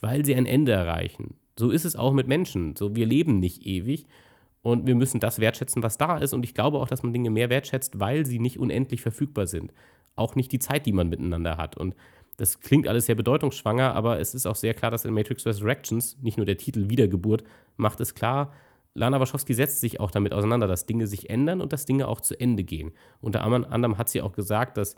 weil 0.00 0.24
sie 0.24 0.34
ein 0.34 0.46
Ende 0.46 0.72
erreichen. 0.72 1.36
So 1.58 1.70
ist 1.70 1.84
es 1.84 1.96
auch 1.96 2.12
mit 2.12 2.28
Menschen. 2.28 2.76
So, 2.76 2.94
wir 2.94 3.06
leben 3.06 3.38
nicht 3.38 3.64
ewig 3.66 4.06
und 4.62 4.86
wir 4.86 4.94
müssen 4.94 5.20
das 5.20 5.38
wertschätzen, 5.38 5.82
was 5.82 5.98
da 5.98 6.18
ist. 6.18 6.32
Und 6.32 6.44
ich 6.44 6.54
glaube 6.54 6.78
auch, 6.78 6.88
dass 6.88 7.02
man 7.02 7.12
Dinge 7.12 7.30
mehr 7.30 7.50
wertschätzt, 7.50 7.98
weil 7.98 8.26
sie 8.26 8.38
nicht 8.38 8.58
unendlich 8.58 9.00
verfügbar 9.02 9.46
sind. 9.46 9.72
Auch 10.16 10.34
nicht 10.34 10.52
die 10.52 10.58
Zeit, 10.58 10.86
die 10.86 10.92
man 10.92 11.08
miteinander 11.08 11.56
hat. 11.56 11.76
Und 11.76 11.94
das 12.36 12.60
klingt 12.60 12.88
alles 12.88 13.06
sehr 13.06 13.14
bedeutungsschwanger, 13.14 13.94
aber 13.94 14.18
es 14.18 14.34
ist 14.34 14.46
auch 14.46 14.56
sehr 14.56 14.74
klar, 14.74 14.90
dass 14.90 15.04
in 15.04 15.14
Matrix 15.14 15.46
Resurrections 15.46 16.18
nicht 16.22 16.36
nur 16.36 16.46
der 16.46 16.56
Titel 16.56 16.90
Wiedergeburt 16.90 17.44
macht 17.76 18.00
es 18.00 18.14
klar, 18.14 18.52
Lana 18.94 19.20
Wachowski 19.20 19.54
setzt 19.54 19.80
sich 19.80 20.00
auch 20.00 20.10
damit 20.10 20.32
auseinander, 20.32 20.66
dass 20.66 20.86
Dinge 20.86 21.06
sich 21.06 21.30
ändern 21.30 21.60
und 21.60 21.72
dass 21.72 21.84
Dinge 21.84 22.08
auch 22.08 22.20
zu 22.20 22.38
Ende 22.38 22.64
gehen. 22.64 22.92
Unter 23.20 23.44
anderem 23.44 23.98
hat 23.98 24.08
sie 24.08 24.20
auch 24.20 24.32
gesagt, 24.32 24.76
dass 24.76 24.96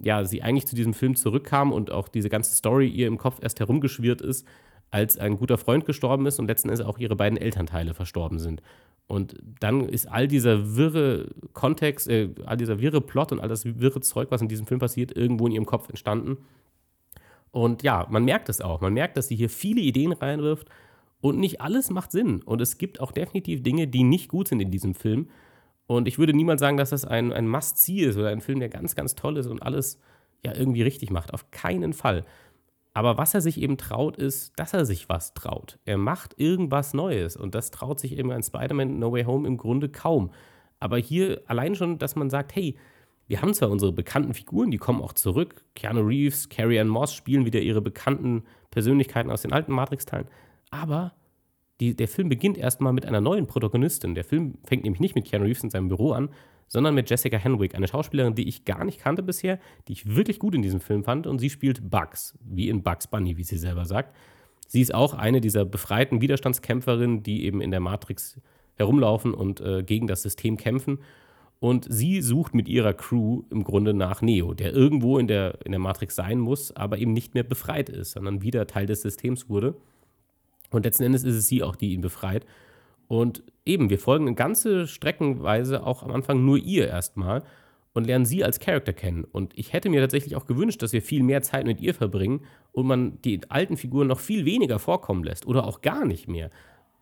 ja, 0.00 0.24
sie 0.24 0.42
eigentlich 0.42 0.66
zu 0.66 0.74
diesem 0.74 0.94
Film 0.94 1.14
zurückkam 1.14 1.72
und 1.72 1.90
auch 1.90 2.08
diese 2.08 2.28
ganze 2.28 2.54
Story 2.54 2.88
ihr 2.88 3.06
im 3.06 3.18
Kopf 3.18 3.38
erst 3.42 3.60
herumgeschwirrt 3.60 4.22
ist, 4.22 4.46
als 4.90 5.18
ein 5.18 5.36
guter 5.36 5.58
Freund 5.58 5.84
gestorben 5.84 6.26
ist 6.26 6.38
und 6.38 6.46
letzten 6.46 6.68
Endes 6.68 6.84
auch 6.84 6.98
ihre 6.98 7.16
beiden 7.16 7.38
Elternteile 7.38 7.94
verstorben 7.94 8.38
sind. 8.38 8.62
Und 9.06 9.34
dann 9.58 9.88
ist 9.88 10.06
all 10.06 10.28
dieser 10.28 10.76
wirre 10.76 11.28
Kontext, 11.52 12.08
äh, 12.08 12.30
all 12.46 12.56
dieser 12.56 12.80
wirre 12.80 13.00
Plot 13.00 13.32
und 13.32 13.40
all 13.40 13.48
das 13.48 13.64
wirre 13.64 14.00
Zeug, 14.00 14.30
was 14.30 14.40
in 14.40 14.48
diesem 14.48 14.66
Film 14.66 14.78
passiert, 14.78 15.16
irgendwo 15.16 15.46
in 15.46 15.52
ihrem 15.52 15.66
Kopf 15.66 15.88
entstanden. 15.88 16.38
Und 17.50 17.82
ja, 17.82 18.06
man 18.08 18.24
merkt 18.24 18.48
es 18.48 18.60
auch. 18.60 18.80
Man 18.80 18.94
merkt, 18.94 19.16
dass 19.16 19.28
sie 19.28 19.36
hier 19.36 19.50
viele 19.50 19.80
Ideen 19.80 20.12
reinwirft 20.12 20.68
und 21.20 21.38
nicht 21.38 21.60
alles 21.60 21.90
macht 21.90 22.12
Sinn. 22.12 22.42
Und 22.42 22.60
es 22.60 22.78
gibt 22.78 23.00
auch 23.00 23.12
definitiv 23.12 23.62
Dinge, 23.62 23.88
die 23.88 24.04
nicht 24.04 24.28
gut 24.28 24.48
sind 24.48 24.60
in 24.60 24.70
diesem 24.70 24.94
Film. 24.94 25.28
Und 25.86 26.06
ich 26.06 26.18
würde 26.18 26.32
niemals 26.32 26.60
sagen, 26.60 26.76
dass 26.76 26.90
das 26.90 27.04
ein, 27.04 27.32
ein 27.32 27.48
Must-See 27.48 28.02
ist 28.02 28.16
oder 28.16 28.28
ein 28.28 28.40
Film, 28.40 28.60
der 28.60 28.68
ganz, 28.68 28.94
ganz 28.94 29.16
toll 29.16 29.36
ist 29.36 29.48
und 29.48 29.60
alles 29.62 29.98
ja 30.44 30.54
irgendwie 30.54 30.82
richtig 30.82 31.10
macht. 31.10 31.34
Auf 31.34 31.50
keinen 31.50 31.92
Fall. 31.92 32.24
Aber 32.92 33.18
was 33.18 33.34
er 33.34 33.40
sich 33.40 33.60
eben 33.60 33.76
traut, 33.76 34.16
ist, 34.16 34.58
dass 34.58 34.74
er 34.74 34.84
sich 34.84 35.08
was 35.08 35.34
traut. 35.34 35.78
Er 35.84 35.96
macht 35.96 36.38
irgendwas 36.38 36.92
Neues 36.92 37.36
und 37.36 37.54
das 37.54 37.70
traut 37.70 38.00
sich 38.00 38.18
eben 38.18 38.32
ein 38.32 38.42
Spider-Man 38.42 38.98
No 38.98 39.12
Way 39.12 39.24
Home 39.24 39.46
im 39.46 39.56
Grunde 39.56 39.88
kaum. 39.88 40.30
Aber 40.80 40.98
hier 40.98 41.42
allein 41.46 41.74
schon, 41.74 41.98
dass 41.98 42.16
man 42.16 42.30
sagt, 42.30 42.54
hey, 42.56 42.76
wir 43.28 43.42
haben 43.42 43.54
zwar 43.54 43.70
unsere 43.70 43.92
bekannten 43.92 44.34
Figuren, 44.34 44.72
die 44.72 44.78
kommen 44.78 45.00
auch 45.00 45.12
zurück. 45.12 45.64
Keanu 45.76 46.00
Reeves, 46.00 46.48
Carrie 46.48 46.80
Ann 46.80 46.88
Moss 46.88 47.14
spielen 47.14 47.44
wieder 47.44 47.60
ihre 47.60 47.80
bekannten 47.80 48.42
Persönlichkeiten 48.70 49.30
aus 49.30 49.42
den 49.42 49.52
alten 49.52 49.72
Matrix-Teilen. 49.72 50.26
Aber 50.72 51.12
die, 51.78 51.94
der 51.94 52.08
Film 52.08 52.28
beginnt 52.28 52.58
erstmal 52.58 52.92
mit 52.92 53.06
einer 53.06 53.20
neuen 53.20 53.46
Protagonistin. 53.46 54.16
Der 54.16 54.24
Film 54.24 54.58
fängt 54.64 54.82
nämlich 54.82 55.00
nicht 55.00 55.14
mit 55.14 55.26
Keanu 55.26 55.44
Reeves 55.44 55.62
in 55.62 55.70
seinem 55.70 55.88
Büro 55.88 56.10
an, 56.10 56.30
sondern 56.70 56.94
mit 56.94 57.10
Jessica 57.10 57.36
Henwick, 57.36 57.74
eine 57.74 57.88
Schauspielerin, 57.88 58.36
die 58.36 58.48
ich 58.48 58.64
gar 58.64 58.84
nicht 58.84 59.00
kannte 59.00 59.24
bisher, 59.24 59.58
die 59.88 59.92
ich 59.92 60.14
wirklich 60.14 60.38
gut 60.38 60.54
in 60.54 60.62
diesem 60.62 60.80
Film 60.80 61.02
fand. 61.02 61.26
Und 61.26 61.40
sie 61.40 61.50
spielt 61.50 61.90
Bugs, 61.90 62.38
wie 62.44 62.68
in 62.68 62.84
Bugs 62.84 63.08
Bunny, 63.08 63.36
wie 63.36 63.42
sie 63.42 63.58
selber 63.58 63.84
sagt. 63.84 64.14
Sie 64.68 64.80
ist 64.80 64.94
auch 64.94 65.14
eine 65.14 65.40
dieser 65.40 65.64
befreiten 65.64 66.20
Widerstandskämpferinnen, 66.20 67.24
die 67.24 67.44
eben 67.44 67.60
in 67.60 67.72
der 67.72 67.80
Matrix 67.80 68.40
herumlaufen 68.76 69.34
und 69.34 69.60
äh, 69.60 69.82
gegen 69.82 70.06
das 70.06 70.22
System 70.22 70.56
kämpfen. 70.56 71.00
Und 71.58 71.86
sie 71.90 72.22
sucht 72.22 72.54
mit 72.54 72.68
ihrer 72.68 72.94
Crew 72.94 73.42
im 73.50 73.64
Grunde 73.64 73.92
nach 73.92 74.22
Neo, 74.22 74.54
der 74.54 74.72
irgendwo 74.72 75.18
in 75.18 75.26
der, 75.26 75.58
in 75.64 75.72
der 75.72 75.80
Matrix 75.80 76.14
sein 76.14 76.38
muss, 76.38 76.74
aber 76.76 76.98
eben 76.98 77.12
nicht 77.12 77.34
mehr 77.34 77.42
befreit 77.42 77.88
ist, 77.88 78.12
sondern 78.12 78.42
wieder 78.42 78.68
Teil 78.68 78.86
des 78.86 79.02
Systems 79.02 79.48
wurde. 79.48 79.74
Und 80.70 80.84
letzten 80.84 81.02
Endes 81.02 81.24
ist 81.24 81.34
es 81.34 81.48
sie 81.48 81.64
auch, 81.64 81.74
die 81.74 81.94
ihn 81.94 82.00
befreit. 82.00 82.46
Und 83.10 83.42
eben, 83.66 83.90
wir 83.90 83.98
folgen 83.98 84.36
ganze 84.36 84.86
Streckenweise 84.86 85.84
auch 85.84 86.04
am 86.04 86.12
Anfang 86.12 86.44
nur 86.44 86.58
ihr 86.58 86.86
erstmal 86.86 87.42
und 87.92 88.06
lernen 88.06 88.24
sie 88.24 88.44
als 88.44 88.60
Charakter 88.60 88.92
kennen. 88.92 89.24
Und 89.24 89.52
ich 89.58 89.72
hätte 89.72 89.88
mir 89.88 90.00
tatsächlich 90.00 90.36
auch 90.36 90.46
gewünscht, 90.46 90.80
dass 90.80 90.92
wir 90.92 91.02
viel 91.02 91.24
mehr 91.24 91.42
Zeit 91.42 91.66
mit 91.66 91.80
ihr 91.80 91.92
verbringen 91.92 92.42
und 92.70 92.86
man 92.86 93.20
die 93.22 93.40
alten 93.48 93.76
Figuren 93.76 94.06
noch 94.06 94.20
viel 94.20 94.44
weniger 94.44 94.78
vorkommen 94.78 95.24
lässt 95.24 95.44
oder 95.44 95.66
auch 95.66 95.80
gar 95.80 96.04
nicht 96.04 96.28
mehr. 96.28 96.52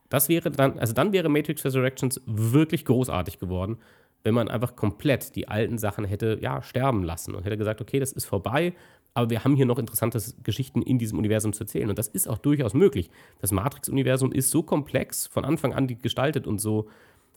Das 0.08 0.30
wäre 0.30 0.50
dann, 0.50 0.78
also 0.78 0.94
dann 0.94 1.12
wäre 1.12 1.28
Matrix 1.28 1.62
Resurrections 1.66 2.22
wirklich 2.24 2.86
großartig 2.86 3.38
geworden, 3.38 3.76
wenn 4.22 4.32
man 4.32 4.48
einfach 4.48 4.76
komplett 4.76 5.36
die 5.36 5.46
alten 5.46 5.76
Sachen 5.76 6.06
hätte 6.06 6.38
ja 6.40 6.62
sterben 6.62 7.02
lassen 7.02 7.34
und 7.34 7.44
hätte 7.44 7.58
gesagt, 7.58 7.82
okay, 7.82 8.00
das 8.00 8.12
ist 8.12 8.24
vorbei 8.24 8.72
aber 9.14 9.30
wir 9.30 9.44
haben 9.44 9.56
hier 9.56 9.66
noch 9.66 9.78
interessante 9.78 10.22
Geschichten 10.42 10.82
in 10.82 10.98
diesem 10.98 11.18
Universum 11.18 11.52
zu 11.52 11.64
erzählen. 11.64 11.88
Und 11.88 11.98
das 11.98 12.08
ist 12.08 12.28
auch 12.28 12.38
durchaus 12.38 12.74
möglich. 12.74 13.10
Das 13.40 13.50
Matrix-Universum 13.52 14.32
ist 14.32 14.50
so 14.50 14.62
komplex, 14.62 15.26
von 15.26 15.44
Anfang 15.44 15.72
an 15.72 15.86
gestaltet 15.86 16.46
und 16.46 16.60
so 16.60 16.88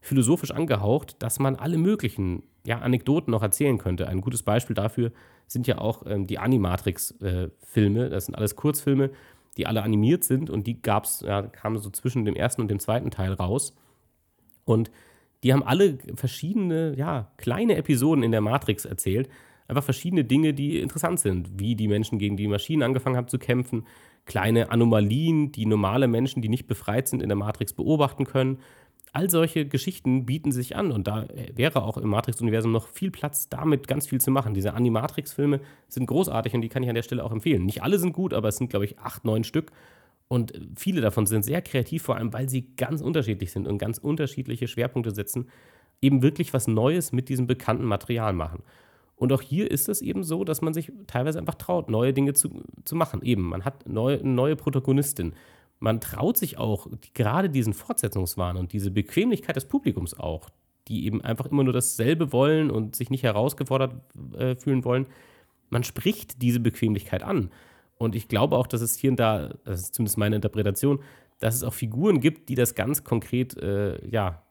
philosophisch 0.01 0.51
angehaucht, 0.51 1.15
dass 1.21 1.39
man 1.39 1.55
alle 1.55 1.77
möglichen 1.77 2.43
ja, 2.65 2.79
Anekdoten 2.79 3.31
noch 3.31 3.41
erzählen 3.41 3.77
könnte. 3.77 4.07
Ein 4.07 4.21
gutes 4.21 4.43
Beispiel 4.43 4.75
dafür 4.75 5.11
sind 5.47 5.67
ja 5.67 5.77
auch 5.77 6.05
ähm, 6.05 6.27
die 6.27 6.39
Animatrix-Filme. 6.39 8.05
Äh, 8.05 8.09
das 8.09 8.25
sind 8.25 8.35
alles 8.35 8.55
Kurzfilme, 8.55 9.11
die 9.57 9.67
alle 9.67 9.83
animiert 9.83 10.23
sind 10.23 10.49
und 10.49 10.67
die 10.67 10.81
gab's, 10.81 11.21
ja, 11.21 11.43
kamen 11.43 11.77
so 11.77 11.89
zwischen 11.89 12.25
dem 12.25 12.35
ersten 12.35 12.61
und 12.61 12.67
dem 12.69 12.79
zweiten 12.79 13.11
Teil 13.11 13.33
raus. 13.33 13.75
Und 14.65 14.91
die 15.43 15.53
haben 15.53 15.63
alle 15.63 15.97
verschiedene, 16.15 16.95
ja, 16.95 17.31
kleine 17.37 17.75
Episoden 17.75 18.23
in 18.23 18.31
der 18.31 18.41
Matrix 18.41 18.85
erzählt 18.85 19.29
einfach 19.67 19.83
verschiedene 19.83 20.23
Dinge, 20.23 20.53
die 20.53 20.79
interessant 20.79 21.19
sind, 21.19 21.59
wie 21.59 21.75
die 21.75 21.87
Menschen 21.87 22.19
gegen 22.19 22.37
die 22.37 22.47
Maschinen 22.47 22.83
angefangen 22.83 23.15
haben 23.15 23.27
zu 23.27 23.39
kämpfen, 23.39 23.85
kleine 24.25 24.71
Anomalien, 24.71 25.51
die 25.51 25.65
normale 25.65 26.07
Menschen, 26.07 26.41
die 26.41 26.49
nicht 26.49 26.67
befreit 26.67 27.07
sind, 27.07 27.21
in 27.23 27.29
der 27.29 27.37
Matrix 27.37 27.73
beobachten 27.73 28.25
können. 28.25 28.59
All 29.13 29.29
solche 29.29 29.65
Geschichten 29.67 30.25
bieten 30.25 30.51
sich 30.53 30.75
an 30.77 30.91
und 30.91 31.07
da 31.07 31.27
wäre 31.53 31.83
auch 31.83 31.97
im 31.97 32.09
Matrix-Universum 32.09 32.71
noch 32.71 32.87
viel 32.87 33.11
Platz, 33.11 33.49
damit 33.49 33.87
ganz 33.87 34.07
viel 34.07 34.21
zu 34.21 34.31
machen. 34.31 34.53
Diese 34.53 34.73
Animatrix-Filme 34.73 35.59
sind 35.89 36.05
großartig 36.05 36.53
und 36.53 36.61
die 36.61 36.69
kann 36.69 36.81
ich 36.83 36.89
an 36.89 36.95
der 36.95 37.03
Stelle 37.03 37.23
auch 37.23 37.31
empfehlen. 37.33 37.65
Nicht 37.65 37.83
alle 37.83 37.99
sind 37.99 38.13
gut, 38.13 38.33
aber 38.33 38.47
es 38.47 38.57
sind, 38.57 38.69
glaube 38.69 38.85
ich, 38.85 38.99
acht, 38.99 39.25
neun 39.25 39.43
Stück. 39.43 39.71
Und 40.29 40.53
viele 40.77 41.01
davon 41.01 41.25
sind 41.25 41.43
sehr 41.43 41.61
kreativ, 41.61 42.03
vor 42.03 42.15
allem 42.15 42.31
weil 42.31 42.47
sie 42.47 42.73
ganz 42.77 43.01
unterschiedlich 43.01 43.51
sind 43.51 43.67
und 43.67 43.79
ganz 43.79 43.97
unterschiedliche 43.97 44.69
Schwerpunkte 44.69 45.11
setzen, 45.11 45.49
eben 46.01 46.21
wirklich 46.21 46.53
was 46.53 46.67
Neues 46.67 47.11
mit 47.11 47.27
diesem 47.27 47.47
bekannten 47.47 47.83
Material 47.83 48.31
machen. 48.31 48.63
Und 49.21 49.31
auch 49.31 49.43
hier 49.43 49.69
ist 49.69 49.87
es 49.87 50.01
eben 50.01 50.23
so, 50.23 50.43
dass 50.43 50.63
man 50.63 50.73
sich 50.73 50.91
teilweise 51.05 51.37
einfach 51.37 51.53
traut, 51.53 51.91
neue 51.91 52.11
Dinge 52.11 52.33
zu, 52.33 52.63
zu 52.85 52.95
machen. 52.95 53.21
Eben, 53.21 53.43
man 53.43 53.63
hat 53.63 53.87
neu, 53.87 54.17
eine 54.19 54.27
neue 54.27 54.55
Protagonistin. 54.55 55.33
Man 55.79 56.01
traut 56.01 56.37
sich 56.37 56.57
auch 56.57 56.87
gerade 57.13 57.51
diesen 57.51 57.75
Fortsetzungswahn 57.75 58.57
und 58.57 58.73
diese 58.73 58.89
Bequemlichkeit 58.89 59.55
des 59.55 59.65
Publikums 59.65 60.19
auch, 60.19 60.49
die 60.87 61.05
eben 61.05 61.21
einfach 61.21 61.45
immer 61.45 61.63
nur 61.63 61.71
dasselbe 61.71 62.33
wollen 62.33 62.71
und 62.71 62.95
sich 62.95 63.11
nicht 63.11 63.21
herausgefordert 63.21 63.93
äh, 64.39 64.55
fühlen 64.55 64.83
wollen. 64.85 65.05
Man 65.69 65.83
spricht 65.83 66.41
diese 66.41 66.59
Bequemlichkeit 66.59 67.21
an. 67.21 67.51
Und 67.99 68.15
ich 68.15 68.27
glaube 68.27 68.57
auch, 68.57 68.65
dass 68.65 68.81
es 68.81 68.97
hier 68.97 69.11
und 69.11 69.17
da, 69.17 69.53
das 69.65 69.81
ist 69.81 69.93
zumindest 69.93 70.17
meine 70.17 70.35
Interpretation, 70.35 70.99
dass 71.37 71.53
es 71.53 71.61
auch 71.61 71.75
Figuren 71.75 72.21
gibt, 72.21 72.49
die 72.49 72.55
das 72.55 72.73
ganz 72.73 73.03
konkret 73.03 73.55
äh, 73.57 74.03
ja, 74.09 74.41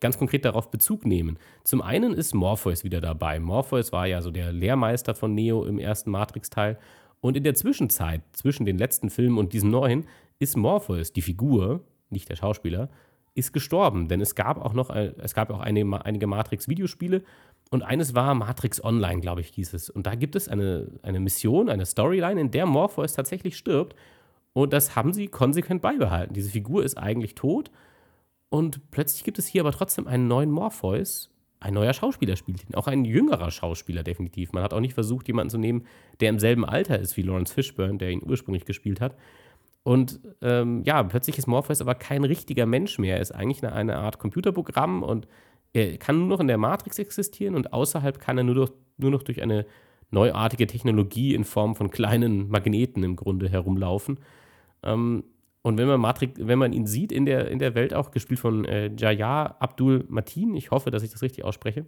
ganz 0.00 0.18
konkret 0.18 0.44
darauf 0.44 0.70
Bezug 0.70 1.06
nehmen. 1.06 1.38
Zum 1.64 1.82
einen 1.82 2.12
ist 2.12 2.34
Morpheus 2.34 2.84
wieder 2.84 3.00
dabei. 3.00 3.40
Morpheus 3.40 3.92
war 3.92 4.06
ja 4.06 4.22
so 4.22 4.30
der 4.30 4.52
Lehrmeister 4.52 5.14
von 5.14 5.34
Neo 5.34 5.64
im 5.64 5.78
ersten 5.78 6.10
Matrix-Teil. 6.10 6.78
Und 7.20 7.36
in 7.36 7.44
der 7.44 7.54
Zwischenzeit, 7.54 8.22
zwischen 8.32 8.66
den 8.66 8.78
letzten 8.78 9.10
Filmen 9.10 9.38
und 9.38 9.52
diesem 9.52 9.70
neuen, 9.70 10.06
ist 10.38 10.56
Morpheus, 10.56 11.12
die 11.12 11.22
Figur, 11.22 11.80
nicht 12.10 12.28
der 12.28 12.36
Schauspieler, 12.36 12.90
ist 13.34 13.52
gestorben. 13.52 14.08
Denn 14.08 14.20
es 14.20 14.34
gab 14.34 14.64
auch 14.64 14.72
noch, 14.72 14.90
es 14.90 15.34
gab 15.34 15.50
auch 15.50 15.60
eine, 15.60 16.04
einige 16.04 16.26
Matrix-Videospiele 16.26 17.22
und 17.70 17.82
eines 17.82 18.14
war 18.14 18.34
Matrix 18.34 18.82
Online, 18.82 19.20
glaube 19.20 19.40
ich, 19.40 19.48
hieß 19.48 19.74
es. 19.74 19.90
Und 19.90 20.06
da 20.06 20.14
gibt 20.14 20.36
es 20.36 20.48
eine, 20.48 20.86
eine 21.02 21.20
Mission, 21.20 21.68
eine 21.68 21.84
Storyline, 21.84 22.40
in 22.40 22.50
der 22.50 22.66
Morpheus 22.66 23.14
tatsächlich 23.14 23.56
stirbt. 23.56 23.96
Und 24.52 24.72
das 24.72 24.96
haben 24.96 25.12
sie 25.12 25.26
konsequent 25.26 25.82
beibehalten. 25.82 26.32
Diese 26.32 26.50
Figur 26.50 26.84
ist 26.84 26.96
eigentlich 26.96 27.34
tot 27.34 27.70
und 28.56 28.90
plötzlich 28.90 29.22
gibt 29.22 29.38
es 29.38 29.46
hier 29.46 29.60
aber 29.60 29.70
trotzdem 29.70 30.06
einen 30.06 30.28
neuen 30.28 30.50
Morpheus. 30.50 31.30
Ein 31.60 31.74
neuer 31.74 31.92
Schauspieler 31.92 32.36
spielt 32.36 32.66
ihn. 32.66 32.74
Auch 32.74 32.86
ein 32.86 33.04
jüngerer 33.04 33.50
Schauspieler, 33.50 34.02
definitiv. 34.02 34.54
Man 34.54 34.62
hat 34.62 34.72
auch 34.72 34.80
nicht 34.80 34.94
versucht, 34.94 35.28
jemanden 35.28 35.50
zu 35.50 35.58
nehmen, 35.58 35.84
der 36.20 36.30
im 36.30 36.38
selben 36.38 36.64
Alter 36.64 36.98
ist 36.98 37.18
wie 37.18 37.22
Lawrence 37.22 37.52
Fishburne, 37.52 37.98
der 37.98 38.08
ihn 38.08 38.22
ursprünglich 38.24 38.64
gespielt 38.64 39.02
hat. 39.02 39.14
Und 39.82 40.20
ähm, 40.40 40.82
ja, 40.86 41.02
plötzlich 41.02 41.36
ist 41.36 41.46
Morpheus 41.46 41.82
aber 41.82 41.94
kein 41.94 42.24
richtiger 42.24 42.64
Mensch 42.64 42.98
mehr. 42.98 43.16
Er 43.16 43.20
ist 43.20 43.32
eigentlich 43.32 43.62
eine, 43.62 43.74
eine, 43.74 43.96
Art 43.98 44.18
Computerprogramm 44.18 45.02
und 45.02 45.28
er 45.74 45.98
kann 45.98 46.18
nur 46.18 46.28
noch 46.28 46.40
in 46.40 46.48
der 46.48 46.56
Matrix 46.56 46.98
existieren 46.98 47.56
und 47.56 47.74
außerhalb 47.74 48.18
kann 48.18 48.38
er 48.38 48.44
nur, 48.44 48.54
durch, 48.54 48.72
nur 48.96 49.10
noch 49.10 49.22
durch 49.22 49.42
eine 49.42 49.66
neuartige 50.10 50.66
Technologie 50.66 51.34
in 51.34 51.44
Form 51.44 51.76
von 51.76 51.90
kleinen 51.90 52.48
Magneten 52.48 53.02
im 53.02 53.16
Grunde 53.16 53.50
herumlaufen. 53.50 54.18
Ähm, 54.82 55.24
Und 55.66 55.78
wenn 55.78 55.88
man 55.88 56.00
Matrix, 56.00 56.34
wenn 56.38 56.60
man 56.60 56.72
ihn 56.72 56.86
sieht 56.86 57.10
in 57.10 57.26
der, 57.26 57.48
in 57.48 57.58
der 57.58 57.74
Welt 57.74 57.92
auch, 57.92 58.12
gespielt 58.12 58.38
von 58.38 58.64
äh, 58.66 58.88
Jaya 58.96 59.56
Abdul 59.58 60.04
Matin, 60.08 60.54
ich 60.54 60.70
hoffe, 60.70 60.92
dass 60.92 61.02
ich 61.02 61.10
das 61.10 61.22
richtig 61.22 61.42
ausspreche, 61.42 61.86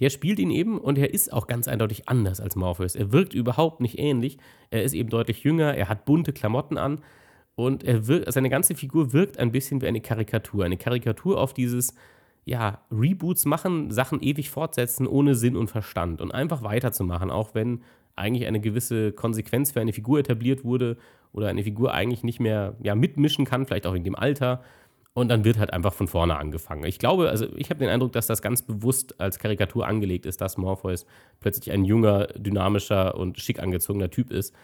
der 0.00 0.10
spielt 0.10 0.38
ihn 0.38 0.50
eben 0.50 0.76
und 0.76 0.98
er 0.98 1.14
ist 1.14 1.32
auch 1.32 1.46
ganz 1.46 1.66
eindeutig 1.66 2.10
anders 2.10 2.42
als 2.42 2.56
Morpheus. 2.56 2.94
Er 2.94 3.10
wirkt 3.10 3.32
überhaupt 3.32 3.80
nicht 3.80 3.98
ähnlich. 3.98 4.36
Er 4.68 4.82
ist 4.82 4.92
eben 4.92 5.08
deutlich 5.08 5.44
jünger, 5.44 5.74
er 5.78 5.88
hat 5.88 6.04
bunte 6.04 6.34
Klamotten 6.34 6.76
an 6.76 7.00
und 7.54 7.84
er 7.84 8.06
wirkt, 8.06 8.30
seine 8.30 8.50
ganze 8.50 8.74
Figur 8.74 9.14
wirkt 9.14 9.38
ein 9.38 9.50
bisschen 9.50 9.80
wie 9.80 9.86
eine 9.86 10.02
Karikatur. 10.02 10.66
Eine 10.66 10.76
Karikatur 10.76 11.40
auf 11.40 11.54
dieses, 11.54 11.94
ja, 12.44 12.82
Reboots 12.90 13.46
machen, 13.46 13.90
Sachen 13.90 14.20
ewig 14.20 14.50
fortsetzen 14.50 15.06
ohne 15.06 15.36
Sinn 15.36 15.56
und 15.56 15.70
Verstand 15.70 16.20
und 16.20 16.32
einfach 16.32 16.62
weiterzumachen, 16.62 17.30
auch 17.30 17.54
wenn 17.54 17.80
eigentlich 18.14 18.46
eine 18.46 18.60
gewisse 18.60 19.12
Konsequenz 19.12 19.72
für 19.72 19.80
eine 19.80 19.94
Figur 19.94 20.18
etabliert 20.18 20.64
wurde 20.64 20.98
oder 21.32 21.48
eine 21.48 21.62
Figur 21.62 21.92
eigentlich 21.92 22.22
nicht 22.22 22.40
mehr 22.40 22.74
ja, 22.82 22.94
mitmischen 22.94 23.44
kann, 23.44 23.66
vielleicht 23.66 23.86
auch 23.86 23.94
in 23.94 24.04
dem 24.04 24.14
Alter. 24.14 24.62
Und 25.14 25.28
dann 25.28 25.44
wird 25.44 25.58
halt 25.58 25.72
einfach 25.72 25.92
von 25.92 26.06
vorne 26.06 26.36
angefangen. 26.36 26.84
Ich 26.84 26.98
glaube, 26.98 27.28
also 27.28 27.46
ich 27.56 27.70
habe 27.70 27.80
den 27.80 27.88
Eindruck, 27.88 28.12
dass 28.12 28.28
das 28.28 28.40
ganz 28.40 28.62
bewusst 28.62 29.20
als 29.20 29.38
Karikatur 29.38 29.86
angelegt 29.86 30.26
ist, 30.26 30.40
dass 30.40 30.56
Morpheus 30.56 31.06
plötzlich 31.40 31.72
ein 31.72 31.84
junger, 31.84 32.28
dynamischer 32.36 33.16
und 33.16 33.40
schick 33.40 33.60
angezogener 33.60 34.10
Typ 34.10 34.30
ist. 34.30 34.54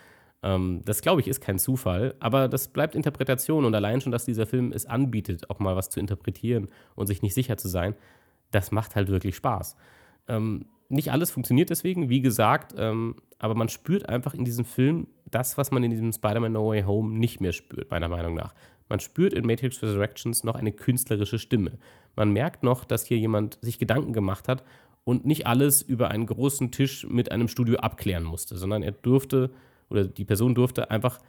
Ähm, 0.44 0.82
das 0.84 1.00
glaube 1.00 1.22
ich 1.22 1.28
ist 1.28 1.40
kein 1.40 1.58
Zufall, 1.58 2.14
aber 2.20 2.48
das 2.48 2.68
bleibt 2.68 2.94
Interpretation 2.94 3.64
und 3.64 3.74
allein 3.74 4.00
schon, 4.00 4.12
dass 4.12 4.26
dieser 4.26 4.46
Film 4.46 4.72
es 4.72 4.86
anbietet, 4.86 5.50
auch 5.50 5.58
mal 5.58 5.74
was 5.74 5.90
zu 5.90 5.98
interpretieren 5.98 6.68
und 6.94 7.06
sich 7.06 7.22
nicht 7.22 7.34
sicher 7.34 7.56
zu 7.56 7.66
sein, 7.66 7.96
das 8.50 8.70
macht 8.70 8.94
halt 8.94 9.08
wirklich 9.08 9.34
Spaß. 9.34 9.74
Ähm, 10.28 10.66
nicht 10.88 11.10
alles 11.10 11.30
funktioniert 11.30 11.70
deswegen, 11.70 12.10
wie 12.10 12.20
gesagt, 12.20 12.74
ähm, 12.76 13.16
aber 13.38 13.54
man 13.54 13.68
spürt 13.68 14.08
einfach 14.08 14.34
in 14.34 14.44
diesem 14.44 14.64
Film 14.64 15.08
das, 15.34 15.58
was 15.58 15.70
man 15.70 15.82
in 15.82 15.90
diesem 15.90 16.12
Spider-Man 16.12 16.52
No 16.52 16.68
Way 16.68 16.82
Home 16.82 17.18
nicht 17.18 17.40
mehr 17.40 17.52
spürt, 17.52 17.90
meiner 17.90 18.08
Meinung 18.08 18.34
nach. 18.34 18.54
Man 18.88 19.00
spürt 19.00 19.32
in 19.32 19.46
Matrix 19.46 19.82
Resurrections 19.82 20.44
noch 20.44 20.54
eine 20.54 20.72
künstlerische 20.72 21.38
Stimme. 21.38 21.72
Man 22.16 22.32
merkt 22.32 22.62
noch, 22.62 22.84
dass 22.84 23.06
hier 23.06 23.18
jemand 23.18 23.58
sich 23.62 23.78
Gedanken 23.78 24.12
gemacht 24.12 24.48
hat 24.48 24.62
und 25.04 25.24
nicht 25.24 25.46
alles 25.46 25.82
über 25.82 26.10
einen 26.10 26.26
großen 26.26 26.70
Tisch 26.70 27.06
mit 27.08 27.32
einem 27.32 27.48
Studio 27.48 27.76
abklären 27.78 28.24
musste, 28.24 28.56
sondern 28.56 28.82
er 28.82 28.92
durfte 28.92 29.50
oder 29.90 30.04
die 30.04 30.24
Person 30.24 30.54
durfte 30.54 30.90
einfach 30.90 31.20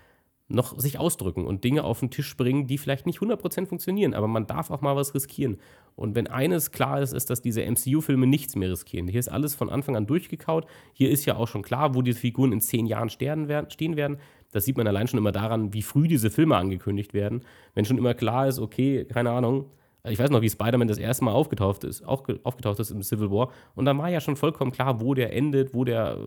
noch 0.48 0.78
sich 0.78 1.00
ausdrücken 1.00 1.46
und 1.46 1.64
Dinge 1.64 1.84
auf 1.84 2.00
den 2.00 2.12
Tisch 2.12 2.38
bringen, 2.38 2.68
die 2.68 2.78
vielleicht 2.78 3.06
nicht 3.06 3.20
100% 3.20 3.66
funktionieren, 3.66 4.14
aber 4.14 4.28
man 4.28 4.46
darf 4.46 4.70
auch 4.70 4.82
mal 4.82 4.96
was 4.96 5.16
riskieren. 5.16 5.58
Und 5.96 6.14
wenn 6.16 6.28
eines 6.28 6.72
klar 6.72 7.02
ist, 7.02 7.14
ist, 7.14 7.30
dass 7.30 7.41
diese 7.41 7.66
MCU-Filme 7.66 8.28
nichts 8.28 8.56
mehr 8.56 8.70
riskieren. 8.70 9.08
Hier 9.08 9.20
ist 9.20 9.30
alles 9.30 9.56
von 9.56 9.70
Anfang 9.70 9.96
an 9.96 10.06
durchgekaut. 10.06 10.68
Hier 10.93 11.10
ist 11.10 11.26
ja 11.26 11.36
auch 11.36 11.48
schon 11.48 11.64
klar, 11.64 11.96
wo 11.96 12.02
diese 12.02 12.20
Figuren 12.20 12.52
in 12.52 12.62
zehn 12.62 12.86
Jahren 12.86 13.10
stehen 13.10 13.48
werden. 13.48 14.18
Das 14.52 14.66
sieht 14.66 14.78
man 14.78 14.88
allein 14.88 15.08
schon 15.08 15.18
immer 15.18 15.32
daran, 15.32 15.74
wie 15.74 15.82
früh 15.82 16.08
diese 16.08 16.30
Filme 16.30 16.58
angekündigt 16.58 17.14
werden. 17.14 17.41
Wenn 17.74 17.86
schon 17.86 17.98
immer 17.98 18.14
klar 18.14 18.48
ist, 18.48 18.60
okay, 18.60 19.06
keine 19.06 19.32
Ahnung, 19.32 19.72
ich 20.08 20.20
weiß 20.20 20.30
noch, 20.30 20.41
wie 20.41 20.50
Spider-Man 20.50 20.88
das 20.88 21.00
erste 21.00 21.26
Mal 21.26 21.32
aufgetaucht 21.32 21.84
ist, 21.84 22.06
auch 22.06 22.24
aufgetaucht 22.43 22.80
ist 22.80 22.91
im 22.91 23.02
Civil 23.02 23.32
War. 23.32 23.52
Und 23.74 23.86
dann 23.86 23.98
war 23.98 24.10
ja 24.10 24.22
schon 24.22 24.36
vollkommen 24.36 24.72
klar, 24.72 25.02
wo 25.02 25.16
der 25.16 25.34
endet, 25.34 25.74
wo 25.74 25.84
der 25.84 26.18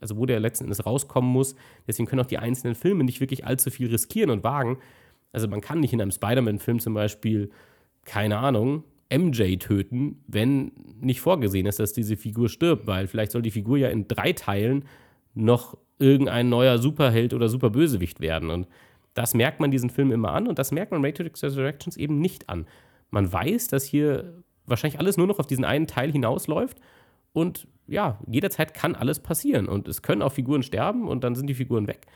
also 0.00 0.16
wo 0.16 0.26
der 0.26 0.40
letzten 0.40 0.64
Endes 0.64 0.84
rauskommen 0.84 1.30
muss. 1.30 1.54
Deswegen 1.86 2.06
können 2.06 2.20
auch 2.20 2.26
die 2.26 2.38
einzelnen 2.38 2.74
Filme 2.74 3.04
nicht 3.04 3.20
wirklich 3.20 3.46
allzu 3.46 3.70
viel 3.70 3.88
riskieren 3.88 4.30
und 4.30 4.44
wagen. 4.44 4.78
Also 5.32 5.48
man 5.48 5.60
kann 5.60 5.80
nicht 5.80 5.92
in 5.92 6.00
einem 6.00 6.10
Spider-Man-Film 6.10 6.80
zum 6.80 6.94
Beispiel, 6.94 7.50
keine 8.04 8.38
Ahnung, 8.38 8.84
MJ 9.12 9.56
töten, 9.56 10.22
wenn 10.26 10.72
nicht 11.00 11.20
vorgesehen 11.20 11.66
ist, 11.66 11.78
dass 11.78 11.92
diese 11.92 12.16
Figur 12.16 12.48
stirbt, 12.48 12.86
weil 12.86 13.06
vielleicht 13.06 13.32
soll 13.32 13.42
die 13.42 13.50
Figur 13.50 13.78
ja 13.78 13.88
in 13.88 14.06
drei 14.06 14.32
Teilen 14.32 14.84
noch 15.34 15.76
irgendein 15.98 16.48
neuer 16.48 16.78
Superheld 16.78 17.34
oder 17.34 17.48
Superbösewicht 17.48 18.20
werden. 18.20 18.50
Und 18.50 18.68
das 19.14 19.34
merkt 19.34 19.60
man 19.60 19.70
diesen 19.70 19.90
Film 19.90 20.12
immer 20.12 20.32
an 20.32 20.46
und 20.46 20.58
das 20.58 20.72
merkt 20.72 20.92
man 20.92 21.00
Matrix 21.00 21.42
Resurrections 21.42 21.96
eben 21.96 22.20
nicht 22.20 22.48
an. 22.48 22.66
Man 23.10 23.32
weiß, 23.32 23.68
dass 23.68 23.84
hier 23.84 24.42
wahrscheinlich 24.66 25.00
alles 25.00 25.16
nur 25.16 25.26
noch 25.26 25.38
auf 25.38 25.46
diesen 25.46 25.64
einen 25.64 25.86
Teil 25.86 26.12
hinausläuft 26.12 26.78
und 27.32 27.66
ja, 27.88 28.18
jederzeit 28.26 28.74
kann 28.74 28.94
alles 28.94 29.20
passieren 29.20 29.66
und 29.66 29.88
es 29.88 30.02
können 30.02 30.22
auch 30.22 30.32
Figuren 30.32 30.62
sterben 30.62 31.08
und 31.08 31.24
dann 31.24 31.34
sind 31.34 31.46
die 31.48 31.54
Figuren 31.54 31.86
weg. 31.86 32.06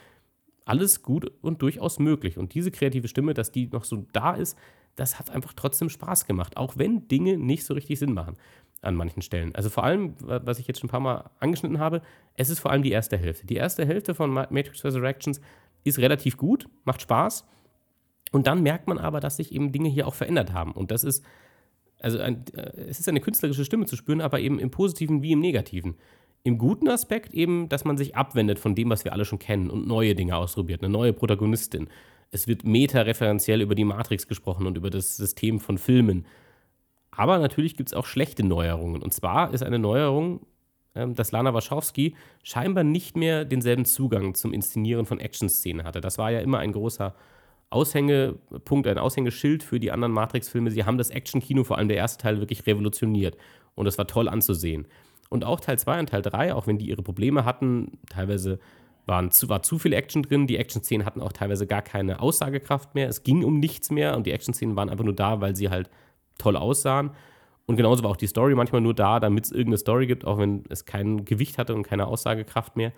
Alles 0.65 1.03
gut 1.03 1.33
und 1.41 1.63
durchaus 1.63 1.99
möglich. 1.99 2.39
Und 2.39 2.55
diese 2.55 2.71
kreative 2.71 3.09
Stimme, 3.09 3.35
dass 3.35 3.51
die 3.51 3.67
noch 3.67 3.85
so 3.85 4.07
da 4.13 4.35
ist, 4.35 4.57
das 4.95 5.19
hat 5.19 5.31
einfach 5.31 5.55
trotzdem 5.55 5.89
Spaß 5.89 6.27
gemacht, 6.27 6.57
auch 6.57 6.77
wenn 6.77 7.09
Dinge 7.09 7.39
nicht 7.39 7.65
so 7.65 7.75
richtig 7.75 7.99
Sinn 7.99 8.13
machen 8.13 8.37
an 8.83 8.95
manchen 8.95 9.23
Stellen. 9.23 9.55
Also 9.55 9.71
vor 9.71 9.85
allem, 9.85 10.15
was 10.21 10.59
ich 10.59 10.67
jetzt 10.67 10.81
schon 10.81 10.89
ein 10.89 10.91
paar 10.91 11.01
Mal 11.01 11.31
angeschnitten 11.41 11.79
habe, 11.79 12.03
es 12.35 12.51
ist 12.51 12.61
vor 12.61 12.71
allem 12.71 12.83
die 12.83 12.91
erste 12.91 13.17
Hälfte. 13.17 13.47
Die 13.47 13.57
erste 13.57 13.87
Hälfte 13.87 14.15
von 14.15 14.31
Matrix 14.31 14.85
Resurrections 14.85 15.41
ist 15.85 15.99
relativ 15.99 16.37
gut, 16.37 16.69
macht 16.85 17.03
Spaß. 17.03 17.47
Und 18.33 18.47
dann 18.47 18.63
merkt 18.63 18.89
man 18.89 18.99
aber, 18.99 19.21
dass 19.21 19.37
sich 19.37 19.53
eben 19.53 19.73
Dinge 19.73 19.89
hier 19.89 20.07
auch 20.07 20.15
verändert 20.15 20.53
haben. 20.53 20.73
Und 20.73 20.91
das 20.91 21.05
ist 21.05 21.25
also 22.03 22.19
ein, 22.19 22.45
äh, 22.55 22.71
es 22.89 22.99
ist 23.01 23.09
eine 23.09 23.21
künstlerische 23.21 23.65
Stimme 23.65 23.87
zu 23.87 23.97
spüren, 23.97 24.21
aber 24.21 24.41
eben 24.41 24.59
im 24.59 24.71
Positiven 24.71 25.23
wie 25.23 25.33
im 25.33 25.41
Negativen. 25.41 25.97
Im 26.45 26.59
guten 26.59 26.89
Aspekt 26.89 27.33
eben, 27.33 27.69
dass 27.69 27.85
man 27.85 27.97
sich 27.97 28.17
abwendet 28.17 28.59
von 28.59 28.75
dem, 28.75 28.91
was 28.91 29.05
wir 29.05 29.13
alle 29.13 29.25
schon 29.25 29.39
kennen 29.39 29.71
und 29.71 29.87
neue 29.87 30.15
Dinge 30.15 30.37
ausprobiert, 30.37 30.83
eine 30.83 30.93
neue 30.93 31.13
Protagonistin. 31.13 31.89
Es 32.33 32.49
wird 32.49 32.65
meta-referenziell 32.65 33.61
über 33.61 33.75
die 33.75 33.85
Matrix 33.85 34.27
gesprochen 34.27 34.67
und 34.67 34.77
über 34.77 34.91
das 34.91 35.17
System 35.17 35.61
von 35.61 35.79
Filmen. 35.79 36.27
Aber 37.13 37.39
natürlich 37.39 37.77
gibt 37.77 37.91
es 37.91 37.95
auch 37.95 38.07
schlechte 38.07 38.43
Neuerungen. 38.43 39.03
Und 39.03 39.13
zwar 39.13 39.53
ist 39.53 39.63
eine 39.63 39.79
Neuerung, 39.79 40.41
ähm, 40.95 41.15
dass 41.15 41.31
Lana 41.31 41.55
Wachowski 41.55 42.17
scheinbar 42.43 42.85
nicht 42.85 43.17
mehr 43.17 43.45
denselben 43.45 43.85
Zugang 43.85 44.35
zum 44.35 44.53
Inszenieren 44.53 45.07
von 45.07 45.21
Action-Szenen 45.21 45.85
hatte. 45.85 46.01
Das 46.01 46.19
war 46.19 46.33
ja 46.33 46.41
immer 46.41 46.59
ein 46.59 46.73
großer 46.73 47.15
Aushängepunkt, 47.73 48.87
ein 48.87 48.99
Aushängeschild 48.99 49.63
für 49.63 49.81
die 49.81 49.91
anderen 49.91 50.13
Matrix-Filme. 50.13 50.71
Sie 50.71 50.85
haben 50.85 50.99
das 50.99 51.11
Action-Kino, 51.11 51.65
vor 51.65 51.79
allem 51.79 51.89
der 51.89 51.97
erste 51.97 52.23
Teil, 52.23 52.41
wirklich 52.41 52.67
revolutioniert. 52.67 53.37
Und 53.75 53.87
es 53.87 53.99
war 53.99 54.07
toll 54.07 54.29
anzusehen. 54.29 54.87
Und 55.29 55.45
auch 55.45 55.61
Teil 55.61 55.79
2 55.79 56.01
und 56.01 56.09
Teil 56.11 56.23
3, 56.23 56.55
auch 56.55 56.67
wenn 56.67 56.79
die 56.79 56.89
ihre 56.89 57.03
Probleme 57.03 57.45
hatten, 57.45 57.99
teilweise 58.11 58.59
waren 59.07 59.31
zu, 59.31 59.49
war 59.49 59.63
zu 59.63 59.79
viel 59.79 59.93
Action 59.93 60.23
drin. 60.23 60.47
Die 60.47 60.57
Action-Szenen 60.57 61.07
hatten 61.07 61.21
auch 61.21 61.33
teilweise 61.33 61.67
gar 61.67 61.83
keine 61.83 62.21
Aussagekraft 62.21 62.95
mehr. 62.95 63.09
Es 63.09 63.23
ging 63.23 63.45
um 63.45 63.59
nichts 63.59 63.91
mehr 63.91 64.17
und 64.17 64.27
die 64.27 64.33
Action-Szenen 64.33 64.77
waren 64.77 64.89
einfach 64.89 65.05
nur 65.05 65.15
da, 65.15 65.41
weil 65.41 65.57
sie 65.57 65.71
halt 65.71 65.91
toll 66.39 66.57
aussahen. 66.57 67.11
Und 67.67 67.77
genauso 67.77 68.03
war 68.03 68.11
auch 68.11 68.17
die 68.17 68.27
Story 68.27 68.55
manchmal 68.55 68.81
nur 68.81 68.95
da, 68.95 69.21
damit 69.21 69.45
es 69.45 69.53
irgendeine 69.53 69.79
Story 69.79 70.07
gibt, 70.07 70.25
auch 70.27 70.39
wenn 70.39 70.65
es 70.69 70.85
kein 70.85 71.25
Gewicht 71.25 71.59
hatte 71.59 71.75
und 71.75 71.85
keine 71.85 72.07
Aussagekraft 72.07 72.77
mehr. 72.77 72.93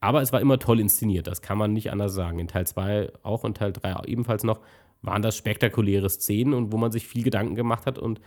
Aber 0.00 0.22
es 0.22 0.32
war 0.32 0.40
immer 0.40 0.58
toll 0.58 0.80
inszeniert, 0.80 1.26
das 1.26 1.42
kann 1.42 1.58
man 1.58 1.72
nicht 1.72 1.90
anders 1.90 2.14
sagen. 2.14 2.38
In 2.38 2.48
Teil 2.48 2.66
2 2.66 3.12
auch 3.22 3.44
und 3.44 3.56
Teil 3.56 3.72
3 3.72 4.04
ebenfalls 4.06 4.44
noch 4.44 4.60
waren 5.02 5.22
das 5.22 5.36
spektakuläre 5.36 6.08
Szenen 6.08 6.54
und 6.54 6.72
wo 6.72 6.76
man 6.76 6.92
sich 6.92 7.06
viel 7.06 7.22
Gedanken 7.22 7.54
gemacht 7.54 7.86
hat 7.86 7.98
und 7.98 8.20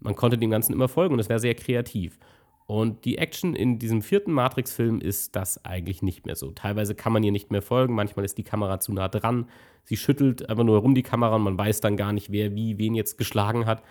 man 0.00 0.14
konnte 0.14 0.36
dem 0.36 0.50
Ganzen 0.50 0.72
immer 0.72 0.88
folgen 0.88 1.14
und 1.14 1.20
es 1.20 1.28
wäre 1.28 1.38
sehr 1.38 1.54
kreativ. 1.54 2.18
Und 2.66 3.04
die 3.04 3.18
Action 3.18 3.54
in 3.54 3.78
diesem 3.78 4.00
vierten 4.00 4.32
Matrix-Film 4.32 5.00
ist 5.00 5.36
das 5.36 5.64
eigentlich 5.66 6.02
nicht 6.02 6.24
mehr 6.24 6.34
so. 6.34 6.50
Teilweise 6.50 6.94
kann 6.94 7.12
man 7.12 7.22
ihr 7.22 7.32
nicht 7.32 7.50
mehr 7.50 7.60
folgen, 7.60 7.94
manchmal 7.94 8.24
ist 8.24 8.38
die 8.38 8.42
Kamera 8.42 8.80
zu 8.80 8.92
nah 8.92 9.08
dran. 9.08 9.48
Sie 9.84 9.98
schüttelt 9.98 10.48
einfach 10.48 10.64
nur 10.64 10.76
herum 10.76 10.94
die 10.94 11.02
Kamera 11.02 11.36
und 11.36 11.42
man 11.42 11.58
weiß 11.58 11.80
dann 11.80 11.96
gar 11.96 12.12
nicht, 12.12 12.32
wer 12.32 12.54
wie 12.54 12.78
wen 12.78 12.94
jetzt 12.94 13.18
geschlagen 13.18 13.66
hat. 13.66 13.82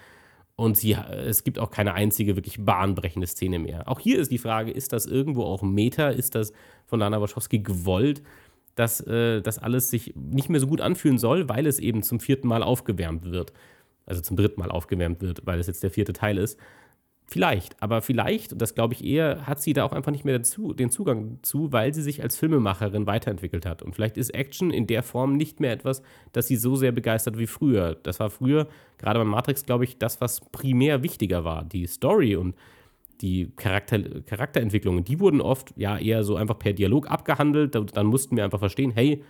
Und 0.56 0.78
sie, 0.78 0.94
es 0.94 1.44
gibt 1.44 1.58
auch 1.58 1.72
keine 1.72 1.94
einzige 1.96 2.36
wirklich 2.36 2.64
bahnbrechende 2.64 3.26
Szene 3.26 3.58
mehr. 3.58 3.88
Auch 3.88 4.00
hier 4.00 4.20
ist 4.20 4.32
die 4.32 4.38
Frage, 4.38 4.72
ist 4.72 4.94
das 4.94 5.08
irgendwo 5.08 5.44
auch 5.44 5.64
Meta? 5.64 6.10
Ist 6.10 6.36
das 6.36 6.54
von 6.86 7.00
Lana 7.00 7.20
Wachowski 7.20 7.60
gewollt, 7.60 8.22
dass 8.76 9.02
äh, 9.02 9.42
das 9.42 9.58
alles 9.58 9.90
sich 9.90 10.14
nicht 10.16 10.50
mehr 10.50 10.60
so 10.60 10.68
gut 10.68 10.82
anfühlen 10.82 11.18
soll, 11.18 11.50
weil 11.50 11.66
es 11.66 11.80
eben 11.80 12.04
zum 12.04 12.20
vierten 12.20 12.48
Mal 12.48 12.62
aufgewärmt 12.62 13.32
wird. 13.32 13.52
Also 14.06 14.22
zum 14.22 14.38
dritten 14.38 14.60
Mal 14.60 14.70
aufgewärmt 14.70 15.22
wird, 15.22 15.46
weil 15.46 15.60
es 15.60 15.68
jetzt 15.68 15.82
der 15.82 15.92
vierte 15.92 16.14
Teil 16.14 16.38
ist. 16.38 16.60
Vielleicht, 17.26 17.82
aber 17.82 18.02
vielleicht, 18.02 18.54
und 18.54 18.62
das 18.62 18.76
glaube 18.76 18.94
ich 18.94 19.04
eher, 19.04 19.48
hat 19.48 19.62
sie 19.62 19.74
da 19.74 19.86
auch 19.86 19.94
einfach 19.94 20.12
nicht 20.12 20.26
mehr 20.26 20.38
dazu, 20.38 20.74
den 20.74 20.90
Zugang 20.92 21.40
zu, 21.42 21.72
weil 21.72 21.94
sie 21.94 22.02
sich 22.02 22.22
als 22.22 22.38
Filmemacherin 22.38 23.08
weiterentwickelt 23.08 23.66
hat. 23.66 23.82
Und 23.82 23.96
vielleicht 23.96 24.18
ist 24.18 24.32
Action 24.32 24.72
in 24.72 24.88
der 24.88 25.04
Form 25.04 25.36
nicht 25.36 25.60
mehr 25.60 25.72
etwas, 25.72 26.04
das 26.34 26.48
sie 26.48 26.58
so 26.58 26.76
sehr 26.76 26.92
begeistert 26.92 27.40
wie 27.40 27.48
früher. 27.48 27.96
Das 28.04 28.20
war 28.20 28.30
früher, 28.30 28.68
gerade 28.98 29.20
bei 29.20 29.26
Matrix, 29.26 29.66
glaube 29.66 29.86
ich, 29.86 29.98
das, 29.98 30.22
was 30.22 30.42
primär 30.52 31.02
wichtiger 31.02 31.44
war. 31.44 31.64
Die 31.64 31.88
Story 31.88 32.36
und 32.36 32.56
die 33.22 33.52
Charakter 33.56 34.00
Charakterentwicklungen, 34.22 35.04
die 35.04 35.20
wurden 35.20 35.42
oft 35.42 35.74
ja 35.78 35.98
eher 35.98 36.24
so 36.24 36.36
einfach 36.36 36.60
per 36.60 36.74
Dialog 36.74 37.10
abgehandelt. 37.10 37.74
Dann 37.74 38.06
mussten 38.06 38.36
wir 38.36 38.44
einfach 38.44 38.60
verstehen, 38.60 38.92
hey, 38.92 39.24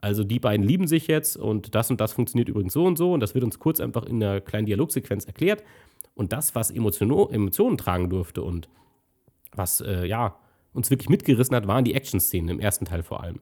also 0.00 0.24
die 0.24 0.38
beiden 0.38 0.64
lieben 0.64 0.86
sich 0.86 1.08
jetzt 1.08 1.36
und 1.36 1.74
das 1.74 1.90
und 1.90 2.00
das 2.00 2.12
funktioniert 2.12 2.48
übrigens 2.48 2.72
so 2.72 2.84
und 2.84 2.96
so 2.96 3.12
und 3.12 3.20
das 3.20 3.34
wird 3.34 3.44
uns 3.44 3.58
kurz 3.58 3.80
einfach 3.80 4.04
in 4.04 4.22
einer 4.22 4.40
kleinen 4.40 4.66
Dialogsequenz 4.66 5.24
erklärt. 5.24 5.62
Und 6.18 6.32
das, 6.32 6.56
was 6.56 6.72
Emotion, 6.72 7.10
Emotionen 7.30 7.78
tragen 7.78 8.10
durfte 8.10 8.42
und 8.42 8.68
was 9.52 9.80
äh, 9.80 10.04
ja, 10.04 10.36
uns 10.72 10.90
wirklich 10.90 11.08
mitgerissen 11.08 11.54
hat, 11.54 11.68
waren 11.68 11.84
die 11.84 11.94
Action-Szenen 11.94 12.48
im 12.48 12.58
ersten 12.58 12.84
Teil 12.84 13.04
vor 13.04 13.22
allem. 13.22 13.38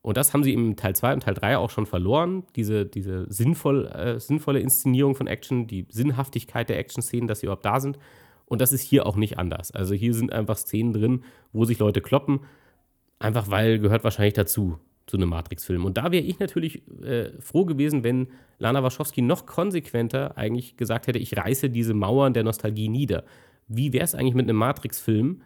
Und 0.00 0.16
das 0.16 0.32
haben 0.32 0.42
sie 0.42 0.54
im 0.54 0.74
Teil 0.74 0.96
2 0.96 1.12
und 1.12 1.22
Teil 1.24 1.34
3 1.34 1.58
auch 1.58 1.68
schon 1.68 1.84
verloren, 1.84 2.44
diese, 2.56 2.86
diese 2.86 3.30
sinnvoll, 3.30 3.88
äh, 3.88 4.18
sinnvolle 4.18 4.60
Inszenierung 4.60 5.14
von 5.14 5.26
Action, 5.26 5.66
die 5.66 5.86
Sinnhaftigkeit 5.90 6.70
der 6.70 6.78
Action-Szenen, 6.78 7.28
dass 7.28 7.40
sie 7.40 7.46
überhaupt 7.46 7.66
da 7.66 7.78
sind. 7.78 7.98
Und 8.46 8.62
das 8.62 8.72
ist 8.72 8.80
hier 8.80 9.04
auch 9.04 9.16
nicht 9.16 9.38
anders. 9.38 9.70
Also 9.72 9.94
hier 9.94 10.14
sind 10.14 10.32
einfach 10.32 10.56
Szenen 10.56 10.94
drin, 10.94 11.24
wo 11.52 11.66
sich 11.66 11.78
Leute 11.78 12.00
kloppen, 12.00 12.40
einfach 13.18 13.50
weil 13.50 13.80
gehört 13.80 14.02
wahrscheinlich 14.02 14.32
dazu. 14.32 14.78
Zu 15.06 15.16
einem 15.16 15.28
Matrix-Film. 15.28 15.84
Und 15.84 15.98
da 15.98 16.12
wäre 16.12 16.24
ich 16.24 16.38
natürlich 16.38 16.82
äh, 17.02 17.30
froh 17.40 17.64
gewesen, 17.64 18.04
wenn 18.04 18.28
Lana 18.58 18.82
Wachowski 18.82 19.22
noch 19.22 19.46
konsequenter 19.46 20.36
eigentlich 20.38 20.76
gesagt 20.76 21.06
hätte, 21.06 21.18
ich 21.18 21.36
reiße 21.36 21.70
diese 21.70 21.94
Mauern 21.94 22.32
der 22.32 22.44
Nostalgie 22.44 22.88
nieder. 22.88 23.24
Wie 23.68 23.92
wäre 23.92 24.04
es 24.04 24.14
eigentlich 24.14 24.34
mit 24.34 24.48
einem 24.48 24.58
Matrix-Film, 24.58 25.42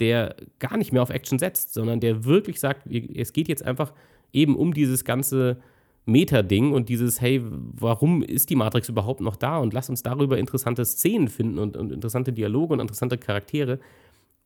der 0.00 0.36
gar 0.58 0.76
nicht 0.76 0.92
mehr 0.92 1.02
auf 1.02 1.10
Action 1.10 1.38
setzt, 1.38 1.74
sondern 1.74 2.00
der 2.00 2.24
wirklich 2.24 2.60
sagt, 2.60 2.86
es 2.86 3.32
geht 3.32 3.48
jetzt 3.48 3.64
einfach 3.64 3.92
eben 4.32 4.56
um 4.56 4.74
dieses 4.74 5.04
ganze 5.04 5.58
Meta-Ding 6.06 6.72
und 6.72 6.88
dieses, 6.88 7.20
hey, 7.20 7.42
warum 7.44 8.22
ist 8.22 8.50
die 8.50 8.56
Matrix 8.56 8.88
überhaupt 8.88 9.20
noch 9.20 9.36
da? 9.36 9.58
Und 9.58 9.74
lass 9.74 9.90
uns 9.90 10.02
darüber 10.02 10.38
interessante 10.38 10.84
Szenen 10.84 11.28
finden 11.28 11.58
und, 11.58 11.76
und 11.76 11.92
interessante 11.92 12.32
Dialoge 12.32 12.72
und 12.72 12.80
interessante 12.80 13.18
Charaktere. 13.18 13.78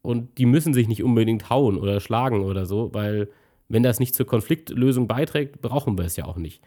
Und 0.03 0.39
die 0.39 0.47
müssen 0.47 0.75
sich 0.75 0.89
nicht 0.89 1.05
unbedingt 1.05 1.49
hauen 1.51 1.77
oder 1.77 2.01
schlagen 2.01 2.43
oder 2.43 2.67
so, 2.67 2.93
weil 2.93 3.29
wenn 3.73 3.83
das 3.83 4.01
nicht 4.01 4.15
zur 4.15 4.27
Konfliktlösung 4.27 5.09
beiträgt, 5.09 5.63
brauchen 5.63 5.97
wir 5.97 6.05
es 6.05 6.17
ja 6.17 6.27
auch 6.27 6.37
nicht. 6.37 6.63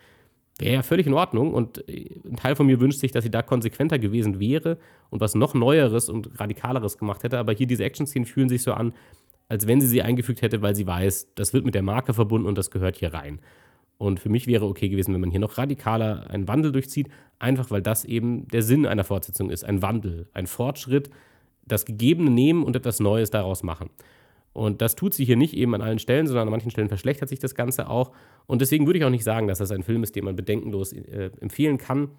Wäre 0.57 0.75
ja 0.75 0.83
völlig 0.83 1.05
in 1.05 1.13
Ordnung 1.13 1.53
und 1.53 1.87
äh, 1.87 2.09
ein 2.25 2.37
Teil 2.37 2.55
von 2.55 2.65
mir 2.65 2.79
wünscht 2.79 2.99
sich, 2.99 3.11
dass 3.11 3.23
sie 3.23 3.31
da 3.31 3.41
konsequenter 3.41 3.99
gewesen 3.99 4.39
wäre 4.39 4.77
und 5.09 5.19
was 5.19 5.35
noch 5.35 5.53
Neueres 5.53 6.09
und 6.09 6.39
Radikaleres 6.39 6.97
gemacht 6.97 7.23
hätte. 7.23 7.37
Aber 7.37 7.53
hier 7.53 7.67
diese 7.67 7.83
Action-Szenen 7.83 8.25
fühlen 8.25 8.49
sich 8.49 8.63
so 8.63 8.73
an, 8.73 8.93
als 9.49 9.67
wenn 9.67 9.81
sie 9.81 9.87
sie 9.87 10.01
eingefügt 10.01 10.41
hätte, 10.41 10.61
weil 10.61 10.75
sie 10.75 10.87
weiß, 10.87 11.33
das 11.35 11.53
wird 11.53 11.65
mit 11.65 11.75
der 11.75 11.83
Marke 11.83 12.13
verbunden 12.13 12.47
und 12.47 12.57
das 12.57 12.71
gehört 12.71 12.95
hier 12.97 13.13
rein. 13.13 13.39
Und 13.97 14.19
für 14.19 14.29
mich 14.29 14.47
wäre 14.47 14.65
okay 14.65 14.89
gewesen, 14.89 15.13
wenn 15.13 15.21
man 15.21 15.31
hier 15.31 15.39
noch 15.39 15.57
radikaler 15.57 16.29
einen 16.29 16.47
Wandel 16.47 16.71
durchzieht, 16.71 17.09
einfach 17.37 17.69
weil 17.69 17.81
das 17.81 18.03
eben 18.03 18.47
der 18.47 18.61
Sinn 18.61 18.85
einer 18.85 19.03
Fortsetzung 19.03 19.49
ist. 19.49 19.63
Ein 19.63 19.81
Wandel, 19.81 20.27
ein 20.33 20.47
Fortschritt, 20.47 21.09
das 21.65 21.85
Gegebene 21.85 22.29
nehmen 22.29 22.63
und 22.63 22.75
etwas 22.75 22.99
Neues 22.99 23.29
daraus 23.29 23.63
machen. 23.63 23.89
Und 24.55 24.81
das 24.81 24.95
tut 24.95 25.13
sie 25.13 25.25
hier 25.25 25.35
nicht 25.35 25.53
eben 25.53 25.75
an 25.75 25.81
allen 25.81 25.99
Stellen, 25.99 26.27
sondern 26.27 26.47
an 26.47 26.51
manchen 26.51 26.71
Stellen 26.71 26.87
verschlechtert 26.87 27.27
sich 27.27 27.39
das 27.39 27.55
Ganze 27.55 27.89
auch. 27.89 28.13
Und 28.47 28.61
deswegen 28.61 28.85
würde 28.85 28.97
ich 28.97 29.03
auch 29.03 29.09
nicht 29.09 29.25
sagen, 29.25 29.49
dass 29.49 29.57
das 29.57 29.69
ein 29.69 29.83
Film 29.83 30.01
ist, 30.01 30.15
den 30.15 30.23
man 30.23 30.37
bedenkenlos 30.37 30.93
äh, 30.93 31.29
empfehlen 31.41 31.77
kann. 31.77 32.11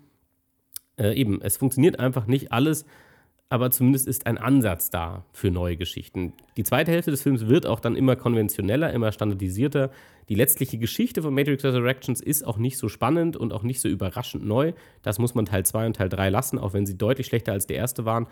Äh, 0.98 1.14
eben, 1.18 1.40
es 1.40 1.56
funktioniert 1.56 1.98
einfach 1.98 2.26
nicht 2.26 2.52
alles, 2.52 2.84
aber 3.48 3.70
zumindest 3.70 4.06
ist 4.06 4.26
ein 4.26 4.36
Ansatz 4.36 4.90
da 4.90 5.24
für 5.32 5.50
neue 5.50 5.78
Geschichten. 5.78 6.34
Die 6.58 6.62
zweite 6.62 6.92
Hälfte 6.92 7.10
des 7.10 7.22
Films 7.22 7.46
wird 7.46 7.64
auch 7.64 7.80
dann 7.80 7.96
immer 7.96 8.16
konventioneller, 8.16 8.92
immer 8.92 9.12
standardisierter. 9.12 9.90
Die 10.28 10.34
letztliche 10.34 10.76
Geschichte 10.76 11.22
von 11.22 11.32
Matrix 11.32 11.64
Resurrections 11.64 12.20
ist 12.20 12.46
auch 12.46 12.58
nicht 12.58 12.76
so 12.76 12.90
spannend 12.90 13.38
und 13.38 13.54
auch 13.54 13.62
nicht 13.62 13.80
so 13.80 13.88
überraschend 13.88 14.44
neu. 14.44 14.74
Das 15.00 15.18
muss 15.18 15.34
man 15.34 15.46
Teil 15.46 15.64
2 15.64 15.86
und 15.86 15.96
Teil 15.96 16.10
3 16.10 16.28
lassen, 16.28 16.58
auch 16.58 16.74
wenn 16.74 16.84
sie 16.84 16.98
deutlich 16.98 17.28
schlechter 17.28 17.52
als 17.52 17.66
der 17.66 17.76
erste 17.76 18.04
waren 18.04 18.26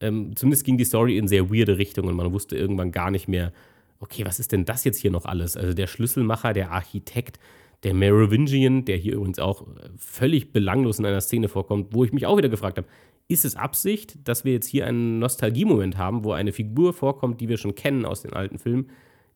ähm, 0.00 0.34
zumindest 0.36 0.64
ging 0.64 0.78
die 0.78 0.84
Story 0.84 1.18
in 1.18 1.28
sehr 1.28 1.50
weirde 1.50 1.78
Richtungen 1.78 2.08
und 2.08 2.16
man 2.16 2.32
wusste 2.32 2.56
irgendwann 2.56 2.92
gar 2.92 3.10
nicht 3.10 3.28
mehr, 3.28 3.52
okay, 4.00 4.24
was 4.26 4.38
ist 4.38 4.52
denn 4.52 4.64
das 4.64 4.84
jetzt 4.84 4.98
hier 4.98 5.10
noch 5.10 5.24
alles? 5.24 5.56
Also 5.56 5.72
der 5.72 5.86
Schlüsselmacher, 5.86 6.52
der 6.52 6.70
Architekt, 6.70 7.38
der 7.84 7.94
Merovingian, 7.94 8.84
der 8.84 8.96
hier 8.96 9.14
übrigens 9.14 9.38
auch 9.38 9.62
äh, 9.62 9.88
völlig 9.96 10.52
belanglos 10.52 10.98
in 10.98 11.06
einer 11.06 11.20
Szene 11.20 11.48
vorkommt, 11.48 11.94
wo 11.94 12.04
ich 12.04 12.12
mich 12.12 12.26
auch 12.26 12.36
wieder 12.36 12.48
gefragt 12.48 12.78
habe, 12.78 12.88
ist 13.28 13.44
es 13.44 13.56
Absicht, 13.56 14.18
dass 14.28 14.44
wir 14.44 14.52
jetzt 14.52 14.66
hier 14.66 14.86
einen 14.86 15.18
Nostalgiemoment 15.18 15.96
haben, 15.96 16.24
wo 16.24 16.32
eine 16.32 16.52
Figur 16.52 16.92
vorkommt, 16.92 17.40
die 17.40 17.48
wir 17.48 17.56
schon 17.56 17.74
kennen 17.74 18.04
aus 18.04 18.22
den 18.22 18.34
alten 18.34 18.58
Filmen, 18.58 18.90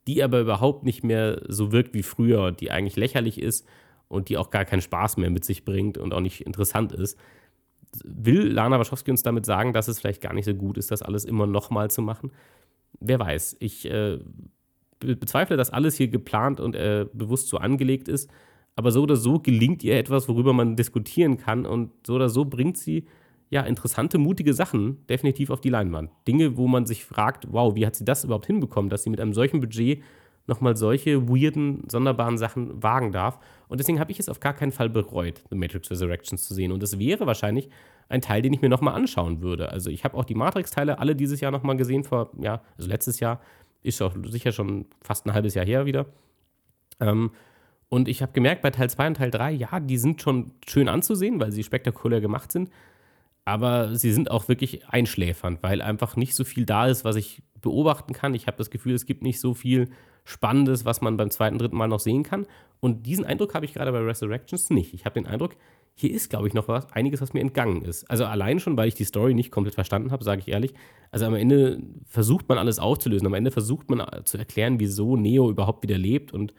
die 0.07 0.23
aber 0.23 0.41
überhaupt 0.41 0.85
nicht 0.85 1.05
mehr 1.05 1.43
so 1.49 1.73
wirkt 1.73 1.95
wie 1.95 2.03
früher, 2.03 2.53
die 2.53 2.71
eigentlich 2.71 2.97
lächerlich 2.97 3.41
ist 3.41 3.67
und 4.09 4.29
die 4.29 4.37
auch 4.37 4.51
gar 4.51 4.65
keinen 4.65 4.83
Spaß 4.83 5.17
mehr 5.17 5.31
mit 5.31 5.45
sich 5.45 5.65
bringt 5.65 5.97
und 5.97 6.13
auch 6.13 6.21
nicht 6.21 6.43
interessant 6.43 6.93
ist 6.93 7.19
will 8.05 8.49
Lana 8.49 8.79
Wachowski 8.79 9.11
uns 9.11 9.23
damit 9.23 9.47
sagen, 9.47 9.73
dass 9.73 9.89
es 9.89 10.01
vielleicht 10.01 10.21
gar 10.21 10.33
nicht 10.33 10.45
so 10.45 10.55
gut 10.55 10.79
ist, 10.79 10.91
das 10.91 11.03
alles 11.03 11.25
immer 11.25 11.47
nochmal 11.47 11.91
zu 11.91 12.03
machen? 12.03 12.33
Wer 13.01 13.19
weiß. 13.19 13.57
Ich 13.61 13.91
äh, 13.91 14.19
bezweifle, 14.99 15.57
dass 15.57 15.71
alles 15.71 15.97
hier 15.97 16.09
geplant 16.09 16.61
und 16.61 16.75
äh, 16.75 17.07
bewusst 17.13 17.49
so 17.49 17.59
angelegt 17.59 18.09
ist. 18.09 18.31
Aber 18.77 18.93
so 18.93 19.03
oder 19.03 19.17
so 19.17 19.39
gelingt 19.41 19.83
ihr 19.83 19.99
etwas, 19.99 20.29
worüber 20.29 20.53
man 20.53 20.77
diskutieren 20.77 21.37
kann. 21.37 21.67
Und 21.67 21.91
so 22.07 22.15
oder 22.15 22.29
so 22.29 22.45
bringt 22.45 22.79
sie 22.79 23.07
ja 23.51 23.63
interessante, 23.63 24.19
mutige 24.19 24.53
Sachen 24.53 25.07
definitiv 25.07 25.51
auf 25.51 25.61
die 25.61 25.71
Leinwand. 25.71 26.11
Dinge, 26.27 26.57
wo 26.57 26.69
man 26.69 26.87
sich 26.87 27.05
fragt, 27.05 27.47
wow, 27.51 27.75
wie 27.75 27.87
hat 27.87 27.97
sie 27.97 28.05
das 28.05 28.25
überhaupt 28.25 28.47
hinbekommen, 28.47 28.91
dass 28.91 29.03
sie 29.03 29.11
mit 29.11 29.21
einem 29.21 29.33
solchen 29.33 29.61
Budget 29.61 30.03
nochmal 30.49 30.77
solche 30.77 31.29
weirden, 31.29 31.85
sonderbaren 31.89 32.39
Sachen 32.39 32.83
wagen 32.83 33.13
darf. 33.13 33.39
Und 33.69 33.79
deswegen 33.79 34.01
habe 34.01 34.11
ich 34.11 34.19
es 34.19 34.29
auf 34.29 34.41
gar 34.41 34.55
keinen 34.55 34.73
Fall 34.73 34.89
bereut, 34.89 35.43
The 35.51 35.57
Matrix 35.57 35.91
Resurrections 35.91 36.45
zu 36.45 36.55
sehen. 36.55 36.73
Und 36.73 36.83
es 36.83 36.99
wäre 36.99 37.27
wahrscheinlich 37.27 37.69
ein 38.09 38.21
Teil, 38.21 38.43
den 38.43 38.53
ich 38.53 38.63
mir 38.63 38.69
nochmal 38.69 38.95
anschauen 38.95 39.43
würde. 39.43 39.71
Also 39.71 39.91
ich 39.91 40.05
habe 40.05 40.17
auch 40.17 40.25
die 40.25 40.35
Matrix-Teile 40.35 40.99
alle 40.99 41.15
dieses 41.15 41.41
Jahr 41.41 41.51
nochmal 41.51 41.77
gesehen, 41.77 42.05
vor, 42.05 42.31
ja, 42.41 42.63
also 42.77 42.89
letztes 42.89 43.21
Jahr, 43.21 43.41
ist 43.83 44.03
auch 44.03 44.15
sicher 44.25 44.53
schon 44.53 44.87
fast 45.03 45.27
ein 45.27 45.35
halbes 45.35 45.55
Jahr 45.55 45.67
her 45.67 45.87
wieder. 45.87 46.07
Ähm, 47.01 47.31
und 47.91 48.09
ich 48.09 48.23
habe 48.23 48.33
gemerkt, 48.33 48.63
bei 48.63 48.71
Teil 48.71 48.91
2 48.91 49.07
und 49.07 49.15
Teil 49.15 49.31
3, 49.31 49.53
ja, 49.53 49.81
die 49.81 49.99
sind 49.99 50.21
schon 50.21 50.53
schön 50.67 50.89
anzusehen, 50.89 51.41
weil 51.41 51.53
sie 51.53 51.63
spektakulär 51.63 52.21
gemacht 52.21 52.53
sind. 52.53 52.71
Aber 53.45 53.95
sie 53.95 54.13
sind 54.13 54.31
auch 54.31 54.49
wirklich 54.49 54.89
einschläfernd, 54.89 55.63
weil 55.63 55.81
einfach 55.81 56.17
nicht 56.17 56.35
so 56.35 56.45
viel 56.45 56.67
da 56.67 56.87
ist, 56.87 57.05
was 57.05 57.17
ich 57.17 57.43
beobachten 57.61 58.13
kann. 58.13 58.35
Ich 58.35 58.47
habe 58.47 58.59
das 58.59 58.71
Gefühl, 58.71 58.95
es 58.95 59.07
gibt 59.07 59.23
nicht 59.23 59.41
so 59.41 59.55
viel 59.55 59.89
Spannendes, 60.29 60.85
was 60.85 61.01
man 61.01 61.17
beim 61.17 61.31
zweiten, 61.31 61.57
dritten 61.57 61.77
Mal 61.77 61.89
noch 61.89 62.01
sehen 62.01 62.23
kann. 62.23 62.47
Und 62.81 63.07
diesen 63.07 63.25
Eindruck 63.25 63.55
habe 63.55 63.65
ich 63.65 63.73
gerade 63.73 63.91
bei 63.93 63.99
Resurrections 63.99 64.69
nicht. 64.69 64.93
Ich 64.93 65.07
habe 65.07 65.15
den 65.15 65.27
Eindruck, 65.27 65.57
hier 65.95 66.13
ist, 66.13 66.29
glaube 66.29 66.47
ich, 66.47 66.53
noch 66.53 66.69
was, 66.69 66.93
einiges, 66.93 67.23
was 67.23 67.33
mir 67.33 67.41
entgangen 67.41 67.81
ist. 67.81 68.09
Also 68.11 68.27
allein 68.27 68.61
schon, 68.61 68.77
weil 68.77 68.89
ich 68.89 68.95
die 68.95 69.05
Story 69.05 69.33
nicht 69.33 69.51
komplett 69.51 69.75
verstanden 69.75 70.13
habe, 70.13 70.23
sage 70.23 70.43
ich 70.43 70.49
ehrlich. 70.49 70.75
Also 71.11 71.25
am 71.25 71.35
Ende 71.35 71.81
versucht 72.07 72.47
man 72.47 72.59
alles 72.59 72.79
aufzulösen. 72.79 73.27
Am 73.27 73.33
Ende 73.33 73.51
versucht 73.51 73.89
man 73.89 74.07
zu 74.25 74.37
erklären, 74.37 74.79
wieso 74.79 75.17
Neo 75.17 75.49
überhaupt 75.49 75.83
wieder 75.83 75.97
lebt 75.97 76.35
und 76.35 76.53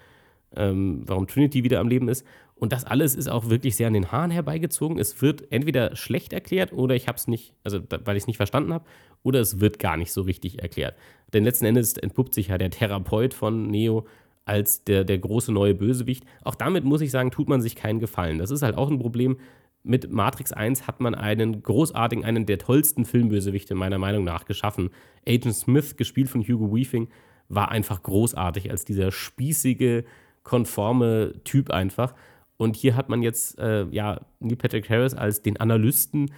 ähm, 0.56 1.04
warum 1.06 1.28
Trinity 1.28 1.64
wieder 1.64 1.80
am 1.80 1.88
Leben 1.88 2.10
ist. 2.10 2.26
Und 2.56 2.74
das 2.74 2.86
alles 2.86 3.16
ist 3.16 3.30
auch 3.30 3.50
wirklich 3.50 3.76
sehr 3.76 3.88
an 3.88 3.94
den 3.94 4.12
Haaren 4.12 4.32
herbeigezogen. 4.32 4.98
Es 4.98 5.22
wird 5.22 5.52
entweder 5.52 5.96
schlecht 5.96 6.34
erklärt 6.34 6.74
oder 6.74 6.96
ich 6.96 7.08
habe 7.08 7.18
es 7.18 7.28
nicht, 7.28 7.54
also 7.64 7.80
weil 8.04 8.18
ich 8.18 8.24
es 8.24 8.28
nicht 8.28 8.38
verstanden 8.38 8.74
habe, 8.74 8.86
oder 9.24 9.40
es 9.40 9.60
wird 9.60 9.80
gar 9.80 9.96
nicht 9.96 10.12
so 10.12 10.22
richtig 10.22 10.60
erklärt. 10.60 10.96
Denn 11.34 11.44
letzten 11.44 11.66
Endes 11.66 11.94
entpuppt 11.94 12.34
sich 12.34 12.48
ja 12.48 12.58
der 12.58 12.72
Therapeut 12.72 13.34
von 13.34 13.68
Neo 13.68 14.06
als 14.46 14.84
der, 14.84 15.04
der 15.04 15.20
große 15.20 15.52
neue 15.52 15.76
Bösewicht. 15.76 16.24
Auch 16.44 16.56
damit 16.56 16.84
muss 16.84 17.02
ich 17.02 17.12
sagen, 17.12 17.32
tut 17.32 17.48
man 17.48 17.62
sich 17.62 17.76
keinen 17.76 18.00
Gefallen. 18.00 18.40
Das 18.40 18.52
ist 18.52 18.64
halt 18.64 18.78
auch 18.78 18.90
ein 18.90 19.00
Problem. 19.00 19.38
Mit 19.84 20.12
Matrix 20.12 20.52
1 20.52 20.88
hat 20.88 21.00
man 21.00 21.16
einen 21.16 21.64
großartigen, 21.64 22.26
einen 22.26 22.46
der 22.46 22.58
tollsten 22.58 23.06
Filmbösewichte 23.06 23.76
meiner 23.76 23.98
Meinung 23.98 24.24
nach 24.24 24.46
geschaffen. 24.46 24.90
Agent 25.28 25.56
Smith, 25.56 25.96
gespielt 25.96 26.30
von 26.30 26.42
Hugo 26.42 26.74
Weaving, 26.74 27.10
war 27.48 27.70
einfach 27.70 28.04
großartig 28.04 28.72
als 28.72 28.86
dieser 28.86 29.12
spießige, 29.12 30.04
konforme 30.44 31.36
Typ 31.44 31.70
einfach. 31.70 32.14
Und 32.58 32.76
hier 32.76 32.96
hat 32.96 33.08
man 33.08 33.22
jetzt 33.22 33.58
äh, 33.60 33.86
ja 33.92 34.20
Neil 34.40 34.58
Patrick 34.58 34.90
Harris 34.90 35.14
als 35.14 35.42
den 35.44 35.58
Analysten, 35.58 36.32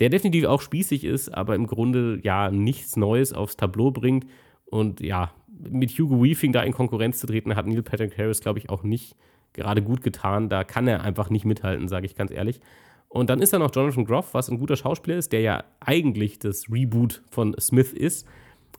der 0.00 0.08
definitiv 0.08 0.46
auch 0.46 0.60
spießig 0.60 1.04
ist, 1.04 1.28
aber 1.28 1.54
im 1.54 1.66
Grunde 1.66 2.20
ja 2.22 2.50
nichts 2.50 2.96
Neues 2.96 3.32
aufs 3.32 3.56
Tableau 3.56 3.90
bringt. 3.90 4.26
Und 4.66 5.00
ja, 5.00 5.32
mit 5.48 5.90
Hugo 5.92 6.22
Weaving 6.22 6.52
da 6.52 6.62
in 6.62 6.72
Konkurrenz 6.72 7.18
zu 7.20 7.26
treten, 7.26 7.54
hat 7.54 7.66
Neil 7.66 7.82
Patrick 7.82 8.18
Harris, 8.18 8.40
glaube 8.40 8.58
ich, 8.58 8.70
auch 8.70 8.82
nicht 8.82 9.16
gerade 9.52 9.82
gut 9.82 10.02
getan. 10.02 10.48
Da 10.48 10.64
kann 10.64 10.88
er 10.88 11.02
einfach 11.02 11.30
nicht 11.30 11.44
mithalten, 11.44 11.88
sage 11.88 12.06
ich 12.06 12.16
ganz 12.16 12.32
ehrlich. 12.32 12.60
Und 13.08 13.30
dann 13.30 13.40
ist 13.40 13.52
da 13.52 13.60
noch 13.60 13.74
Jonathan 13.74 14.04
Groff, 14.04 14.34
was 14.34 14.50
ein 14.50 14.58
guter 14.58 14.76
Schauspieler 14.76 15.16
ist, 15.16 15.32
der 15.32 15.40
ja 15.40 15.64
eigentlich 15.78 16.40
das 16.40 16.70
Reboot 16.70 17.22
von 17.30 17.54
Smith 17.60 17.92
ist 17.92 18.26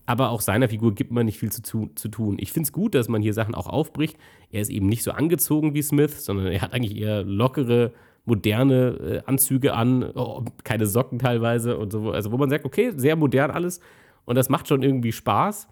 aber 0.06 0.30
auch 0.30 0.42
seiner 0.42 0.70
Figur 0.70 0.94
gibt 0.94 1.12
man 1.12 1.26
nicht 1.26 1.40
viel 1.40 1.52
zu, 1.52 1.90
zu 1.96 2.08
tun. 2.10 2.38
Ich 2.40 2.52
finde 2.52 2.68
es 2.68 2.74
gut, 2.74 2.96
dass 2.96 3.08
man 3.08 3.22
hier 3.22 3.34
Sachen 3.34 3.56
auch 3.56 3.68
aufbricht. 3.68 4.18
Er 4.52 4.62
ist 4.62 4.70
eben 4.70 4.88
nicht 4.88 5.04
so 5.04 5.12
angezogen 5.12 5.74
wie 5.74 5.82
Smith, 5.82 6.24
sondern 6.24 6.48
er 6.48 6.62
hat 6.62 6.74
eigentlich 6.74 6.98
eher 6.98 7.24
lockere, 7.24 7.92
moderne 8.26 8.88
äh, 8.88 9.22
Anzüge 9.26 9.74
an, 9.74 10.12
oh, 10.16 10.44
keine 10.64 10.88
Socken 10.88 11.20
teilweise 11.20 11.78
und 11.78 11.92
so. 11.92 12.12
Also, 12.12 12.32
wo 12.32 12.38
man 12.38 12.50
sagt, 12.50 12.66
okay, 12.66 12.92
sehr 12.96 13.16
modern 13.16 13.52
alles 13.52 13.80
und 14.26 14.36
das 14.36 14.50
macht 14.50 14.68
schon 14.68 14.84
irgendwie 14.84 15.12
Spaß. 15.12 15.68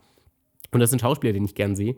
Und 0.72 0.80
das 0.80 0.90
sind 0.90 1.00
Schauspieler, 1.00 1.34
den 1.34 1.46
ich 1.46 1.56
gern 1.56 1.76
sehe. 1.76 1.96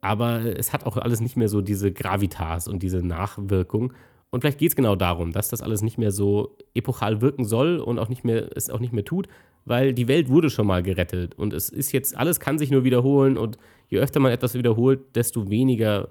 Aber 0.00 0.44
es 0.58 0.72
hat 0.72 0.86
auch 0.86 0.96
alles 0.96 1.20
nicht 1.20 1.36
mehr 1.36 1.48
so 1.48 1.60
diese 1.60 1.92
Gravitas 1.92 2.68
und 2.68 2.82
diese 2.82 3.06
Nachwirkung. 3.06 3.92
Und 4.30 4.40
vielleicht 4.40 4.58
geht 4.58 4.70
es 4.70 4.76
genau 4.76 4.96
darum, 4.96 5.32
dass 5.32 5.48
das 5.48 5.60
alles 5.60 5.82
nicht 5.82 5.98
mehr 5.98 6.12
so 6.12 6.56
epochal 6.74 7.20
wirken 7.20 7.44
soll 7.44 7.78
und 7.78 7.98
auch 7.98 8.08
nicht 8.08 8.24
mehr, 8.24 8.56
es 8.56 8.70
auch 8.70 8.78
nicht 8.78 8.92
mehr 8.92 9.04
tut, 9.04 9.28
weil 9.64 9.92
die 9.92 10.08
Welt 10.08 10.28
wurde 10.28 10.50
schon 10.50 10.66
mal 10.66 10.82
gerettet 10.82 11.34
und 11.36 11.52
es 11.52 11.68
ist 11.68 11.92
jetzt, 11.92 12.16
alles 12.16 12.40
kann 12.40 12.58
sich 12.58 12.70
nur 12.70 12.84
wiederholen 12.84 13.36
und 13.36 13.58
je 13.88 13.98
öfter 13.98 14.20
man 14.20 14.32
etwas 14.32 14.54
wiederholt, 14.54 15.00
desto 15.16 15.50
weniger, 15.50 16.08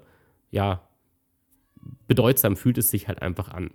ja, 0.50 0.82
bedeutsam 2.06 2.56
fühlt 2.56 2.78
es 2.78 2.90
sich 2.90 3.08
halt 3.08 3.22
einfach 3.22 3.48
an. 3.48 3.70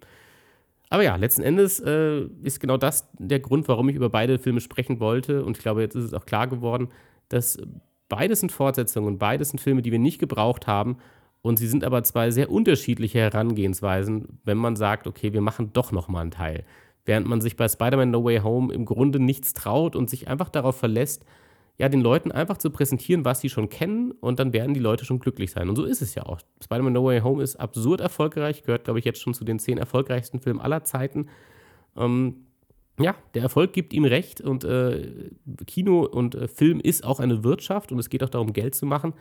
Aber 0.89 1.03
ja, 1.03 1.15
letzten 1.15 1.41
Endes 1.41 1.79
äh, 1.79 2.21
ist 2.43 2.59
genau 2.59 2.77
das 2.77 3.09
der 3.17 3.39
Grund, 3.39 3.67
warum 3.67 3.89
ich 3.89 3.95
über 3.95 4.09
beide 4.09 4.39
Filme 4.39 4.61
sprechen 4.61 4.99
wollte 4.99 5.43
und 5.43 5.57
ich 5.57 5.63
glaube, 5.63 5.81
jetzt 5.81 5.95
ist 5.95 6.05
es 6.05 6.13
auch 6.13 6.25
klar 6.25 6.47
geworden, 6.47 6.89
dass 7.29 7.57
beides 8.07 8.39
sind 8.39 8.51
Fortsetzungen 8.51 9.07
und 9.07 9.17
beides 9.17 9.49
sind 9.49 9.59
Filme, 9.59 9.81
die 9.81 9.91
wir 9.91 9.99
nicht 9.99 10.19
gebraucht 10.19 10.67
haben 10.67 10.97
und 11.41 11.57
sie 11.57 11.67
sind 11.67 11.83
aber 11.83 12.03
zwei 12.03 12.31
sehr 12.31 12.51
unterschiedliche 12.51 13.19
Herangehensweisen, 13.19 14.39
wenn 14.43 14.57
man 14.57 14.75
sagt, 14.75 15.07
okay, 15.07 15.33
wir 15.33 15.41
machen 15.41 15.73
doch 15.73 15.91
noch 15.91 16.07
mal 16.07 16.21
einen 16.21 16.31
Teil. 16.31 16.65
Während 17.05 17.27
man 17.27 17.39
sich 17.39 17.55
bei 17.55 17.67
Spider-Man 17.67 18.09
No 18.11 18.23
Way 18.23 18.39
Home 18.39 18.73
im 18.73 18.85
Grunde 18.85 19.19
nichts 19.19 19.53
traut 19.53 19.95
und 19.95 20.09
sich 20.09 20.27
einfach 20.27 20.49
darauf 20.49 20.77
verlässt, 20.77 21.23
ja, 21.77 21.89
den 21.89 22.01
Leuten 22.01 22.31
einfach 22.31 22.57
zu 22.57 22.69
präsentieren, 22.69 23.25
was 23.25 23.41
sie 23.41 23.49
schon 23.49 23.67
kennen 23.67 24.11
und 24.11 24.39
dann 24.39 24.53
werden 24.53 24.73
die 24.73 24.79
Leute 24.79 25.03
schon 25.03 25.19
glücklich 25.19 25.51
sein. 25.51 25.67
Und 25.67 25.75
so 25.75 25.83
ist 25.83 26.01
es 26.01 26.15
ja 26.15 26.23
auch. 26.23 26.39
Spider-Man 26.63 26.93
No 26.93 27.03
Way 27.03 27.19
Home 27.21 27.43
ist 27.43 27.57
absurd 27.57 27.99
erfolgreich, 27.99 28.63
gehört, 28.63 28.85
glaube 28.85 28.99
ich, 28.99 29.05
jetzt 29.05 29.21
schon 29.21 29.33
zu 29.33 29.43
den 29.43 29.59
zehn 29.59 29.77
erfolgreichsten 29.77 30.39
Filmen 30.39 30.61
aller 30.61 30.83
Zeiten. 30.83 31.27
Ähm, 31.97 32.45
ja, 32.97 33.15
der 33.33 33.41
Erfolg 33.41 33.73
gibt 33.73 33.93
ihm 33.93 34.05
recht 34.05 34.39
und 34.39 34.63
äh, 34.63 35.29
Kino 35.67 36.05
und 36.05 36.35
äh, 36.35 36.47
Film 36.47 36.79
ist 36.79 37.03
auch 37.03 37.19
eine 37.19 37.43
Wirtschaft 37.43 37.91
und 37.91 37.99
es 37.99 38.09
geht 38.09 38.23
auch 38.23 38.29
darum, 38.29 38.53
Geld 38.53 38.73
zu 38.73 38.85
machen. 38.85 39.13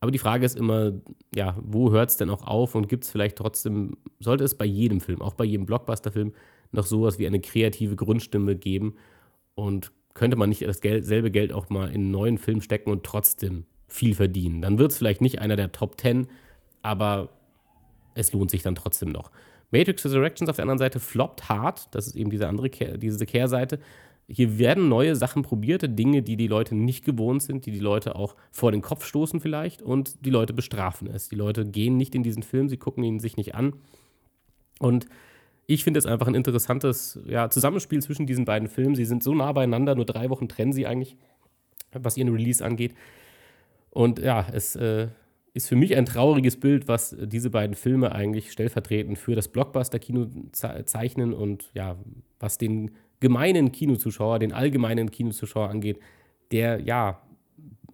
Aber 0.00 0.10
die 0.10 0.18
Frage 0.18 0.46
ist 0.46 0.56
immer, 0.56 0.92
ja, 1.34 1.58
wo 1.60 1.90
hört 1.90 2.08
es 2.08 2.16
denn 2.16 2.30
auch 2.30 2.46
auf 2.46 2.74
und 2.74 2.88
gibt 2.88 3.04
es 3.04 3.10
vielleicht 3.10 3.36
trotzdem, 3.36 3.98
sollte 4.20 4.44
es 4.44 4.56
bei 4.56 4.64
jedem 4.64 5.02
Film, 5.02 5.20
auch 5.20 5.34
bei 5.34 5.44
jedem 5.44 5.66
Blockbuster-Film, 5.66 6.32
noch 6.72 6.86
sowas 6.86 7.18
wie 7.18 7.26
eine 7.26 7.40
kreative 7.40 7.96
Grundstimme 7.96 8.56
geben 8.56 8.94
und 9.54 9.92
könnte 10.14 10.36
man 10.36 10.48
nicht 10.48 10.62
dasselbe 10.62 11.30
Geld 11.30 11.52
auch 11.52 11.70
mal 11.70 11.88
in 11.88 11.94
einen 11.94 12.10
neuen 12.10 12.38
Film 12.38 12.60
stecken 12.60 12.90
und 12.90 13.04
trotzdem 13.04 13.64
viel 13.88 14.14
verdienen. 14.14 14.62
Dann 14.62 14.78
wird 14.78 14.92
es 14.92 14.98
vielleicht 14.98 15.20
nicht 15.20 15.40
einer 15.40 15.56
der 15.56 15.72
Top 15.72 16.00
10, 16.00 16.28
aber 16.82 17.30
es 18.14 18.32
lohnt 18.32 18.50
sich 18.50 18.62
dann 18.62 18.74
trotzdem 18.74 19.10
noch. 19.10 19.30
Matrix 19.70 20.04
Resurrections 20.04 20.50
auf 20.50 20.56
der 20.56 20.64
anderen 20.64 20.78
Seite 20.78 21.00
floppt 21.00 21.48
hart. 21.48 21.94
Das 21.94 22.06
ist 22.06 22.16
eben 22.16 22.30
diese 22.30 22.48
andere 22.48 22.70
diese 22.70 23.26
Kehrseite. 23.26 23.78
Hier 24.28 24.58
werden 24.58 24.88
neue 24.88 25.16
Sachen 25.16 25.42
probiert, 25.42 25.82
Dinge, 25.98 26.22
die 26.22 26.36
die 26.36 26.46
Leute 26.46 26.76
nicht 26.76 27.04
gewohnt 27.04 27.42
sind, 27.42 27.66
die 27.66 27.72
die 27.72 27.80
Leute 27.80 28.14
auch 28.14 28.36
vor 28.52 28.70
den 28.70 28.80
Kopf 28.80 29.04
stoßen 29.04 29.40
vielleicht 29.40 29.82
und 29.82 30.24
die 30.24 30.30
Leute 30.30 30.52
bestrafen 30.52 31.08
es. 31.08 31.28
Die 31.28 31.36
Leute 31.36 31.64
gehen 31.64 31.96
nicht 31.96 32.14
in 32.14 32.22
diesen 32.22 32.44
Film, 32.44 32.68
sie 32.68 32.76
gucken 32.76 33.02
ihn 33.02 33.18
sich 33.18 33.36
nicht 33.36 33.56
an. 33.56 33.74
Und 34.78 35.06
ich 35.70 35.84
finde 35.84 35.98
es 35.98 36.06
einfach 36.06 36.26
ein 36.26 36.34
interessantes 36.34 37.20
ja, 37.26 37.48
Zusammenspiel 37.48 38.02
zwischen 38.02 38.26
diesen 38.26 38.44
beiden 38.44 38.68
Filmen. 38.68 38.96
Sie 38.96 39.04
sind 39.04 39.22
so 39.22 39.34
nah 39.34 39.52
beieinander, 39.52 39.94
nur 39.94 40.04
drei 40.04 40.28
Wochen 40.28 40.48
trennen 40.48 40.72
sie 40.72 40.84
eigentlich, 40.84 41.16
was 41.92 42.16
ihren 42.16 42.30
Release 42.30 42.64
angeht. 42.64 42.94
Und 43.90 44.18
ja, 44.18 44.46
es 44.52 44.74
äh, 44.74 45.08
ist 45.54 45.68
für 45.68 45.76
mich 45.76 45.96
ein 45.96 46.06
trauriges 46.06 46.58
Bild, 46.58 46.88
was 46.88 47.16
diese 47.20 47.50
beiden 47.50 47.76
Filme 47.76 48.10
eigentlich 48.12 48.50
stellvertretend 48.50 49.16
für 49.16 49.36
das 49.36 49.46
Blockbuster-Kino 49.46 50.26
zeichnen 50.50 51.32
und 51.32 51.70
ja, 51.72 51.96
was 52.40 52.58
den 52.58 52.90
gemeinen 53.20 53.70
Kinozuschauer, 53.70 54.40
den 54.40 54.52
allgemeinen 54.52 55.12
Kinozuschauer 55.12 55.68
angeht, 55.68 56.00
der 56.50 56.80
ja 56.80 57.22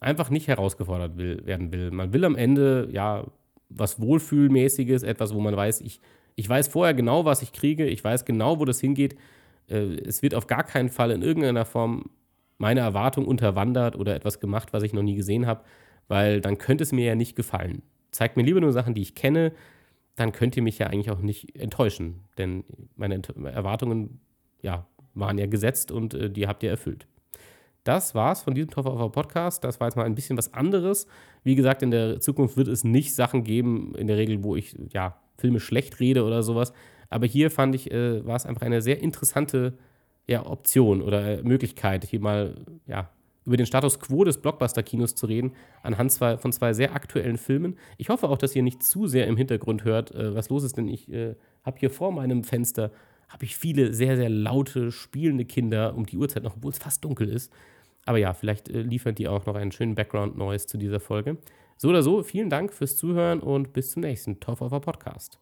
einfach 0.00 0.30
nicht 0.30 0.48
herausgefordert 0.48 1.18
will, 1.18 1.44
werden 1.44 1.72
will. 1.72 1.90
Man 1.90 2.14
will 2.14 2.24
am 2.24 2.36
Ende 2.36 2.88
ja 2.90 3.26
was 3.68 4.00
Wohlfühlmäßiges, 4.00 5.02
etwas, 5.02 5.34
wo 5.34 5.40
man 5.40 5.54
weiß, 5.54 5.82
ich, 5.82 6.00
ich 6.36 6.48
weiß 6.48 6.68
vorher 6.68 6.94
genau, 6.94 7.24
was 7.24 7.42
ich 7.42 7.52
kriege, 7.52 7.86
ich 7.86 8.04
weiß 8.04 8.24
genau, 8.24 8.60
wo 8.60 8.64
das 8.64 8.80
hingeht. 8.80 9.16
Äh, 9.68 9.96
es 10.06 10.22
wird 10.22 10.34
auf 10.34 10.46
gar 10.46 10.62
keinen 10.62 10.90
Fall 10.90 11.10
in 11.10 11.22
irgendeiner 11.22 11.64
Form 11.64 12.10
meine 12.58 12.80
Erwartung 12.80 13.26
unterwandert 13.26 13.96
oder 13.96 14.14
etwas 14.14 14.40
gemacht, 14.40 14.72
was 14.72 14.82
ich 14.82 14.92
noch 14.92 15.02
nie 15.02 15.16
gesehen 15.16 15.46
habe 15.46 15.64
weil 16.08 16.40
dann 16.40 16.58
könnte 16.58 16.84
es 16.84 16.92
mir 16.92 17.04
ja 17.04 17.14
nicht 17.14 17.36
gefallen. 17.36 17.82
Zeigt 18.10 18.36
mir 18.36 18.42
lieber 18.42 18.60
nur 18.60 18.72
Sachen, 18.72 18.94
die 18.94 19.02
ich 19.02 19.14
kenne, 19.14 19.52
dann 20.14 20.32
könnt 20.32 20.56
ihr 20.56 20.62
mich 20.62 20.78
ja 20.78 20.86
eigentlich 20.86 21.10
auch 21.10 21.20
nicht 21.20 21.56
enttäuschen, 21.56 22.24
denn 22.38 22.64
meine 22.96 23.20
Erwartungen 23.44 24.20
ja, 24.62 24.86
waren 25.14 25.38
ja 25.38 25.46
gesetzt 25.46 25.90
und 25.90 26.14
äh, 26.14 26.30
die 26.30 26.46
habt 26.48 26.62
ihr 26.62 26.70
erfüllt. 26.70 27.06
Das 27.84 28.14
war's 28.14 28.42
von 28.42 28.54
diesem 28.54 28.72
of 28.74 29.12
Podcast. 29.12 29.62
Das 29.62 29.78
war 29.78 29.86
jetzt 29.86 29.96
mal 29.96 30.04
ein 30.04 30.16
bisschen 30.16 30.36
was 30.36 30.54
anderes. 30.54 31.06
Wie 31.44 31.54
gesagt, 31.54 31.82
in 31.82 31.92
der 31.92 32.18
Zukunft 32.20 32.56
wird 32.56 32.66
es 32.66 32.82
nicht 32.82 33.14
Sachen 33.14 33.44
geben, 33.44 33.94
in 33.94 34.08
der 34.08 34.16
Regel, 34.16 34.42
wo 34.42 34.56
ich 34.56 34.74
ja, 34.92 35.20
Filme 35.38 35.60
schlecht 35.60 36.00
rede 36.00 36.24
oder 36.24 36.42
sowas. 36.42 36.72
Aber 37.08 37.26
hier 37.26 37.50
fand 37.50 37.74
ich, 37.74 37.90
äh, 37.90 38.24
war 38.26 38.36
es 38.36 38.46
einfach 38.46 38.62
eine 38.62 38.82
sehr 38.82 39.00
interessante 39.00 39.74
ja, 40.26 40.44
Option 40.44 41.02
oder 41.02 41.42
Möglichkeit, 41.42 42.04
hier 42.04 42.20
mal 42.20 42.54
ja, 42.86 43.10
über 43.44 43.56
den 43.56 43.66
Status 43.66 44.00
quo 44.00 44.24
des 44.24 44.38
Blockbuster-Kinos 44.38 45.14
zu 45.14 45.26
reden, 45.26 45.52
anhand 45.82 46.10
zwei, 46.10 46.36
von 46.36 46.52
zwei 46.52 46.72
sehr 46.72 46.94
aktuellen 46.94 47.38
Filmen. 47.38 47.76
Ich 47.96 48.08
hoffe 48.08 48.28
auch, 48.28 48.38
dass 48.38 48.56
ihr 48.56 48.62
nicht 48.62 48.82
zu 48.82 49.06
sehr 49.06 49.26
im 49.28 49.36
Hintergrund 49.36 49.84
hört, 49.84 50.12
äh, 50.14 50.34
was 50.34 50.48
los 50.48 50.64
ist, 50.64 50.76
denn 50.76 50.88
ich 50.88 51.10
äh, 51.10 51.36
habe 51.64 51.78
hier 51.78 51.90
vor 51.90 52.12
meinem 52.12 52.44
Fenster 52.44 52.90
habe 53.28 53.44
ich 53.44 53.56
viele 53.56 53.92
sehr, 53.92 54.16
sehr 54.16 54.28
laute, 54.28 54.92
spielende 54.92 55.44
Kinder 55.44 55.96
um 55.96 56.06
die 56.06 56.16
Uhrzeit 56.16 56.44
noch, 56.44 56.56
obwohl 56.56 56.70
es 56.70 56.78
fast 56.78 57.04
dunkel 57.04 57.28
ist. 57.28 57.52
Aber 58.04 58.18
ja, 58.18 58.34
vielleicht 58.34 58.68
äh, 58.68 58.82
liefert 58.82 59.18
die 59.18 59.28
auch 59.28 59.46
noch 59.46 59.56
einen 59.56 59.72
schönen 59.72 59.94
Background-Noise 59.94 60.66
zu 60.66 60.78
dieser 60.78 61.00
Folge. 61.00 61.38
So 61.78 61.90
oder 61.90 62.02
so, 62.02 62.22
vielen 62.22 62.48
Dank 62.48 62.72
fürs 62.72 62.96
Zuhören 62.96 63.40
und 63.40 63.74
bis 63.74 63.90
zum 63.90 64.00
nächsten 64.00 64.40
Top 64.40 64.62
of 64.62 64.72
a 64.72 64.80
Podcast. 64.80 65.38